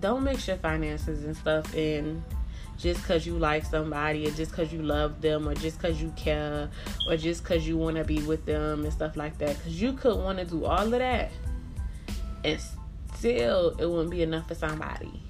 don't 0.00 0.24
mix 0.24 0.48
your 0.48 0.56
finances 0.56 1.24
and 1.24 1.36
stuff 1.36 1.74
in 1.74 2.24
just 2.76 3.00
because 3.02 3.26
you 3.26 3.38
like 3.38 3.64
somebody 3.64 4.26
or 4.26 4.30
just 4.32 4.50
because 4.50 4.72
you 4.72 4.82
love 4.82 5.20
them 5.20 5.48
or 5.48 5.54
just 5.54 5.78
because 5.78 6.02
you 6.02 6.12
care 6.16 6.68
or 7.08 7.16
just 7.16 7.42
because 7.42 7.66
you 7.66 7.76
want 7.76 7.96
to 7.96 8.04
be 8.04 8.20
with 8.22 8.44
them 8.46 8.84
and 8.84 8.92
stuff 8.92 9.16
like 9.16 9.38
that 9.38 9.56
because 9.56 9.80
you 9.80 9.92
could 9.92 10.16
want 10.16 10.38
to 10.38 10.44
do 10.44 10.64
all 10.64 10.84
of 10.84 10.90
that 10.90 11.30
and 12.44 12.60
still 13.14 13.74
it 13.78 13.86
wouldn't 13.86 14.10
be 14.10 14.22
enough 14.22 14.48
for 14.48 14.54
somebody 14.54 15.22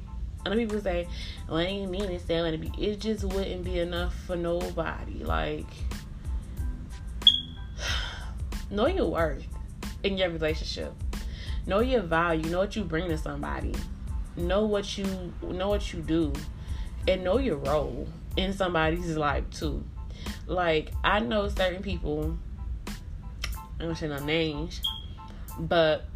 know 0.50 0.57
people 0.57 0.80
say, 0.80 1.09
"Well, 1.48 1.59
I 1.59 1.64
ain't 1.64 1.90
mean 1.90 2.04
it, 2.04 2.20
still 2.20 2.50
to 2.50 2.59
be." 2.59 2.70
It 2.78 3.00
just 3.00 3.24
wouldn't 3.24 3.64
be 3.64 3.78
enough 3.78 4.14
for 4.26 4.37
nobody. 4.37 5.24
Like, 5.24 5.66
know 8.70 8.86
your 8.86 9.07
worth 9.07 9.47
in 10.03 10.18
your 10.18 10.30
relationship. 10.30 10.92
Know 11.66 11.80
your 11.80 12.03
value. 12.03 12.51
Know 12.51 12.61
what 12.61 12.76
you 12.76 12.84
bring 12.84 13.09
to 13.09 13.18
somebody. 13.18 13.74
Know 14.36 14.64
what 14.64 14.99
you 14.99 15.32
know 15.42 15.68
what 15.68 15.92
you 15.92 16.01
do 16.01 16.32
and 17.07 17.24
know 17.24 17.38
your 17.38 17.57
role 17.57 18.07
in 18.36 18.52
somebody's 18.52 19.16
life 19.16 19.44
too. 19.50 19.84
Like 20.46 20.92
I 21.02 21.20
know 21.20 21.48
certain 21.48 21.82
people, 21.82 22.36
I'm 22.86 22.94
gonna 23.78 23.96
say 23.96 24.09
no 24.09 24.24
names, 24.24 24.82
but 25.59 26.07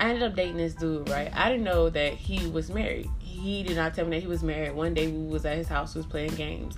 I 0.00 0.10
ended 0.10 0.22
up 0.24 0.34
dating 0.34 0.56
this 0.56 0.74
dude, 0.74 1.08
right? 1.08 1.30
I 1.34 1.48
didn't 1.48 1.64
know 1.64 1.88
that 1.90 2.14
he 2.14 2.46
was 2.48 2.70
married. 2.70 3.08
He 3.20 3.62
did 3.62 3.76
not 3.76 3.94
tell 3.94 4.04
me 4.04 4.16
that 4.16 4.20
he 4.20 4.26
was 4.26 4.42
married. 4.42 4.72
One 4.72 4.94
day 4.94 5.06
we 5.08 5.26
was 5.26 5.44
at 5.44 5.56
his 5.56 5.68
house, 5.68 5.94
we 5.94 6.00
was 6.00 6.06
playing 6.06 6.34
games, 6.34 6.76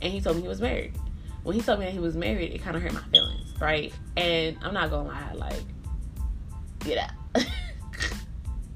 and 0.00 0.12
he 0.12 0.20
told 0.20 0.36
me 0.36 0.42
he 0.42 0.48
was 0.48 0.60
married. 0.60 0.94
When 1.42 1.56
he 1.56 1.62
told 1.62 1.80
me 1.80 1.86
that 1.86 1.92
he 1.92 1.98
was 1.98 2.16
married, 2.16 2.52
it 2.52 2.62
kind 2.62 2.76
of 2.76 2.82
hurt 2.82 2.92
my 2.92 3.02
feelings, 3.12 3.52
right? 3.60 3.92
And 4.16 4.56
I'm 4.62 4.74
not 4.74 4.90
gonna 4.90 5.08
lie, 5.08 5.32
like, 5.34 5.62
get 6.80 7.10
out. 7.34 7.44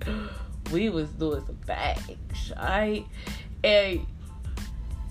we 0.73 0.89
was 0.89 1.09
doing 1.11 1.45
some 1.47 1.57
things, 1.65 2.53
right? 2.57 3.07
And 3.65 4.07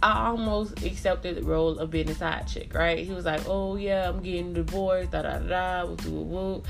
I 0.04 0.28
almost 0.28 0.84
accepted 0.84 1.38
the 1.38 1.44
role 1.44 1.80
of 1.80 1.90
being 1.90 2.10
a 2.10 2.16
side 2.16 2.48
chick, 2.48 2.74
right? 2.74 3.00
He 3.00 3.12
was 3.12 3.26
like, 3.26 3.42
"Oh 3.48 3.76
yeah, 3.76 4.08
I'm 4.08 4.22
getting 4.22 4.54
divorced, 4.54 5.12
da 5.12 5.24
da 5.24 5.40
da, 5.40 5.86
woo 5.86 5.98
woo 6.06 6.24
woo." 6.24 6.64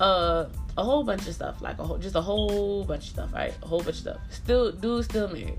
Uh, 0.00 0.46
a 0.76 0.82
whole 0.82 1.04
bunch 1.04 1.26
of 1.28 1.34
stuff, 1.34 1.60
like 1.60 1.78
a 1.78 1.84
whole, 1.84 1.98
just 1.98 2.16
a 2.16 2.20
whole 2.20 2.84
bunch 2.84 3.04
of 3.04 3.10
stuff, 3.10 3.32
right? 3.34 3.54
A 3.62 3.66
whole 3.66 3.80
bunch 3.80 3.96
of 3.96 4.02
stuff. 4.02 4.20
Still, 4.30 4.72
dude, 4.72 5.04
still 5.04 5.28
married. 5.28 5.58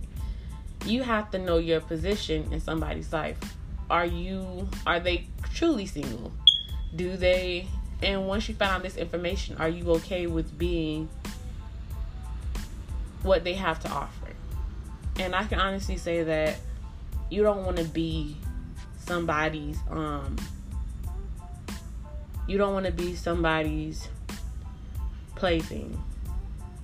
You 0.86 1.04
have 1.04 1.32
to 1.32 1.38
know 1.38 1.58
your 1.58 1.80
position 1.80 2.52
in 2.52 2.60
somebody's 2.60 3.14
life. 3.14 3.38
Are 3.90 4.06
you? 4.06 4.68
Are 4.88 5.00
they 5.00 5.28
truly 5.54 5.86
single? 5.86 6.32
Do 6.96 7.18
they? 7.18 7.68
And 8.02 8.28
once 8.28 8.50
you 8.50 8.56
found 8.56 8.84
this 8.84 8.98
information, 8.98 9.58
are 9.58 9.70
you 9.70 9.90
okay 9.92 10.28
with 10.28 10.58
being 10.58 11.08
what 13.22 13.44
they 13.44 13.54
have 13.54 13.80
to 13.82 13.90
offer? 13.90 14.15
And 15.18 15.36
I 15.36 15.46
can 15.46 15.60
honestly 15.60 15.98
say 15.98 16.24
that 16.24 16.58
you 17.30 17.44
don't 17.44 17.64
want 17.66 17.78
to 17.78 17.84
be 17.86 18.38
somebody's 18.98 19.78
um 19.90 20.36
you 22.48 22.58
don't 22.58 22.74
want 22.74 22.86
to 22.86 22.92
be 22.92 23.16
somebody's 23.16 24.08
plaything. 25.36 26.02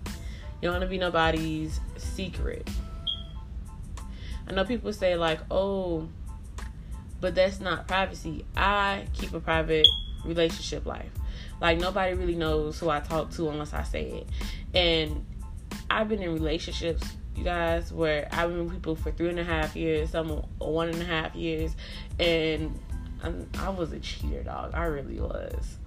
You 0.05 0.69
don't 0.69 0.73
want 0.73 0.84
to 0.84 0.88
be 0.88 0.97
nobody's 0.97 1.79
secret. 1.97 2.67
I 4.47 4.53
know 4.53 4.65
people 4.65 4.91
say 4.91 5.15
like, 5.15 5.39
"Oh, 5.51 6.09
but 7.19 7.36
that's 7.36 7.59
not 7.59 7.88
privacy." 7.88 8.45
I 8.55 9.05
keep 9.13 9.34
a 9.34 9.39
private 9.39 9.88
relationship 10.25 10.86
life. 10.86 11.11
Like 11.59 11.79
nobody 11.79 12.15
really 12.15 12.36
knows 12.36 12.79
who 12.79 12.89
I 12.89 12.99
talk 12.99 13.32
to 13.32 13.49
unless 13.49 13.73
I 13.73 13.84
say 13.84 14.09
it. 14.09 14.27
And 14.75 15.25
I've 15.89 16.09
been 16.09 16.21
in 16.21 16.34
relationships, 16.34 17.03
you 17.36 17.43
guys, 17.43 17.91
where 17.93 18.27
I've 18.32 18.49
been 18.49 18.65
with 18.65 18.73
people 18.73 18.95
for 18.95 19.11
three 19.11 19.29
and 19.29 19.39
a 19.39 19.43
half 19.43 19.75
years, 19.75 20.11
some 20.11 20.29
one 20.57 20.89
and 20.89 21.01
a 21.01 21.05
half 21.05 21.36
years, 21.36 21.75
and 22.19 22.77
I'm, 23.23 23.49
i 23.59 23.69
was 23.69 23.91
a 23.93 23.99
cheater, 23.99 24.43
dog. 24.43 24.71
I 24.73 24.86
really 24.86 25.19
was. 25.19 25.77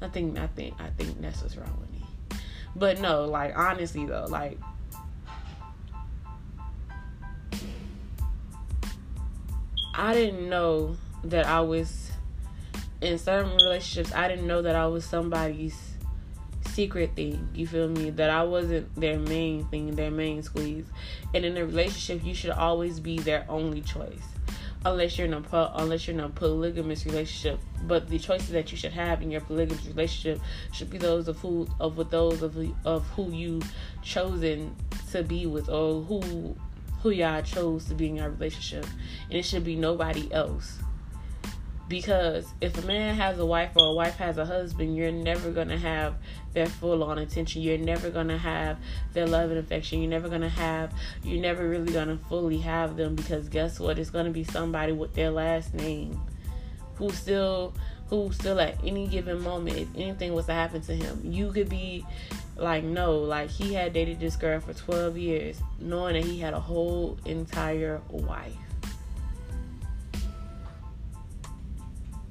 I 0.00 0.08
think 0.08 0.38
I 0.38 0.46
think 0.48 0.74
I 0.78 0.90
think 0.90 1.20
that's 1.20 1.42
what's 1.42 1.56
wrong 1.56 1.76
with 1.80 1.90
me. 1.90 2.06
But 2.74 3.00
no, 3.00 3.24
like 3.24 3.56
honestly 3.56 4.04
though, 4.04 4.26
like 4.28 4.58
I 9.94 10.12
didn't 10.12 10.48
know 10.48 10.96
that 11.24 11.46
I 11.46 11.62
was 11.62 12.10
in 13.00 13.18
certain 13.18 13.56
relationships. 13.56 14.12
I 14.12 14.28
didn't 14.28 14.46
know 14.46 14.60
that 14.60 14.76
I 14.76 14.86
was 14.86 15.04
somebody's 15.06 15.95
secret 16.76 17.16
thing. 17.16 17.48
You 17.54 17.66
feel 17.66 17.88
me? 17.88 18.10
That 18.10 18.28
I 18.28 18.42
wasn't 18.42 18.94
their 18.94 19.18
main 19.18 19.64
thing, 19.68 19.96
their 19.96 20.10
main 20.10 20.42
squeeze. 20.42 20.84
And 21.34 21.44
in 21.44 21.56
a 21.56 21.64
relationship, 21.64 22.24
you 22.24 22.34
should 22.34 22.50
always 22.50 23.00
be 23.00 23.18
their 23.18 23.46
only 23.48 23.80
choice 23.80 24.28
unless 24.84 25.18
you're 25.18 25.26
in 25.26 25.34
a 25.34 25.72
unless 25.76 26.06
you're 26.06 26.14
in 26.14 26.20
a 26.22 26.28
polygamous 26.28 27.06
relationship. 27.06 27.58
But 27.86 28.08
the 28.08 28.18
choices 28.18 28.50
that 28.50 28.70
you 28.70 28.76
should 28.76 28.92
have 28.92 29.22
in 29.22 29.30
your 29.30 29.40
polygamous 29.40 29.86
relationship 29.86 30.40
should 30.72 30.90
be 30.90 30.98
those 30.98 31.28
of 31.28 31.38
who 31.38 31.66
of 31.80 31.96
with 31.96 32.10
those 32.10 32.42
of 32.42 32.56
of 32.84 33.06
who 33.08 33.32
you 33.32 33.62
chosen 34.02 34.76
to 35.12 35.22
be 35.22 35.46
with 35.46 35.70
or 35.70 36.02
who 36.02 36.54
who 37.02 37.10
y'all 37.10 37.42
chose 37.42 37.86
to 37.86 37.94
be 37.94 38.08
in 38.08 38.16
your 38.16 38.30
relationship, 38.30 38.84
and 39.30 39.38
it 39.38 39.44
should 39.44 39.64
be 39.64 39.76
nobody 39.76 40.30
else. 40.32 40.78
Because 41.88 42.52
if 42.60 42.82
a 42.82 42.86
man 42.86 43.14
has 43.14 43.38
a 43.38 43.46
wife 43.46 43.70
or 43.76 43.86
a 43.86 43.92
wife 43.92 44.16
has 44.16 44.38
a 44.38 44.44
husband, 44.44 44.96
you're 44.96 45.12
never 45.12 45.50
gonna 45.50 45.78
have 45.78 46.16
their 46.52 46.66
full 46.66 47.04
on 47.04 47.18
attention. 47.18 47.62
You're 47.62 47.78
never 47.78 48.10
gonna 48.10 48.38
have 48.38 48.78
their 49.12 49.26
love 49.26 49.50
and 49.50 49.58
affection. 49.58 50.00
You're 50.00 50.10
never 50.10 50.28
gonna 50.28 50.48
have. 50.48 50.92
You're 51.22 51.40
never 51.40 51.68
really 51.68 51.92
gonna 51.92 52.18
fully 52.28 52.58
have 52.58 52.96
them 52.96 53.14
because 53.14 53.48
guess 53.48 53.78
what? 53.78 53.98
It's 53.98 54.10
gonna 54.10 54.30
be 54.30 54.42
somebody 54.42 54.92
with 54.92 55.14
their 55.14 55.30
last 55.30 55.74
name, 55.74 56.20
who 56.96 57.10
still, 57.10 57.72
who 58.08 58.32
still 58.32 58.58
at 58.58 58.82
any 58.84 59.06
given 59.06 59.40
moment, 59.40 59.76
if 59.76 59.88
anything 59.94 60.34
was 60.34 60.46
to 60.46 60.54
happen 60.54 60.80
to 60.82 60.94
him, 60.94 61.20
you 61.24 61.52
could 61.52 61.68
be 61.68 62.04
like 62.56 62.82
no 62.82 63.18
like 63.18 63.50
he 63.50 63.74
had 63.74 63.92
dated 63.92 64.18
this 64.18 64.34
girl 64.34 64.58
for 64.60 64.72
12 64.72 65.18
years 65.18 65.60
knowing 65.78 66.14
that 66.14 66.24
he 66.24 66.38
had 66.38 66.54
a 66.54 66.60
whole 66.60 67.18
entire 67.26 68.00
wife 68.08 68.56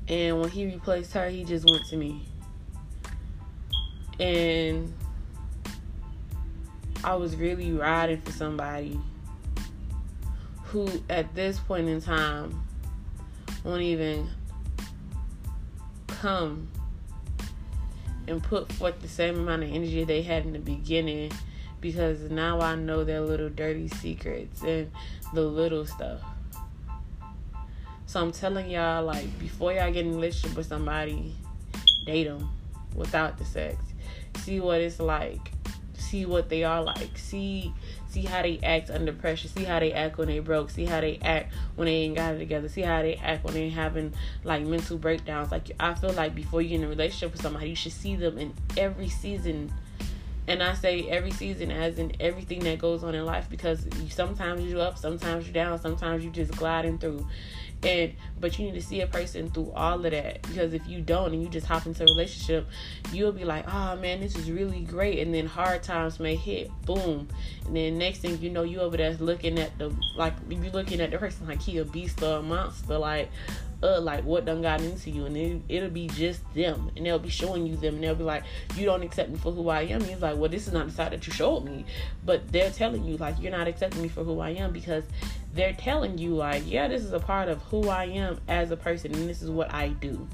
And 0.07 0.39
when 0.39 0.49
he 0.49 0.65
replaced 0.65 1.13
her, 1.13 1.29
he 1.29 1.43
just 1.43 1.65
went 1.65 1.85
to 1.85 1.97
me. 1.97 2.25
And 4.19 4.93
I 7.03 7.15
was 7.15 7.35
really 7.35 7.71
riding 7.71 8.21
for 8.21 8.31
somebody 8.31 8.99
who, 10.65 10.89
at 11.09 11.33
this 11.35 11.59
point 11.59 11.87
in 11.87 12.01
time, 12.01 12.63
won't 13.63 13.81
even 13.81 14.29
come 16.07 16.67
and 18.27 18.41
put 18.41 18.71
forth 18.73 18.99
the 19.01 19.07
same 19.07 19.39
amount 19.39 19.63
of 19.63 19.69
energy 19.71 20.03
they 20.03 20.21
had 20.21 20.45
in 20.45 20.53
the 20.53 20.59
beginning 20.59 21.31
because 21.81 22.31
now 22.31 22.59
I 22.59 22.75
know 22.75 23.03
their 23.03 23.21
little 23.21 23.49
dirty 23.49 23.87
secrets 23.87 24.63
and 24.63 24.89
the 25.33 25.41
little 25.41 25.85
stuff. 25.85 26.21
So 28.15 28.21
I'm 28.21 28.31
telling 28.31 28.69
y'all, 28.69 29.03
like, 29.03 29.27
before 29.39 29.73
y'all 29.73 29.91
get 29.91 30.05
in 30.05 30.13
a 30.13 30.15
relationship 30.15 30.55
with 30.55 30.67
somebody, 30.67 31.35
date 32.05 32.23
them 32.23 32.49
without 32.95 33.37
the 33.37 33.43
sex. 33.43 33.75
See 34.37 34.61
what 34.61 34.79
it's 34.79 35.01
like. 35.01 35.51
See 35.95 36.25
what 36.25 36.47
they 36.47 36.63
are 36.63 36.81
like. 36.81 37.17
See 37.17 37.73
see 38.07 38.23
how 38.23 38.41
they 38.41 38.57
act 38.63 38.89
under 38.89 39.11
pressure. 39.11 39.49
See 39.49 39.65
how 39.65 39.81
they 39.81 39.91
act 39.91 40.17
when 40.17 40.29
they 40.29 40.39
broke. 40.39 40.69
See 40.69 40.85
how 40.85 41.01
they 41.01 41.19
act 41.23 41.53
when 41.75 41.87
they 41.87 42.03
ain't 42.03 42.15
got 42.15 42.35
it 42.35 42.37
together. 42.37 42.69
See 42.69 42.83
how 42.83 43.01
they 43.01 43.15
act 43.15 43.43
when 43.43 43.53
they 43.53 43.67
having 43.67 44.13
like 44.45 44.63
mental 44.63 44.97
breakdowns. 44.97 45.51
Like 45.51 45.71
I 45.77 45.93
feel 45.95 46.13
like 46.13 46.33
before 46.33 46.61
you 46.61 46.69
get 46.69 46.75
in 46.75 46.83
a 46.85 46.87
relationship 46.87 47.33
with 47.33 47.41
somebody, 47.41 47.67
you 47.67 47.75
should 47.75 47.91
see 47.91 48.15
them 48.15 48.37
in 48.37 48.53
every 48.77 49.09
season 49.09 49.73
and 50.47 50.61
I 50.61 50.73
say 50.75 51.09
every 51.09 51.31
season 51.31 51.71
as 51.71 51.97
in 51.97 52.15
everything 52.19 52.59
that 52.65 52.77
goes 52.77 53.03
on 53.03 53.15
in 53.15 53.25
life 53.25 53.49
because 53.49 53.85
sometimes 54.09 54.63
you're 54.63 54.81
up, 54.81 54.97
sometimes 54.97 55.45
you're 55.45 55.53
down, 55.53 55.79
sometimes 55.79 56.23
you're 56.23 56.33
just 56.33 56.51
gliding 56.51 56.97
through. 56.97 57.27
And 57.85 58.13
but 58.39 58.57
you 58.57 58.65
need 58.65 58.73
to 58.73 58.81
see 58.81 59.01
a 59.01 59.07
person 59.07 59.49
through 59.51 59.71
all 59.71 60.03
of 60.03 60.11
that. 60.11 60.41
Because 60.41 60.73
if 60.73 60.87
you 60.87 61.01
don't 61.01 61.33
and 61.33 61.41
you 61.41 61.49
just 61.49 61.67
hop 61.67 61.85
into 61.85 62.03
a 62.03 62.05
relationship, 62.05 62.67
you'll 63.13 63.31
be 63.31 63.45
like, 63.45 63.65
oh 63.71 63.95
man, 63.97 64.21
this 64.21 64.35
is 64.35 64.49
really 64.49 64.81
great, 64.81 65.19
and 65.19 65.33
then 65.33 65.45
hard 65.45 65.83
times 65.83 66.19
may 66.19 66.35
hit, 66.35 66.71
boom, 66.85 67.27
and 67.65 67.75
then 67.75 67.97
next 67.97 68.19
thing 68.19 68.39
you 68.41 68.49
know, 68.49 68.63
you 68.63 68.79
over 68.79 68.97
there 68.97 69.13
looking 69.19 69.59
at 69.59 69.77
the 69.77 69.93
like 70.15 70.33
you're 70.49 70.71
looking 70.71 70.99
at 70.99 71.11
the 71.11 71.17
person 71.17 71.47
like 71.47 71.61
he 71.61 71.77
a 71.77 71.85
beast 71.85 72.21
or 72.23 72.39
a 72.39 72.41
monster, 72.41 72.97
like 72.97 73.29
uh, 73.83 73.99
like 74.01 74.23
what 74.23 74.45
done 74.45 74.61
got 74.61 74.81
into 74.81 75.09
you, 75.09 75.25
and 75.25 75.37
it, 75.37 75.61
it'll 75.69 75.89
be 75.89 76.07
just 76.07 76.41
them, 76.53 76.91
and 76.95 77.05
they'll 77.05 77.19
be 77.19 77.29
showing 77.29 77.65
you 77.67 77.75
them, 77.75 77.95
and 77.95 78.03
they'll 78.03 78.15
be 78.15 78.23
like, 78.23 78.43
you 78.75 78.85
don't 78.85 79.03
accept 79.03 79.29
me 79.29 79.37
for 79.37 79.51
who 79.51 79.69
I 79.69 79.81
am. 79.81 80.01
And 80.01 80.09
he's 80.09 80.21
like, 80.21 80.37
well, 80.37 80.49
this 80.49 80.67
is 80.67 80.73
not 80.73 80.87
the 80.87 80.93
side 80.93 81.11
that 81.11 81.25
you 81.27 81.33
showed 81.33 81.65
me, 81.65 81.85
but 82.25 82.51
they're 82.51 82.71
telling 82.71 83.03
you 83.03 83.17
like 83.17 83.35
you're 83.39 83.51
not 83.51 83.67
accepting 83.67 84.01
me 84.01 84.07
for 84.07 84.23
who 84.23 84.39
I 84.39 84.51
am 84.51 84.71
because 84.71 85.03
they're 85.53 85.73
telling 85.73 86.17
you 86.17 86.35
like, 86.35 86.63
yeah, 86.65 86.87
this 86.87 87.03
is 87.03 87.13
a 87.13 87.19
part 87.19 87.49
of 87.49 87.61
who 87.63 87.89
I 87.89 88.05
am 88.05 88.39
as 88.47 88.71
a 88.71 88.77
person, 88.77 89.13
and 89.13 89.29
this 89.29 89.41
is 89.41 89.49
what 89.49 89.73
I 89.73 89.89
do. 89.89 90.27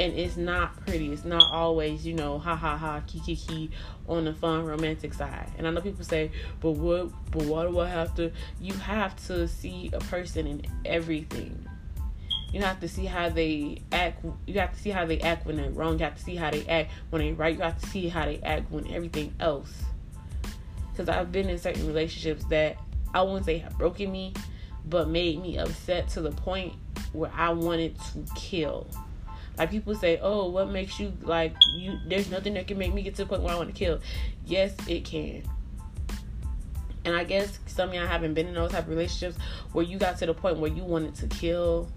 And 0.00 0.12
it's 0.12 0.36
not 0.36 0.76
pretty. 0.86 1.12
It's 1.12 1.24
not 1.24 1.52
always, 1.52 2.06
you 2.06 2.14
know, 2.14 2.38
ha 2.38 2.54
ha 2.54 2.76
ha, 2.76 3.02
ki 3.08 3.34
ki 3.34 3.70
on 4.08 4.26
the 4.26 4.32
fun 4.32 4.64
romantic 4.64 5.12
side. 5.12 5.50
And 5.58 5.66
I 5.66 5.70
know 5.72 5.80
people 5.80 6.04
say, 6.04 6.30
but 6.60 6.72
what, 6.72 7.10
but 7.32 7.42
why 7.42 7.66
do 7.66 7.80
I 7.80 7.88
have 7.88 8.14
to? 8.14 8.30
You 8.60 8.74
have 8.74 9.16
to 9.26 9.48
see 9.48 9.90
a 9.92 9.98
person 9.98 10.46
in 10.46 10.62
everything 10.84 11.66
you 12.52 12.62
have 12.62 12.80
to 12.80 12.88
see 12.88 13.04
how 13.04 13.28
they 13.28 13.82
act. 13.92 14.24
You 14.46 14.60
have 14.60 14.72
to 14.72 14.80
see 14.80 14.90
how 14.90 15.04
they 15.04 15.20
act 15.20 15.46
when 15.46 15.56
they're 15.56 15.70
wrong. 15.70 15.98
You 15.98 16.04
have 16.04 16.16
to 16.16 16.22
see 16.22 16.36
how 16.36 16.50
they 16.50 16.66
act 16.66 16.90
when 17.10 17.22
they're 17.22 17.34
right. 17.34 17.54
You 17.54 17.62
have 17.62 17.80
to 17.80 17.86
see 17.88 18.08
how 18.08 18.24
they 18.24 18.40
act 18.42 18.70
when 18.70 18.90
everything 18.90 19.34
else. 19.38 19.72
Because 20.90 21.08
I've 21.08 21.30
been 21.30 21.48
in 21.48 21.58
certain 21.58 21.86
relationships 21.86 22.44
that 22.44 22.78
I 23.12 23.22
wouldn't 23.22 23.44
say 23.44 23.58
have 23.58 23.76
broken 23.76 24.10
me, 24.10 24.32
but 24.86 25.08
made 25.08 25.42
me 25.42 25.58
upset 25.58 26.08
to 26.10 26.22
the 26.22 26.32
point 26.32 26.72
where 27.12 27.30
I 27.34 27.50
wanted 27.50 27.98
to 28.00 28.24
kill. 28.34 28.86
Like 29.58 29.70
people 29.70 29.94
say, 29.94 30.18
"Oh, 30.22 30.48
what 30.48 30.70
makes 30.70 30.98
you 30.98 31.12
like 31.22 31.54
you?" 31.74 31.98
There's 32.06 32.30
nothing 32.30 32.54
that 32.54 32.66
can 32.66 32.78
make 32.78 32.94
me 32.94 33.02
get 33.02 33.16
to 33.16 33.24
the 33.24 33.28
point 33.28 33.42
where 33.42 33.54
I 33.54 33.56
want 33.56 33.68
to 33.68 33.74
kill. 33.74 34.00
Yes, 34.46 34.74
it 34.86 35.04
can. 35.04 35.42
And 37.04 37.14
I 37.14 37.24
guess 37.24 37.58
some 37.66 37.90
of 37.90 37.94
y'all 37.94 38.06
haven't 38.06 38.34
been 38.34 38.46
in 38.46 38.54
those 38.54 38.70
type 38.70 38.84
of 38.84 38.90
relationships 38.90 39.36
where 39.72 39.84
you 39.84 39.98
got 39.98 40.18
to 40.18 40.26
the 40.26 40.34
point 40.34 40.58
where 40.58 40.70
you 40.70 40.84
wanted 40.84 41.14
to 41.16 41.26
kill 41.26 41.88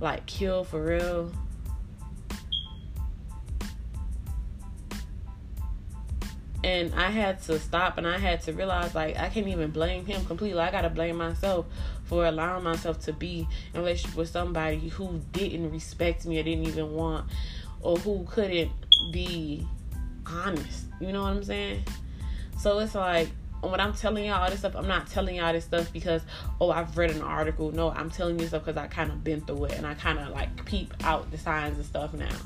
like 0.00 0.26
kill 0.26 0.64
for 0.64 0.82
real. 0.82 1.32
And 6.64 6.92
I 6.94 7.10
had 7.10 7.40
to 7.42 7.60
stop 7.60 7.96
and 7.96 8.06
I 8.06 8.18
had 8.18 8.40
to 8.42 8.52
realize 8.52 8.94
like 8.94 9.16
I 9.16 9.28
can't 9.28 9.46
even 9.46 9.70
blame 9.70 10.04
him 10.04 10.24
completely. 10.26 10.58
I 10.60 10.70
gotta 10.70 10.90
blame 10.90 11.16
myself 11.16 11.66
for 12.04 12.26
allowing 12.26 12.64
myself 12.64 13.00
to 13.00 13.12
be 13.12 13.46
in 13.72 13.80
relationship 13.80 14.16
with 14.16 14.28
somebody 14.28 14.88
who 14.88 15.20
didn't 15.32 15.70
respect 15.70 16.26
me 16.26 16.40
or 16.40 16.42
didn't 16.42 16.66
even 16.66 16.92
want 16.92 17.26
or 17.82 17.96
who 17.98 18.26
couldn't 18.28 18.72
be 19.12 19.66
honest. 20.26 20.86
You 21.00 21.12
know 21.12 21.22
what 21.22 21.30
I'm 21.30 21.44
saying? 21.44 21.84
So 22.58 22.78
it's 22.80 22.94
like 22.94 23.28
when 23.62 23.80
I'm 23.80 23.94
telling 23.94 24.24
y'all 24.24 24.42
all 24.42 24.50
this 24.50 24.60
stuff, 24.60 24.76
I'm 24.76 24.88
not 24.88 25.08
telling 25.08 25.36
y'all 25.36 25.52
this 25.52 25.64
stuff 25.64 25.92
because 25.92 26.22
oh 26.60 26.70
I've 26.70 26.96
read 26.96 27.10
an 27.10 27.22
article. 27.22 27.72
No, 27.72 27.90
I'm 27.90 28.10
telling 28.10 28.38
you 28.38 28.46
stuff 28.46 28.64
because 28.64 28.76
I 28.76 28.86
kind 28.86 29.10
of 29.10 29.24
been 29.24 29.40
through 29.40 29.66
it 29.66 29.72
and 29.72 29.86
I 29.86 29.94
kind 29.94 30.18
of 30.18 30.28
like 30.30 30.64
peep 30.64 30.94
out 31.02 31.30
the 31.30 31.38
signs 31.38 31.76
and 31.76 31.86
stuff 31.86 32.12
now. 32.14 32.36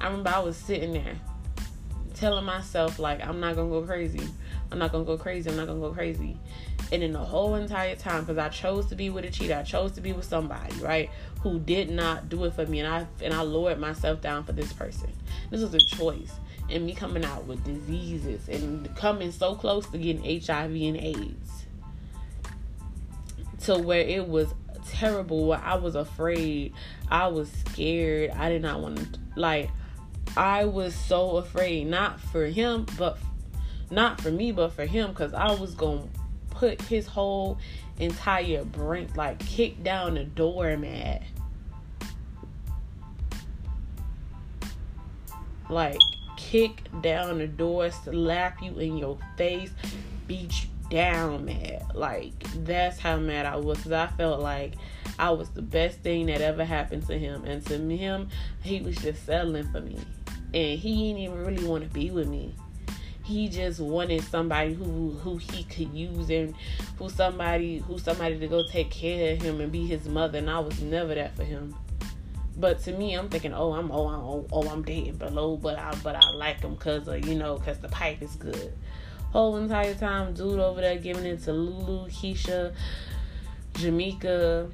I 0.00 0.06
remember 0.06 0.30
I 0.30 0.40
was 0.40 0.56
sitting 0.56 0.92
there 0.92 1.16
telling 2.14 2.44
myself 2.44 2.98
like 2.98 3.24
I'm 3.26 3.40
not 3.40 3.56
gonna 3.56 3.68
go 3.68 3.82
crazy. 3.82 4.26
I'm 4.70 4.78
not 4.78 4.92
gonna 4.92 5.04
go 5.04 5.16
crazy. 5.18 5.50
I'm 5.50 5.56
not 5.56 5.66
gonna 5.66 5.80
go 5.80 5.90
crazy. 5.90 6.36
And 6.90 7.02
in 7.02 7.12
the 7.12 7.18
whole 7.18 7.54
entire 7.54 7.96
time, 7.96 8.24
because 8.24 8.38
I 8.38 8.48
chose 8.48 8.86
to 8.86 8.94
be 8.94 9.10
with 9.10 9.24
a 9.24 9.30
cheater, 9.30 9.54
I 9.54 9.62
chose 9.62 9.92
to 9.92 10.00
be 10.00 10.12
with 10.12 10.26
somebody, 10.26 10.74
right, 10.76 11.10
who 11.40 11.58
did 11.58 11.90
not 11.90 12.28
do 12.28 12.44
it 12.44 12.54
for 12.54 12.66
me, 12.66 12.80
and 12.80 12.88
I 12.88 13.06
and 13.22 13.32
I 13.32 13.42
lowered 13.42 13.78
myself 13.78 14.20
down 14.20 14.44
for 14.44 14.52
this 14.52 14.72
person. 14.72 15.10
This 15.50 15.62
was 15.62 15.74
a 15.74 15.80
choice, 15.80 16.32
and 16.70 16.86
me 16.86 16.94
coming 16.94 17.24
out 17.24 17.46
with 17.46 17.64
diseases 17.64 18.48
and 18.48 18.94
coming 18.96 19.30
so 19.32 19.54
close 19.54 19.86
to 19.90 19.98
getting 19.98 20.22
HIV 20.40 20.70
and 20.70 20.96
AIDS, 20.96 21.66
to 23.60 23.78
where 23.78 24.00
it 24.00 24.28
was 24.28 24.54
terrible. 24.86 25.52
I 25.52 25.74
was 25.74 25.94
afraid, 25.94 26.72
I 27.10 27.28
was 27.28 27.50
scared. 27.50 28.30
I 28.30 28.48
did 28.48 28.62
not 28.62 28.80
want 28.80 29.14
to 29.14 29.20
like. 29.36 29.70
I 30.36 30.64
was 30.64 30.94
so 30.94 31.36
afraid, 31.36 31.88
not 31.88 32.18
for 32.18 32.46
him, 32.46 32.86
but 32.96 33.18
not 33.90 34.20
for 34.20 34.30
me, 34.30 34.50
but 34.50 34.72
for 34.72 34.86
him, 34.86 35.10
because 35.10 35.34
I 35.34 35.52
was 35.52 35.74
going 35.74 36.08
to 36.08 36.56
put 36.56 36.80
his 36.82 37.06
whole 37.06 37.58
entire 37.98 38.64
brain, 38.64 39.10
like, 39.14 39.38
kick 39.40 39.82
down 39.84 40.14
the 40.14 40.24
door, 40.24 40.76
man. 40.78 41.22
Like, 45.68 46.00
kick 46.52 46.82
down 47.00 47.38
the 47.38 47.46
door, 47.46 47.90
slap 47.90 48.62
you 48.62 48.78
in 48.78 48.98
your 48.98 49.16
face, 49.38 49.70
beat 50.26 50.64
you 50.64 50.68
down, 50.90 51.46
mad. 51.46 51.82
Like, 51.94 52.34
that's 52.64 52.98
how 52.98 53.16
mad 53.16 53.46
I 53.46 53.56
was. 53.56 53.78
Because 53.78 53.92
I 53.92 54.06
felt 54.08 54.40
like 54.40 54.74
I 55.18 55.30
was 55.30 55.48
the 55.48 55.62
best 55.62 56.00
thing 56.00 56.26
that 56.26 56.42
ever 56.42 56.62
happened 56.62 57.06
to 57.06 57.18
him. 57.18 57.44
And 57.44 57.64
to 57.68 57.78
him, 57.78 58.28
he 58.62 58.82
was 58.82 58.96
just 58.96 59.24
settling 59.24 59.72
for 59.72 59.80
me. 59.80 59.96
And 60.52 60.78
he 60.78 61.08
didn't 61.08 61.22
even 61.22 61.42
really 61.42 61.64
want 61.64 61.84
to 61.84 61.88
be 61.88 62.10
with 62.10 62.28
me 62.28 62.54
he 63.24 63.48
just 63.48 63.78
wanted 63.78 64.20
somebody 64.20 64.74
who 64.74 65.12
who 65.22 65.36
he 65.36 65.62
could 65.62 65.94
use 65.94 66.28
and 66.28 66.54
who 66.98 67.08
somebody 67.08 67.78
who 67.78 67.96
somebody 67.96 68.36
to 68.36 68.48
go 68.48 68.66
take 68.66 68.90
care 68.90 69.34
of 69.34 69.40
him 69.40 69.60
and 69.60 69.70
be 69.70 69.86
his 69.86 70.08
mother 70.08 70.38
and 70.38 70.50
I 70.50 70.58
was 70.58 70.82
never 70.82 71.14
that 71.14 71.36
for 71.36 71.44
him. 71.44 71.72
But 72.56 72.80
to 72.80 72.92
me, 72.92 73.14
I'm 73.14 73.28
thinking, 73.28 73.54
oh, 73.54 73.72
I'm 73.72 73.90
oh, 73.90 74.08
I'm, 74.08 74.20
oh, 74.20 74.46
oh 74.52 74.68
I'm 74.68 74.82
dating 74.82 75.16
below, 75.16 75.56
but 75.56 75.78
I 75.78 75.94
but 76.02 76.16
I 76.16 76.30
like 76.30 76.60
him 76.60 76.76
cause 76.76 77.08
of 77.08 77.26
you 77.26 77.34
know 77.34 77.56
cause 77.58 77.78
the 77.78 77.88
pipe 77.88 78.22
is 78.22 78.36
good. 78.36 78.72
Whole 79.30 79.56
entire 79.56 79.94
time, 79.94 80.34
dude 80.34 80.60
over 80.60 80.80
there 80.82 80.98
giving 80.98 81.24
it 81.24 81.42
to 81.44 81.52
Lulu, 81.52 82.08
Keisha, 82.08 82.74
Jamaica, 83.74 84.68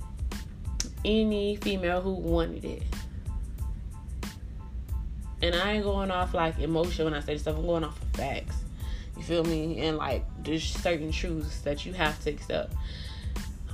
any 1.05 1.57
female 1.57 2.01
who 2.01 2.12
wanted 2.12 2.64
it. 2.64 2.83
And 5.41 5.55
I 5.55 5.74
ain't 5.74 5.85
going 5.85 6.11
off 6.11 6.35
like 6.35 6.59
emotion 6.59 7.05
when 7.05 7.14
I 7.14 7.20
say 7.20 7.35
this 7.35 7.43
stuff. 7.43 7.57
I'm 7.57 7.66
going 7.66 7.85
off 7.85 8.03
of 8.03 8.09
facts. 8.09 8.57
You 9.16 9.22
feel 9.22 9.45
me? 9.45 9.79
And 9.87 9.97
like 9.97 10.24
there's 10.43 10.64
certain 10.64 11.12
truths 11.12 11.61
that 11.61 11.87
you 11.87 11.93
have 11.93 12.20
to 12.24 12.31
accept. 12.31 12.74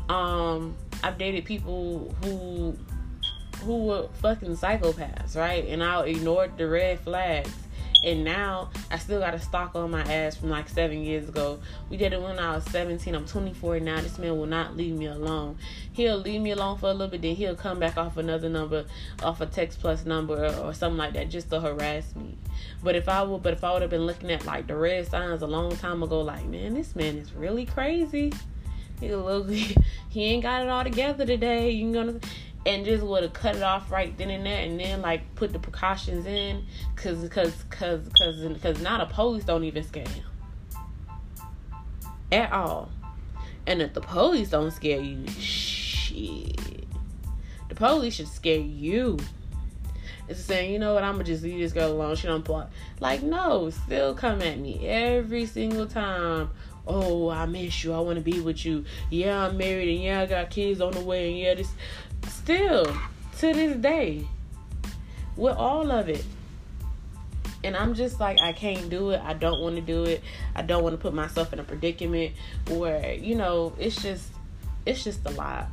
Um, 0.08 0.74
I've 1.02 1.16
dated 1.16 1.46
people 1.46 2.14
who 2.22 2.76
who 3.64 3.86
were 3.86 4.08
fucking 4.20 4.56
psychopaths, 4.56 5.36
right? 5.36 5.66
And 5.66 5.82
I 5.82 6.04
ignored 6.04 6.56
the 6.56 6.68
red 6.68 7.00
flags 7.00 7.52
and 8.04 8.22
now 8.22 8.68
I 8.90 8.98
still 8.98 9.18
got 9.18 9.34
a 9.34 9.38
stock 9.38 9.74
on 9.74 9.90
my 9.90 10.02
ass 10.02 10.36
from 10.36 10.50
like 10.50 10.68
seven 10.68 11.02
years 11.02 11.26
ago. 11.26 11.58
We 11.88 11.96
did 11.96 12.12
it 12.12 12.20
when 12.20 12.38
I 12.38 12.54
was 12.54 12.64
17. 12.66 13.14
I'm 13.14 13.24
24 13.24 13.80
now. 13.80 14.00
This 14.00 14.18
man 14.18 14.36
will 14.36 14.46
not 14.46 14.76
leave 14.76 14.94
me 14.94 15.06
alone. 15.06 15.56
He'll 15.94 16.18
leave 16.18 16.42
me 16.42 16.50
alone 16.50 16.76
for 16.76 16.90
a 16.90 16.92
little 16.92 17.08
bit, 17.08 17.22
then 17.22 17.34
he'll 17.34 17.56
come 17.56 17.78
back 17.78 17.96
off 17.96 18.18
another 18.18 18.50
number, 18.50 18.84
off 19.22 19.40
a 19.40 19.46
text 19.46 19.80
plus 19.80 20.04
number 20.04 20.54
or, 20.62 20.74
something 20.74 20.98
like 20.98 21.14
that, 21.14 21.30
just 21.30 21.48
to 21.50 21.60
harass 21.60 22.14
me. 22.14 22.36
But 22.82 22.94
if 22.94 23.08
I 23.08 23.22
would, 23.22 23.42
but 23.42 23.54
if 23.54 23.64
I 23.64 23.72
would 23.72 23.80
have 23.80 23.90
been 23.90 24.06
looking 24.06 24.30
at 24.30 24.44
like 24.44 24.66
the 24.66 24.76
red 24.76 25.08
signs 25.08 25.40
a 25.40 25.46
long 25.46 25.74
time 25.76 26.02
ago, 26.02 26.20
like 26.20 26.44
man, 26.44 26.74
this 26.74 26.94
man 26.94 27.16
is 27.16 27.32
really 27.32 27.64
crazy. 27.64 28.34
He 29.00 29.14
little, 29.14 29.44
he 30.10 30.24
ain't 30.24 30.42
got 30.42 30.62
it 30.62 30.68
all 30.68 30.84
together 30.84 31.24
today. 31.24 31.70
You 31.70 31.92
gonna 31.92 32.20
and 32.66 32.84
just 32.84 33.04
would 33.04 33.22
have 33.22 33.32
cut 33.32 33.56
it 33.56 33.62
off 33.62 33.90
right 33.90 34.16
then 34.16 34.30
and 34.30 34.46
there 34.46 34.64
and 34.64 34.80
then 34.80 35.02
like 35.02 35.34
put 35.34 35.52
the 35.52 35.58
precautions 35.58 36.26
in 36.26 36.64
because 36.94 37.18
because 37.22 37.52
because 37.68 38.08
because 38.08 38.40
because 38.52 38.80
now 38.80 38.98
the 38.98 39.06
police 39.06 39.44
don't 39.44 39.64
even 39.64 39.82
scare 39.82 40.08
him 40.08 40.24
at 42.32 42.52
all. 42.52 42.90
And 43.66 43.80
if 43.80 43.94
the 43.94 44.00
police 44.00 44.50
don't 44.50 44.70
scare 44.70 45.00
you 45.00 45.26
shit. 45.28 46.58
The 47.68 47.74
police 47.74 48.14
should 48.14 48.28
scare 48.28 48.58
you. 48.58 49.18
It's 50.28 50.40
saying 50.40 50.72
you 50.72 50.78
know 50.78 50.94
what? 50.94 51.04
I'm 51.04 51.14
gonna 51.14 51.24
just 51.24 51.42
leave 51.42 51.58
this 51.58 51.72
girl 51.72 51.92
alone. 51.92 52.16
She 52.16 52.26
don't 52.26 52.44
plot 52.44 52.70
like 53.00 53.22
no 53.22 53.70
still 53.70 54.14
come 54.14 54.42
at 54.42 54.58
me 54.58 54.86
every 54.86 55.46
single 55.46 55.86
time. 55.86 56.50
Oh 56.86 57.30
i 57.30 57.46
miss 57.46 57.82
you. 57.82 57.92
I 57.92 58.00
want 58.00 58.16
to 58.16 58.22
be 58.22 58.40
with 58.40 58.64
you. 58.64 58.84
Yeah 59.10 59.46
i'm 59.46 59.56
married 59.56 59.94
and 59.94 60.02
yeah 60.02 60.20
i 60.20 60.26
got 60.26 60.50
kids 60.50 60.80
on 60.80 60.92
the 60.92 61.00
way 61.00 61.30
and 61.30 61.38
yeah 61.38 61.54
this 61.54 61.70
Still, 62.28 62.84
to 63.38 63.52
this 63.52 63.76
day, 63.76 64.26
with 65.36 65.56
all 65.56 65.90
of 65.90 66.08
it. 66.08 66.24
And 67.62 67.74
I'm 67.74 67.94
just 67.94 68.20
like, 68.20 68.40
I 68.42 68.52
can't 68.52 68.90
do 68.90 69.10
it. 69.10 69.20
I 69.24 69.32
don't 69.32 69.60
want 69.60 69.76
to 69.76 69.80
do 69.80 70.04
it. 70.04 70.22
I 70.54 70.62
don't 70.62 70.82
want 70.82 70.94
to 70.94 70.98
put 71.00 71.14
myself 71.14 71.52
in 71.52 71.58
a 71.58 71.64
predicament 71.64 72.34
where, 72.68 73.14
you 73.14 73.34
know, 73.34 73.72
it's 73.78 74.02
just, 74.02 74.28
it's 74.84 75.02
just 75.02 75.24
a 75.24 75.30
lot. 75.30 75.68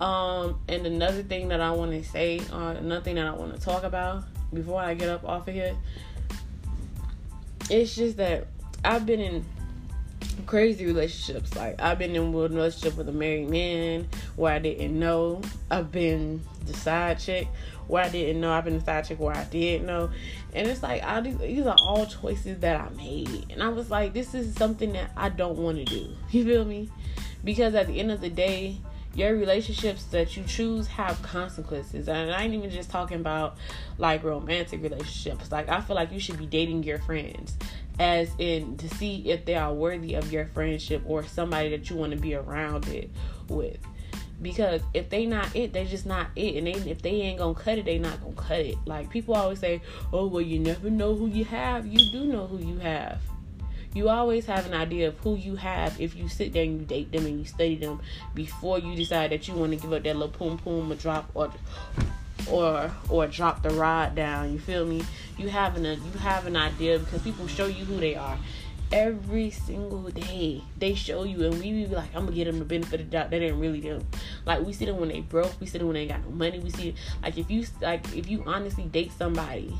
Um, 0.00 0.60
and 0.68 0.86
another 0.86 1.22
thing 1.22 1.48
that 1.48 1.60
I 1.60 1.70
want 1.70 1.92
to 1.92 2.04
say, 2.08 2.40
uh, 2.52 2.74
another 2.78 3.00
thing 3.00 3.14
that 3.14 3.26
I 3.26 3.32
want 3.32 3.54
to 3.54 3.60
talk 3.60 3.84
about 3.84 4.24
before 4.52 4.80
I 4.80 4.94
get 4.94 5.08
up 5.08 5.24
off 5.24 5.48
of 5.48 5.54
here, 5.54 5.76
it's 7.70 7.94
just 7.94 8.18
that 8.18 8.48
I've 8.84 9.06
been 9.06 9.20
in 9.20 9.44
crazy 10.46 10.86
relationships. 10.86 11.54
Like 11.56 11.80
I've 11.80 11.98
been 11.98 12.14
in 12.14 12.34
a 12.34 12.38
relationship 12.38 12.96
with 12.96 13.08
a 13.08 13.12
married 13.12 13.50
man 13.50 14.08
where 14.36 14.52
I 14.52 14.58
didn't 14.58 14.98
know. 14.98 15.42
I've 15.70 15.90
been 15.90 16.42
the 16.66 16.74
side 16.74 17.18
chick 17.18 17.48
where 17.86 18.04
I 18.04 18.08
didn't 18.08 18.40
know. 18.40 18.52
I've 18.52 18.64
been 18.64 18.78
the 18.78 18.84
side 18.84 19.06
chick 19.06 19.20
where 19.20 19.36
I 19.36 19.44
did 19.44 19.84
know. 19.84 20.10
And 20.54 20.66
it's 20.68 20.82
like 20.82 21.02
I, 21.02 21.20
these 21.20 21.66
are 21.66 21.76
all 21.80 22.06
choices 22.06 22.60
that 22.60 22.80
I 22.80 22.88
made. 22.94 23.46
And 23.50 23.62
I 23.62 23.68
was 23.68 23.90
like, 23.90 24.12
this 24.12 24.34
is 24.34 24.54
something 24.54 24.92
that 24.92 25.10
I 25.16 25.28
don't 25.28 25.58
want 25.58 25.78
to 25.78 25.84
do. 25.84 26.10
You 26.30 26.44
feel 26.44 26.64
me? 26.64 26.90
Because 27.44 27.74
at 27.74 27.86
the 27.86 28.00
end 28.00 28.10
of 28.10 28.20
the 28.20 28.30
day, 28.30 28.78
your 29.14 29.36
relationships 29.36 30.04
that 30.06 30.36
you 30.36 30.42
choose 30.44 30.88
have 30.88 31.22
consequences. 31.22 32.08
And 32.08 32.32
I 32.32 32.42
ain't 32.42 32.54
even 32.54 32.70
just 32.70 32.90
talking 32.90 33.20
about 33.20 33.56
like 33.98 34.24
romantic 34.24 34.82
relationships. 34.82 35.52
Like 35.52 35.68
I 35.68 35.80
feel 35.80 35.94
like 35.94 36.10
you 36.10 36.18
should 36.18 36.38
be 36.38 36.46
dating 36.46 36.82
your 36.82 36.98
friends 36.98 37.56
as 37.98 38.30
in 38.38 38.76
to 38.78 38.88
see 38.96 39.30
if 39.30 39.44
they 39.44 39.54
are 39.54 39.72
worthy 39.72 40.14
of 40.14 40.32
your 40.32 40.46
friendship 40.46 41.02
or 41.06 41.22
somebody 41.24 41.70
that 41.70 41.88
you 41.90 41.96
want 41.96 42.12
to 42.12 42.18
be 42.18 42.34
around 42.34 42.88
it 42.88 43.10
with. 43.48 43.78
Because 44.42 44.80
if 44.92 45.08
they 45.10 45.26
not 45.26 45.54
it 45.54 45.72
they 45.72 45.84
just 45.84 46.06
not 46.06 46.28
it. 46.34 46.56
And 46.56 46.66
they, 46.66 46.90
if 46.90 47.02
they 47.02 47.10
ain't 47.10 47.38
gonna 47.38 47.54
cut 47.54 47.78
it 47.78 47.84
they 47.84 47.98
not 47.98 48.20
gonna 48.20 48.34
cut 48.34 48.60
it. 48.60 48.76
Like 48.84 49.10
people 49.10 49.34
always 49.34 49.60
say 49.60 49.80
oh 50.12 50.26
well 50.26 50.42
you 50.42 50.58
never 50.58 50.90
know 50.90 51.14
who 51.14 51.28
you 51.28 51.44
have. 51.44 51.86
You 51.86 52.10
do 52.10 52.24
know 52.24 52.46
who 52.46 52.58
you 52.58 52.78
have. 52.78 53.20
You 53.94 54.08
always 54.08 54.44
have 54.46 54.66
an 54.66 54.74
idea 54.74 55.08
of 55.08 55.18
who 55.18 55.36
you 55.36 55.54
have 55.54 56.00
if 56.00 56.16
you 56.16 56.28
sit 56.28 56.52
there 56.52 56.64
and 56.64 56.80
you 56.80 56.84
date 56.84 57.12
them 57.12 57.26
and 57.26 57.38
you 57.38 57.44
study 57.44 57.76
them 57.76 58.00
before 58.34 58.80
you 58.80 58.96
decide 58.96 59.30
that 59.30 59.46
you 59.46 59.54
want 59.54 59.70
to 59.70 59.76
give 59.76 59.92
up 59.92 60.02
that 60.02 60.16
little 60.16 60.28
poom 60.28 60.58
poom 60.58 60.90
or 60.90 60.96
drop 60.96 61.30
or 61.34 61.52
or 62.50 62.90
or 63.08 63.26
drop 63.26 63.62
the 63.62 63.70
rod 63.70 64.14
down. 64.14 64.52
You 64.52 64.58
feel 64.58 64.86
me? 64.86 65.02
You 65.36 65.48
have 65.48 65.76
an 65.76 65.84
you 65.84 66.18
have 66.20 66.46
an 66.46 66.56
idea 66.56 66.98
because 66.98 67.22
people 67.22 67.46
show 67.46 67.66
you 67.66 67.84
who 67.84 67.98
they 67.98 68.14
are 68.14 68.38
every 68.92 69.50
single 69.50 70.02
day. 70.10 70.62
They 70.78 70.94
show 70.94 71.24
you, 71.24 71.44
and 71.44 71.54
we 71.54 71.72
be 71.72 71.86
like, 71.86 72.14
I'm 72.14 72.24
gonna 72.24 72.36
get 72.36 72.44
them 72.44 72.58
the 72.58 72.64
benefit 72.64 73.00
of 73.00 73.10
the 73.10 73.12
doubt. 73.12 73.30
They 73.30 73.40
didn't 73.40 73.58
really 73.58 73.80
do. 73.80 74.00
Like 74.46 74.64
we 74.64 74.72
see 74.72 74.84
them 74.84 74.98
when 74.98 75.08
they 75.08 75.20
broke. 75.20 75.52
We 75.60 75.66
see 75.66 75.78
them 75.78 75.88
when 75.88 75.94
they 75.94 76.06
got 76.06 76.24
no 76.24 76.30
money. 76.30 76.60
We 76.60 76.70
see 76.70 76.94
like 77.22 77.36
if 77.36 77.50
you 77.50 77.66
like 77.80 78.04
if 78.16 78.28
you 78.28 78.44
honestly 78.46 78.84
date 78.84 79.12
somebody 79.16 79.76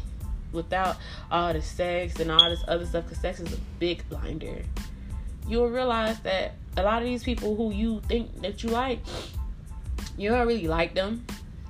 without 0.52 0.96
all 1.30 1.52
the 1.52 1.62
sex 1.62 2.18
and 2.20 2.30
all 2.30 2.50
this 2.50 2.64
other 2.68 2.86
stuff, 2.86 3.04
because 3.04 3.18
sex 3.18 3.40
is 3.40 3.52
a 3.52 3.58
big 3.78 4.08
blinder. 4.08 4.62
You'll 5.46 5.68
realize 5.68 6.18
that 6.20 6.54
a 6.76 6.82
lot 6.82 7.02
of 7.02 7.08
these 7.08 7.22
people 7.22 7.54
who 7.54 7.72
you 7.72 8.00
think 8.08 8.40
that 8.42 8.62
you 8.62 8.70
like, 8.70 9.00
you 10.16 10.30
don't 10.30 10.46
really 10.46 10.66
like 10.66 10.94
them. 10.94 11.24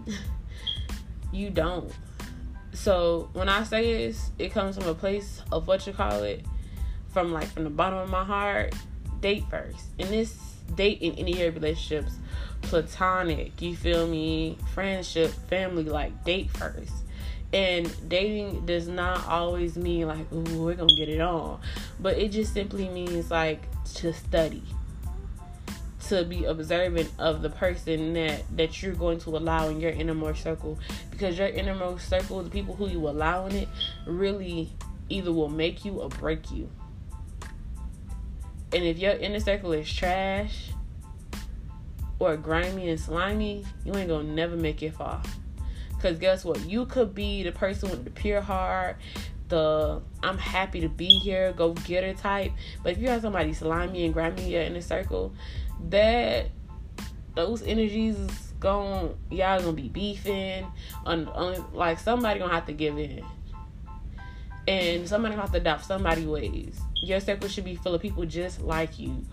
you 1.35 1.51
don't. 1.51 1.93
So 2.73 3.29
when 3.33 3.49
I 3.49 3.65
say 3.65 4.07
this, 4.07 4.31
it 4.39 4.53
comes 4.53 4.77
from 4.77 4.89
a 4.89 4.95
place 4.95 5.43
of 5.53 5.67
what 5.67 5.87
you 5.87 5.93
call 5.93 6.23
it, 6.23 6.45
from 7.13 7.33
like 7.33 7.49
from 7.49 7.65
the 7.65 7.71
bottom 7.71 7.99
of 7.99 8.11
my 8.11 8.25
heart. 8.25 8.75
Date 9.21 9.45
first. 9.49 9.87
and 9.99 10.11
this 10.11 10.37
date 10.75 11.01
in 11.01 11.13
any 11.15 11.33
of 11.33 11.39
your 11.39 11.51
relationships, 11.53 12.17
platonic, 12.61 13.61
you 13.63 13.75
feel 13.75 14.07
me, 14.07 14.59
friendship, 14.75 15.31
family, 15.49 15.85
like 15.85 16.25
date 16.25 16.51
first. 16.51 16.93
And 17.53 17.91
dating 18.09 18.67
does 18.67 18.87
not 18.87 19.27
always 19.27 19.79
mean 19.79 20.09
like, 20.09 20.31
ooh, 20.31 20.63
we're 20.63 20.75
gonna 20.75 20.95
get 20.95 21.09
it 21.09 21.21
on. 21.21 21.61
but 22.01 22.19
it 22.19 22.33
just 22.33 22.53
simply 22.53 22.89
means 22.91 23.31
like 23.31 23.63
to 23.95 24.13
study 24.13 24.63
to 26.09 26.25
be 26.25 26.45
observant 26.45 27.11
of 27.19 27.43
the 27.43 27.51
person 27.51 28.13
that 28.15 28.43
that 28.57 28.83
you're 28.83 28.95
going 28.95 29.19
to 29.21 29.31
allow 29.37 29.69
in 29.69 29.81
your 29.81 29.91
innermost 29.91 30.43
circle. 30.43 30.79
Because 31.11 31.39
your 31.39 31.49
innermost 31.49 32.09
circle 32.09 32.43
the 32.43 32.51
people 32.51 32.75
who 32.75 32.89
you 32.89 33.09
allow 33.09 33.47
in 33.47 33.57
it 33.57 33.69
really 34.07 34.71
either 35.09 35.33
will 35.33 35.49
make 35.49 35.85
you 35.85 36.01
or 36.01 36.09
break 36.09 36.51
you. 36.51 36.69
And 38.73 38.85
if 38.85 38.99
your 38.99 39.13
inner 39.13 39.41
circle 39.41 39.73
is 39.73 39.93
trash 39.93 40.71
or 42.19 42.37
grimy 42.37 42.89
and 42.89 42.99
slimy 42.99 43.65
you 43.85 43.95
ain't 43.95 44.09
gonna 44.09 44.25
never 44.25 44.57
make 44.57 44.83
it 44.83 44.95
far. 44.95 45.23
Because 45.95 46.19
guess 46.19 46.45
what? 46.45 46.61
You 46.69 46.85
could 46.87 47.15
be 47.15 47.43
the 47.43 47.53
person 47.53 47.91
with 47.91 48.05
the 48.05 48.11
pure 48.11 48.43
heart 48.43 48.99
the 49.49 50.01
I'm 50.23 50.39
happy 50.39 50.81
to 50.81 50.89
be 50.89 51.07
here, 51.07 51.53
go 51.53 51.73
getter 51.73 52.15
type. 52.15 52.53
But 52.83 52.93
if 52.93 52.99
you 52.99 53.09
have 53.09 53.23
somebody 53.23 53.53
slimy 53.53 54.05
and 54.05 54.15
grimy 54.15 54.45
in 54.45 54.51
your 54.51 54.63
inner 54.63 54.81
circle, 54.81 55.35
that 55.91 56.51
those 57.35 57.63
energies 57.63 58.17
going 58.61 59.15
y'all 59.31 59.61
gonna 59.61 59.73
be 59.73 59.89
beefing 59.89 60.67
on, 61.05 61.29
on 61.29 61.65
like 61.75 61.99
somebody 61.99 62.41
gonna 62.41 62.53
have 62.53 62.67
to 62.67 62.73
give 62.73 62.99
in. 62.99 63.25
And 64.67 65.07
somebody 65.07 65.35
gonna 65.35 65.43
have 65.43 65.53
to 65.53 65.59
adopt 65.59 65.85
somebody 65.85 66.25
ways. 66.25 66.81
Your 67.03 67.21
circle 67.21 67.49
should 67.49 67.65
be 67.65 67.75
full 67.75 67.95
of 67.95 68.01
people 68.01 68.25
just 68.25 68.63
like 68.63 68.99
you. 68.99 69.25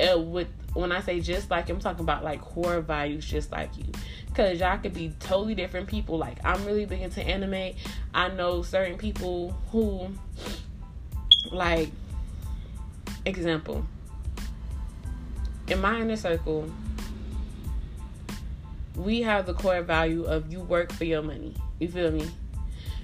With 0.00 0.48
when 0.72 0.90
i 0.90 1.00
say 1.00 1.20
just 1.20 1.50
like 1.52 1.70
i'm 1.70 1.78
talking 1.78 2.00
about 2.00 2.24
like 2.24 2.40
core 2.40 2.80
values 2.80 3.26
just 3.26 3.52
like 3.52 3.76
you. 3.76 3.84
Because 4.26 4.58
y'all 4.58 4.78
could 4.78 4.94
be 4.94 5.12
totally 5.20 5.54
different 5.54 5.86
people. 5.86 6.16
Like 6.16 6.38
i'm 6.44 6.64
really 6.64 6.86
big 6.86 7.02
into 7.02 7.22
anime. 7.22 7.76
I 8.14 8.28
know 8.28 8.62
certain 8.62 8.96
people 8.96 9.54
who 9.70 10.08
like 11.52 11.90
example 13.26 13.84
in 15.68 15.80
my 15.80 16.00
inner 16.00 16.16
circle, 16.16 16.70
we 18.96 19.22
have 19.22 19.46
the 19.46 19.54
core 19.54 19.82
value 19.82 20.24
of 20.24 20.52
you 20.52 20.60
work 20.60 20.92
for 20.92 21.04
your 21.04 21.22
money. 21.22 21.54
You 21.78 21.88
feel 21.88 22.10
me? 22.10 22.28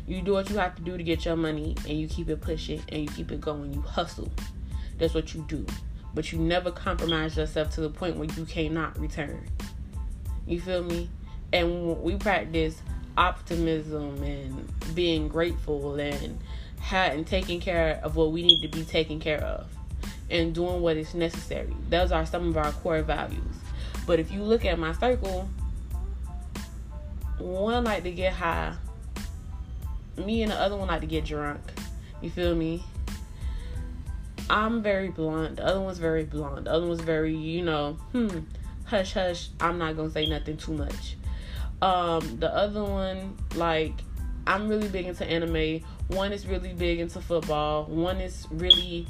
You 0.07 0.23
do 0.23 0.33
what 0.33 0.51
you 0.51 0.59
have 0.59 0.75
to 0.77 0.83
do 0.83 0.97
to 0.97 1.03
get 1.03 1.25
your 1.25 1.37
money 1.37 1.77
and 1.89 1.99
you 1.99 2.09
keep 2.09 2.29
it 2.29 2.41
pushing 2.41 2.83
and 2.89 3.03
you 3.03 3.09
keep 3.09 3.33
it 3.33 3.41
going. 3.41 3.73
You 3.73 3.81
hustle. 3.81 4.31
That's 4.99 5.15
what 5.15 5.35
you 5.35 5.45
do. 5.49 5.67
But 6.15 6.33
you 6.33 6.39
never 6.39 6.71
compromise 6.71 7.37
yourself 7.37 7.71
to 7.75 7.81
the 7.81 7.91
point 7.91 8.17
where 8.17 8.29
you 8.37 8.45
cannot 8.45 8.99
return. 8.99 9.49
You 10.47 10.61
feel 10.61 10.83
me? 10.83 11.09
And 11.53 12.03
we 12.03 12.17
practice 12.17 12.83
optimism 13.17 14.23
and 14.23 14.95
being 14.95 15.29
grateful 15.29 15.95
and 15.99 16.39
and 16.93 17.27
taking 17.27 17.61
care 17.61 18.01
of 18.03 18.17
what 18.17 18.33
we 18.33 18.43
need 18.43 18.63
to 18.63 18.69
be 18.69 18.85
taken 18.85 19.21
care 19.21 19.43
of 19.43 19.67
and 20.31 20.55
doing 20.55 20.81
what 20.81 20.97
is 20.97 21.15
necessary. 21.15 21.75
Those 21.89 22.13
are 22.13 22.25
some 22.25 22.49
of 22.49 22.57
our 22.57 22.73
core 22.73 23.03
values. 23.03 23.43
But 24.07 24.21
if 24.21 24.31
you 24.31 24.43
look 24.43 24.65
at 24.65 24.79
my 24.79 24.93
circle, 24.93 25.49
one 27.39 27.85
like 27.85 28.03
to 28.05 28.11
get 28.11 28.33
high, 28.33 28.75
me 30.17 30.43
and 30.43 30.53
the 30.53 30.57
other 30.57 30.77
one 30.77 30.89
like 30.89 31.01
to 31.01 31.07
get 31.07 31.25
drunk. 31.25 31.61
You 32.21 32.31
feel 32.31 32.55
me? 32.55 32.85
I'm 34.49 34.83
very 34.83 35.09
blunt. 35.09 35.57
The 35.57 35.67
other 35.67 35.81
one's 35.81 35.99
very 35.99 36.25
blunt. 36.25 36.65
The 36.65 36.73
other 36.73 36.87
one's 36.87 37.01
very, 37.01 37.37
you 37.37 37.63
know, 37.63 37.93
hmm, 38.13 38.41
hush 38.85 39.15
hush. 39.15 39.49
I'm 39.61 39.79
not 39.79 39.97
gonna 39.97 40.11
say 40.11 40.27
nothing 40.27 40.57
too 40.57 40.75
much. 40.75 41.17
Um, 41.81 42.39
the 42.41 42.55
other 42.55 42.83
one, 42.83 43.39
like, 43.55 43.93
I'm 44.47 44.69
really 44.69 44.89
big 44.89 45.07
into 45.07 45.25
anime. 45.25 45.83
One 46.09 46.33
is 46.33 46.47
really 46.47 46.75
big 46.75 46.99
into 46.99 47.21
football. 47.21 47.85
One 47.85 48.21
is 48.21 48.47
really 48.51 49.07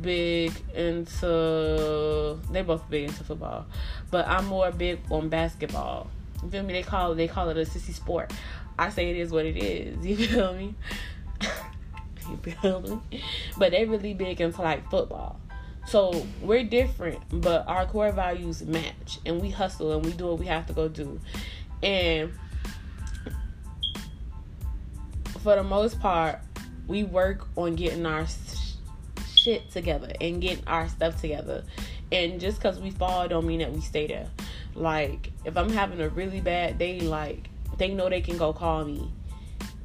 big 0.00 0.52
into 0.74 2.38
they're 2.50 2.64
both 2.64 2.88
big 2.90 3.08
into 3.08 3.24
football, 3.24 3.66
but 4.10 4.26
I'm 4.26 4.46
more 4.46 4.70
big 4.70 5.00
on 5.10 5.28
basketball. 5.28 6.10
You 6.42 6.50
feel 6.50 6.62
me? 6.62 6.72
They 6.72 6.82
call 6.82 7.12
it 7.12 7.16
they 7.16 7.28
call 7.28 7.48
it 7.50 7.56
a 7.56 7.60
sissy 7.60 7.94
sport. 7.94 8.32
I 8.78 8.90
say 8.90 9.10
it 9.10 9.16
is 9.16 9.30
what 9.30 9.46
it 9.46 9.56
is. 9.56 10.04
You 10.06 10.16
feel 10.16 10.54
me? 10.54 10.74
you 12.28 12.36
feel 12.36 12.80
me? 12.80 13.20
But 13.56 13.72
they 13.72 13.84
really 13.84 14.14
big 14.14 14.40
into 14.40 14.62
like 14.62 14.88
football. 14.90 15.40
So 15.86 16.26
we're 16.40 16.64
different, 16.64 17.20
but 17.30 17.68
our 17.68 17.86
core 17.86 18.10
values 18.10 18.62
match, 18.62 19.18
and 19.26 19.40
we 19.40 19.50
hustle 19.50 19.92
and 19.92 20.04
we 20.04 20.12
do 20.12 20.26
what 20.26 20.38
we 20.38 20.46
have 20.46 20.66
to 20.66 20.72
go 20.72 20.88
do. 20.88 21.20
And 21.82 22.32
for 25.40 25.56
the 25.56 25.62
most 25.62 26.00
part, 26.00 26.40
we 26.86 27.04
work 27.04 27.46
on 27.56 27.74
getting 27.74 28.06
our 28.06 28.26
shit 29.44 29.70
together 29.70 30.10
and 30.20 30.40
getting 30.40 30.66
our 30.66 30.88
stuff 30.88 31.20
together. 31.20 31.62
And 32.10 32.40
just 32.40 32.58
because 32.58 32.80
we 32.80 32.90
fall 32.90 33.28
don't 33.28 33.46
mean 33.46 33.60
that 33.60 33.72
we 33.72 33.80
stay 33.80 34.06
there. 34.06 34.28
Like, 34.74 35.30
if 35.44 35.56
I'm 35.56 35.70
having 35.70 36.00
a 36.00 36.08
really 36.08 36.40
bad 36.40 36.78
day, 36.78 37.00
like, 37.00 37.48
they 37.76 37.92
know 37.92 38.08
they 38.08 38.20
can 38.20 38.38
go 38.38 38.52
call 38.52 38.84
me. 38.84 39.10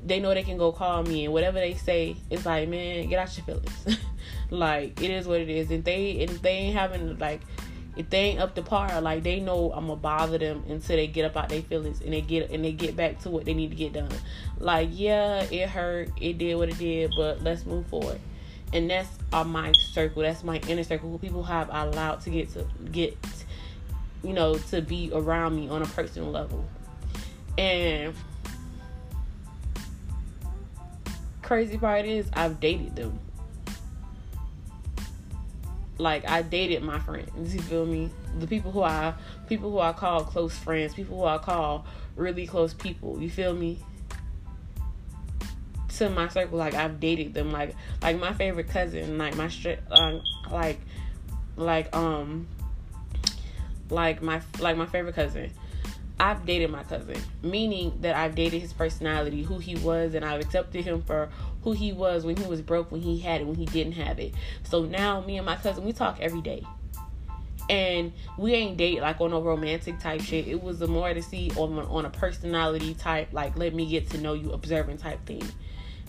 They 0.05 0.19
know 0.19 0.33
they 0.33 0.43
can 0.43 0.57
go 0.57 0.71
call 0.71 1.03
me, 1.03 1.25
and 1.25 1.33
whatever 1.33 1.59
they 1.59 1.73
say, 1.73 2.15
it's 2.29 2.45
like, 2.45 2.69
man, 2.69 3.09
get 3.09 3.19
out 3.19 3.35
your 3.35 3.45
feelings. 3.45 3.99
like, 4.49 5.01
it 5.01 5.11
is 5.11 5.27
what 5.27 5.41
it 5.41 5.49
is. 5.49 5.69
And 5.71 5.83
they, 5.83 6.23
and 6.23 6.29
they 6.39 6.51
ain't 6.51 6.75
having, 6.75 7.17
like, 7.19 7.41
if 7.97 8.09
they 8.09 8.19
ain't 8.19 8.39
up 8.39 8.55
to 8.55 8.61
par, 8.61 9.01
like 9.01 9.23
they 9.23 9.41
know 9.41 9.73
I'm 9.73 9.87
gonna 9.87 9.99
bother 9.99 10.37
them 10.37 10.63
until 10.69 10.95
they 10.95 11.07
get 11.07 11.25
up 11.25 11.35
out 11.35 11.49
their 11.49 11.63
feelings 11.63 11.99
and 11.99 12.13
they 12.13 12.21
get 12.21 12.49
and 12.49 12.63
they 12.63 12.71
get 12.71 12.95
back 12.95 13.19
to 13.23 13.29
what 13.29 13.43
they 13.43 13.53
need 13.53 13.71
to 13.71 13.75
get 13.75 13.91
done. 13.91 14.07
Like, 14.57 14.87
yeah, 14.93 15.41
it 15.51 15.67
hurt, 15.67 16.09
it 16.21 16.37
did 16.37 16.55
what 16.55 16.69
it 16.69 16.77
did, 16.77 17.11
but 17.17 17.43
let's 17.43 17.65
move 17.65 17.87
forward 17.87 18.21
and 18.73 18.89
that's 18.89 19.09
uh, 19.33 19.43
my 19.43 19.71
circle. 19.73 20.21
That's 20.21 20.43
my 20.43 20.57
inner 20.67 20.83
circle. 20.83 21.09
Who 21.09 21.17
people 21.17 21.43
have 21.43 21.69
allowed 21.69 22.21
to 22.21 22.29
get 22.29 22.53
to 22.53 22.65
get, 22.91 23.17
you 24.23 24.33
know, 24.33 24.55
to 24.55 24.81
be 24.81 25.11
around 25.13 25.55
me 25.55 25.69
on 25.69 25.81
a 25.81 25.85
personal 25.87 26.31
level. 26.31 26.65
And 27.57 28.13
crazy 31.41 31.77
part 31.77 32.05
is 32.05 32.29
I've 32.33 32.59
dated 32.59 32.95
them. 32.95 33.19
Like 35.97 36.29
I 36.29 36.43
dated 36.43 36.83
my 36.83 36.99
friends. 36.99 37.53
You 37.53 37.61
feel 37.61 37.85
me? 37.85 38.09
The 38.39 38.47
people 38.47 38.71
who 38.71 38.83
I 38.83 39.13
people 39.47 39.71
who 39.71 39.79
I 39.79 39.93
call 39.93 40.23
close 40.23 40.55
friends, 40.55 40.93
people 40.93 41.17
who 41.17 41.25
I 41.25 41.39
call 41.39 41.85
really 42.15 42.45
close 42.45 42.73
people. 42.73 43.19
You 43.19 43.29
feel 43.29 43.53
me? 43.53 43.79
To 45.89 46.09
my 46.09 46.27
circle 46.27 46.57
like 46.57 46.73
I've 46.73 46.99
dated 46.99 47.33
them 47.33 47.51
like 47.51 47.75
like 48.01 48.19
my 48.19 48.33
favorite 48.33 48.69
cousin 48.69 49.17
like 49.17 49.35
my 49.35 49.47
straight 49.47 49.79
um, 49.91 50.21
like 50.51 50.79
like 51.55 51.95
um 51.95 52.47
like 53.89 54.21
my 54.21 54.41
like 54.59 54.77
my 54.77 54.85
favorite 54.85 55.15
cousin 55.15 55.51
I've 56.21 56.45
dated 56.45 56.69
my 56.69 56.83
cousin, 56.83 57.15
meaning 57.41 57.97
that 58.01 58.15
I've 58.15 58.35
dated 58.35 58.61
his 58.61 58.73
personality, 58.73 59.41
who 59.41 59.57
he 59.57 59.75
was, 59.75 60.15
and 60.15 60.25
I've 60.25 60.41
accepted 60.41 60.83
him 60.83 61.01
for 61.01 61.29
who 61.63 61.71
he 61.71 61.93
was 61.93 62.25
when 62.25 62.35
he 62.35 62.45
was 62.45 62.61
broke, 62.61 62.91
when 62.91 63.01
he 63.01 63.19
had 63.19 63.39
it, 63.39 63.47
when 63.47 63.55
he 63.55 63.65
didn't 63.65 63.93
have 63.93 64.19
it. 64.19 64.33
So 64.63 64.83
now, 64.83 65.21
me 65.21 65.37
and 65.37 65.45
my 65.45 65.55
cousin, 65.55 65.85
we 65.85 65.93
talk 65.93 66.19
every 66.19 66.41
day. 66.41 66.65
And 67.69 68.11
we 68.37 68.53
ain't 68.53 68.77
date 68.77 68.99
like 68.99 69.21
on 69.21 69.31
a 69.31 69.39
romantic 69.39 69.99
type 69.99 70.21
shit. 70.21 70.47
It 70.47 70.61
was 70.61 70.79
the 70.79 70.87
more 70.87 71.13
to 71.13 71.21
see 71.21 71.51
on, 71.55 71.77
on 71.79 72.05
a 72.05 72.09
personality 72.09 72.95
type, 72.95 73.29
like 73.31 73.55
let 73.55 73.73
me 73.73 73.85
get 73.85 74.09
to 74.09 74.17
know 74.17 74.33
you, 74.33 74.51
observing 74.51 74.97
type 74.97 75.23
thing. 75.25 75.43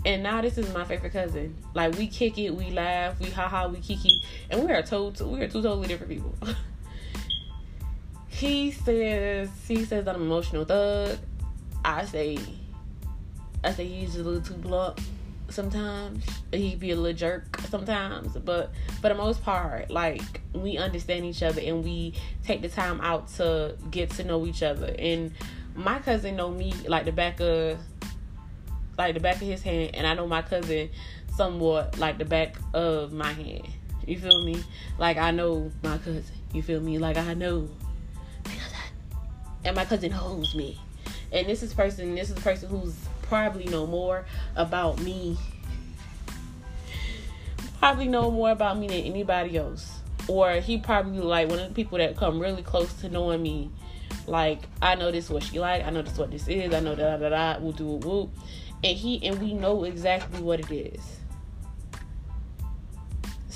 And 0.05 0.23
now 0.23 0.41
this 0.41 0.57
is 0.57 0.73
my 0.73 0.85
favorite 0.85 1.13
cousin. 1.13 1.57
Like 1.75 1.97
we 1.97 2.07
kick 2.07 2.39
it, 2.39 2.51
we 2.51 2.71
laugh, 2.71 3.21
we 3.21 3.31
haha, 3.31 3.69
we 3.69 3.81
kiki, 3.81 4.23
and 4.49 4.65
we 4.65 4.73
are 4.73 4.83
told 4.83 5.21
we 5.21 5.41
are 5.41 5.49
two 5.49 5.63
totally 5.63 5.89
different 5.89 6.11
people. 6.11 6.35
he 8.29 8.71
says 8.71 9.51
he 9.69 9.85
says 9.85 10.09
I'm 10.09 10.17
an 10.17 10.23
emotional 10.23 10.65
thug. 10.65 11.19
I 11.85 12.05
say 12.07 12.39
I 13.63 13.73
say 13.73 13.87
he's 13.87 14.17
a 14.17 14.23
little 14.23 14.41
too 14.41 14.55
blunt 14.55 15.01
sometimes. 15.51 16.25
He 16.51 16.77
be 16.77 16.93
a 16.93 16.97
little 16.97 17.17
jerk 17.17 17.61
sometimes, 17.69 18.33
but 18.39 18.73
for 19.03 19.09
the 19.09 19.15
most 19.15 19.43
part, 19.43 19.91
like 19.91 20.41
we 20.55 20.79
understand 20.79 21.27
each 21.27 21.43
other 21.43 21.61
and 21.61 21.85
we 21.85 22.15
take 22.45 22.63
the 22.63 22.69
time 22.69 23.01
out 23.03 23.29
to 23.35 23.77
get 23.91 24.11
to 24.13 24.25
know 24.25 24.47
each 24.47 24.63
other. 24.63 24.95
And 24.99 25.33
my 25.75 25.99
cousin 25.99 26.37
know 26.37 26.51
me 26.51 26.73
like 26.87 27.05
the 27.05 27.13
back 27.13 27.41
of 27.41 27.79
like 28.99 29.15
the 29.15 29.21
back 29.21 29.37
of 29.37 29.43
his 29.43 29.63
hand, 29.63 29.95
and 29.95 30.07
I 30.07 30.15
know 30.15 30.27
my 30.27 30.43
cousin 30.43 30.91
somewhat 31.37 31.99
like 31.99 32.19
the 32.19 32.25
back 32.25 32.57
of 32.75 33.13
my 33.13 33.33
hand. 33.33 33.67
You 34.07 34.19
feel 34.19 34.45
me? 34.45 34.63
Like 34.99 35.17
I 35.17 35.31
know 35.31 35.71
my 35.83 35.99
cousin. 35.99 36.25
You 36.53 36.63
feel 36.63 36.81
me? 36.81 36.99
Like 36.99 37.17
I 37.17 37.35
know, 37.35 37.69
and 39.65 39.77
my 39.77 39.85
cousin 39.85 40.11
knows 40.11 40.55
me. 40.55 40.79
And 41.33 41.47
this 41.47 41.63
is 41.63 41.73
person. 41.73 42.15
This 42.15 42.29
is 42.29 42.35
the 42.35 42.41
person 42.41 42.69
who's 42.69 42.95
probably 43.23 43.65
know 43.65 43.87
more 43.87 44.27
about 44.57 45.01
me. 45.01 45.39
Probably 47.79 48.09
know 48.09 48.31
more 48.31 48.51
about 48.51 48.79
me 48.79 48.89
than 48.89 48.99
anybody 48.99 49.57
else. 49.57 50.01
Or 50.29 50.55
he 50.55 50.79
probably 50.79 51.21
like 51.21 51.49
one 51.49 51.59
of 51.59 51.69
the 51.69 51.75
people 51.75 51.99
that 51.99 52.17
come 52.17 52.39
really 52.39 52.63
close 52.63 52.93
to 53.01 53.09
knowing 53.09 53.43
me. 53.43 53.71
Like 54.27 54.61
I 54.83 54.95
know 54.97 55.11
this 55.11 55.27
is 55.27 55.31
what 55.31 55.43
she 55.45 55.61
like. 55.61 55.85
I 55.85 55.91
know 55.91 56.03
this 56.03 56.13
is 56.13 56.19
what 56.19 56.31
this 56.31 56.49
is. 56.49 56.75
I 56.75 56.81
know 56.81 56.95
da 56.95 57.17
da 57.17 57.29
da. 57.29 57.59
We'll 57.61 57.73
do. 57.73 57.87
Whoop 57.87 58.31
and 58.83 58.97
he 58.97 59.25
and 59.27 59.41
we 59.41 59.55
know 59.55 59.85
exactly 59.85 60.41
what 60.41 60.61
it 60.61 60.71
is 60.71 61.21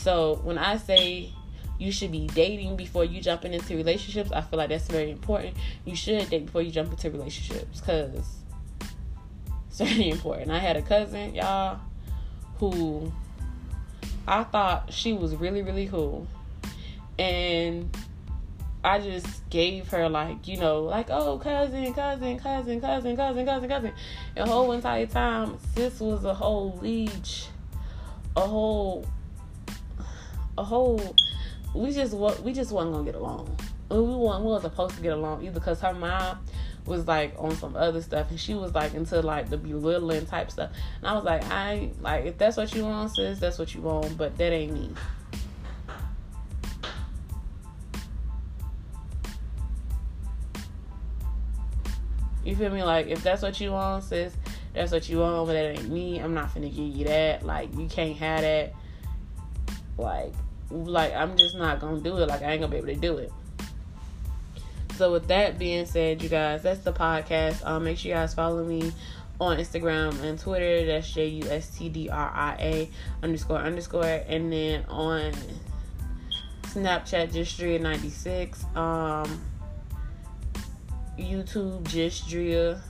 So 0.04 0.38
when 0.44 0.58
I 0.58 0.76
say 0.76 1.32
you 1.78 1.90
should 1.90 2.12
be 2.12 2.26
dating 2.26 2.76
before 2.76 3.06
you 3.06 3.22
jumping 3.22 3.54
into 3.54 3.74
relationships, 3.74 4.30
I 4.32 4.42
feel 4.42 4.58
like 4.58 4.68
that's 4.68 4.86
very 4.86 5.10
important. 5.10 5.56
You 5.86 5.96
should 5.96 6.28
date 6.28 6.44
before 6.44 6.60
you 6.60 6.70
jump 6.70 6.90
into 6.90 7.10
relationships 7.10 7.80
because 7.80 8.14
it's 8.14 9.78
very 9.78 10.10
important. 10.10 10.50
I 10.50 10.58
had 10.58 10.76
a 10.76 10.82
cousin, 10.82 11.34
y'all, 11.34 11.80
who 12.58 13.10
I 14.28 14.44
thought 14.44 14.92
she 14.92 15.14
was 15.14 15.36
really, 15.36 15.62
really 15.62 15.88
cool. 15.88 16.26
And 17.18 17.96
I 18.84 18.98
just 18.98 19.48
gave 19.48 19.88
her 19.88 20.10
like, 20.10 20.46
you 20.46 20.58
know, 20.58 20.82
like, 20.82 21.08
oh 21.08 21.38
cousin, 21.38 21.94
cousin, 21.94 22.38
cousin, 22.38 22.80
cousin, 22.80 23.16
cousin, 23.16 23.46
cousin, 23.46 23.68
cousin. 23.68 23.92
The 24.36 24.44
whole 24.44 24.72
entire 24.72 25.06
time, 25.06 25.56
sis 25.74 26.00
was 26.00 26.24
a 26.26 26.34
whole 26.34 26.78
leech. 26.82 27.46
A 28.36 28.46
whole 28.46 29.06
a 30.58 30.62
whole 30.62 31.16
we 31.74 31.92
just 31.92 32.12
we 32.42 32.52
just 32.52 32.72
wasn't 32.72 32.92
gonna 32.92 33.04
get 33.04 33.14
along. 33.14 33.56
We 33.90 34.00
weren't, 34.00 34.42
we 34.42 34.50
weren't 34.50 34.62
supposed 34.62 34.96
to 34.96 35.02
get 35.02 35.12
along 35.12 35.44
either 35.44 35.60
because 35.60 35.80
her 35.80 35.94
mom 35.94 36.38
was 36.84 37.06
like 37.06 37.34
on 37.38 37.56
some 37.56 37.76
other 37.76 38.02
stuff 38.02 38.30
and 38.30 38.38
she 38.38 38.54
was 38.54 38.74
like 38.74 38.92
into 38.92 39.20
like 39.22 39.48
the 39.48 39.56
belittling 39.56 40.26
type 40.26 40.50
stuff. 40.50 40.70
And 40.98 41.08
I 41.08 41.14
was 41.14 41.24
like, 41.24 41.42
I 41.44 41.90
like 42.02 42.26
if 42.26 42.36
that's 42.36 42.58
what 42.58 42.74
you 42.74 42.84
want, 42.84 43.14
sis, 43.14 43.38
that's 43.38 43.58
what 43.58 43.74
you 43.74 43.80
want, 43.80 44.18
but 44.18 44.36
that 44.36 44.52
ain't 44.52 44.74
me. 44.74 44.90
You 52.44 52.54
feel 52.56 52.70
me? 52.70 52.82
Like 52.82 53.06
if 53.06 53.22
that's 53.22 53.42
what 53.42 53.60
you 53.60 53.72
want, 53.72 54.04
sis, 54.04 54.34
that's 54.74 54.92
what 54.92 55.08
you 55.08 55.18
want, 55.20 55.46
but 55.46 55.54
that 55.54 55.78
ain't 55.78 55.88
me. 55.88 56.18
I'm 56.18 56.34
not 56.34 56.54
finna 56.54 56.74
give 56.74 56.96
you 56.96 57.04
that. 57.06 57.44
Like 57.44 57.74
you 57.76 57.86
can't 57.86 58.16
have 58.16 58.42
that. 58.42 58.74
Like 59.96 60.32
like 60.70 61.12
I'm 61.14 61.36
just 61.36 61.56
not 61.56 61.80
gonna 61.80 62.00
do 62.00 62.16
it. 62.18 62.28
Like 62.28 62.42
I 62.42 62.52
ain't 62.52 62.60
gonna 62.60 62.70
be 62.70 62.78
able 62.78 62.88
to 62.88 62.96
do 62.96 63.16
it. 63.18 63.32
So 64.96 65.10
with 65.10 65.26
that 65.28 65.58
being 65.58 65.86
said, 65.86 66.22
you 66.22 66.28
guys, 66.28 66.62
that's 66.62 66.80
the 66.80 66.92
podcast. 66.92 67.66
Um, 67.66 67.84
make 67.84 67.98
sure 67.98 68.10
you 68.10 68.14
guys 68.14 68.32
follow 68.32 68.64
me 68.64 68.92
on 69.40 69.58
Instagram 69.58 70.22
and 70.22 70.38
Twitter. 70.38 70.86
That's 70.86 71.12
J 71.12 71.26
U 71.26 71.50
S 71.50 71.76
T 71.76 71.88
D 71.88 72.08
R 72.08 72.30
I 72.32 72.56
A 72.60 72.90
underscore 73.22 73.58
underscore, 73.58 74.04
and 74.04 74.52
then 74.52 74.84
on 74.88 75.32
Snapchat, 76.62 77.32
Justdria 77.32 77.80
ninety 77.80 78.10
six. 78.10 78.64
Um, 78.76 79.40
YouTube, 81.18 81.82
Justdria, 81.84 82.80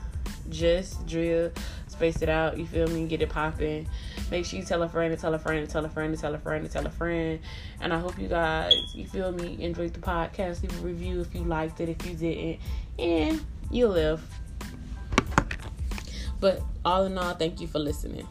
just 0.49 1.07
Drea. 1.07 1.53
Space 1.89 2.23
it 2.23 2.29
out. 2.29 2.59
You 2.59 2.67
feel 2.67 2.89
me? 2.89 3.07
Get 3.07 3.23
it 3.23 3.29
popping. 3.29 3.87
Make 4.31 4.45
sure 4.45 4.59
you 4.59 4.65
tell 4.65 4.83
a 4.83 4.89
friend 4.89 5.13
and 5.13 5.21
tell 5.21 5.33
a 5.33 5.39
friend 5.39 5.61
and 5.61 5.71
tell 5.71 5.85
a 5.85 5.89
friend 5.89 6.11
and 6.13 6.21
tell 6.21 6.35
a 6.35 6.39
friend 6.39 6.65
and 6.65 6.73
tell 6.73 6.85
a 6.87 6.91
friend. 6.91 7.39
And 7.81 7.93
I 7.93 7.99
hope 7.99 8.19
you 8.19 8.27
guys, 8.27 8.75
you 8.95 9.07
feel 9.07 9.31
me, 9.31 9.57
enjoyed 9.61 9.95
the 9.95 10.01
podcast. 10.01 10.63
Leave 10.63 10.77
a 10.83 10.87
review 10.87 11.21
if 11.21 11.33
you 11.35 11.45
liked 11.45 11.81
it, 11.81 11.89
if 11.89 12.05
you 12.05 12.17
didn't. 12.17 12.61
And 12.99 13.45
you 13.71 13.87
live. 13.87 14.23
But 16.41 16.63
all 16.85 17.05
in 17.05 17.17
all, 17.17 17.35
thank 17.35 17.61
you 17.61 17.69
for 17.69 17.79
listening. 17.79 18.27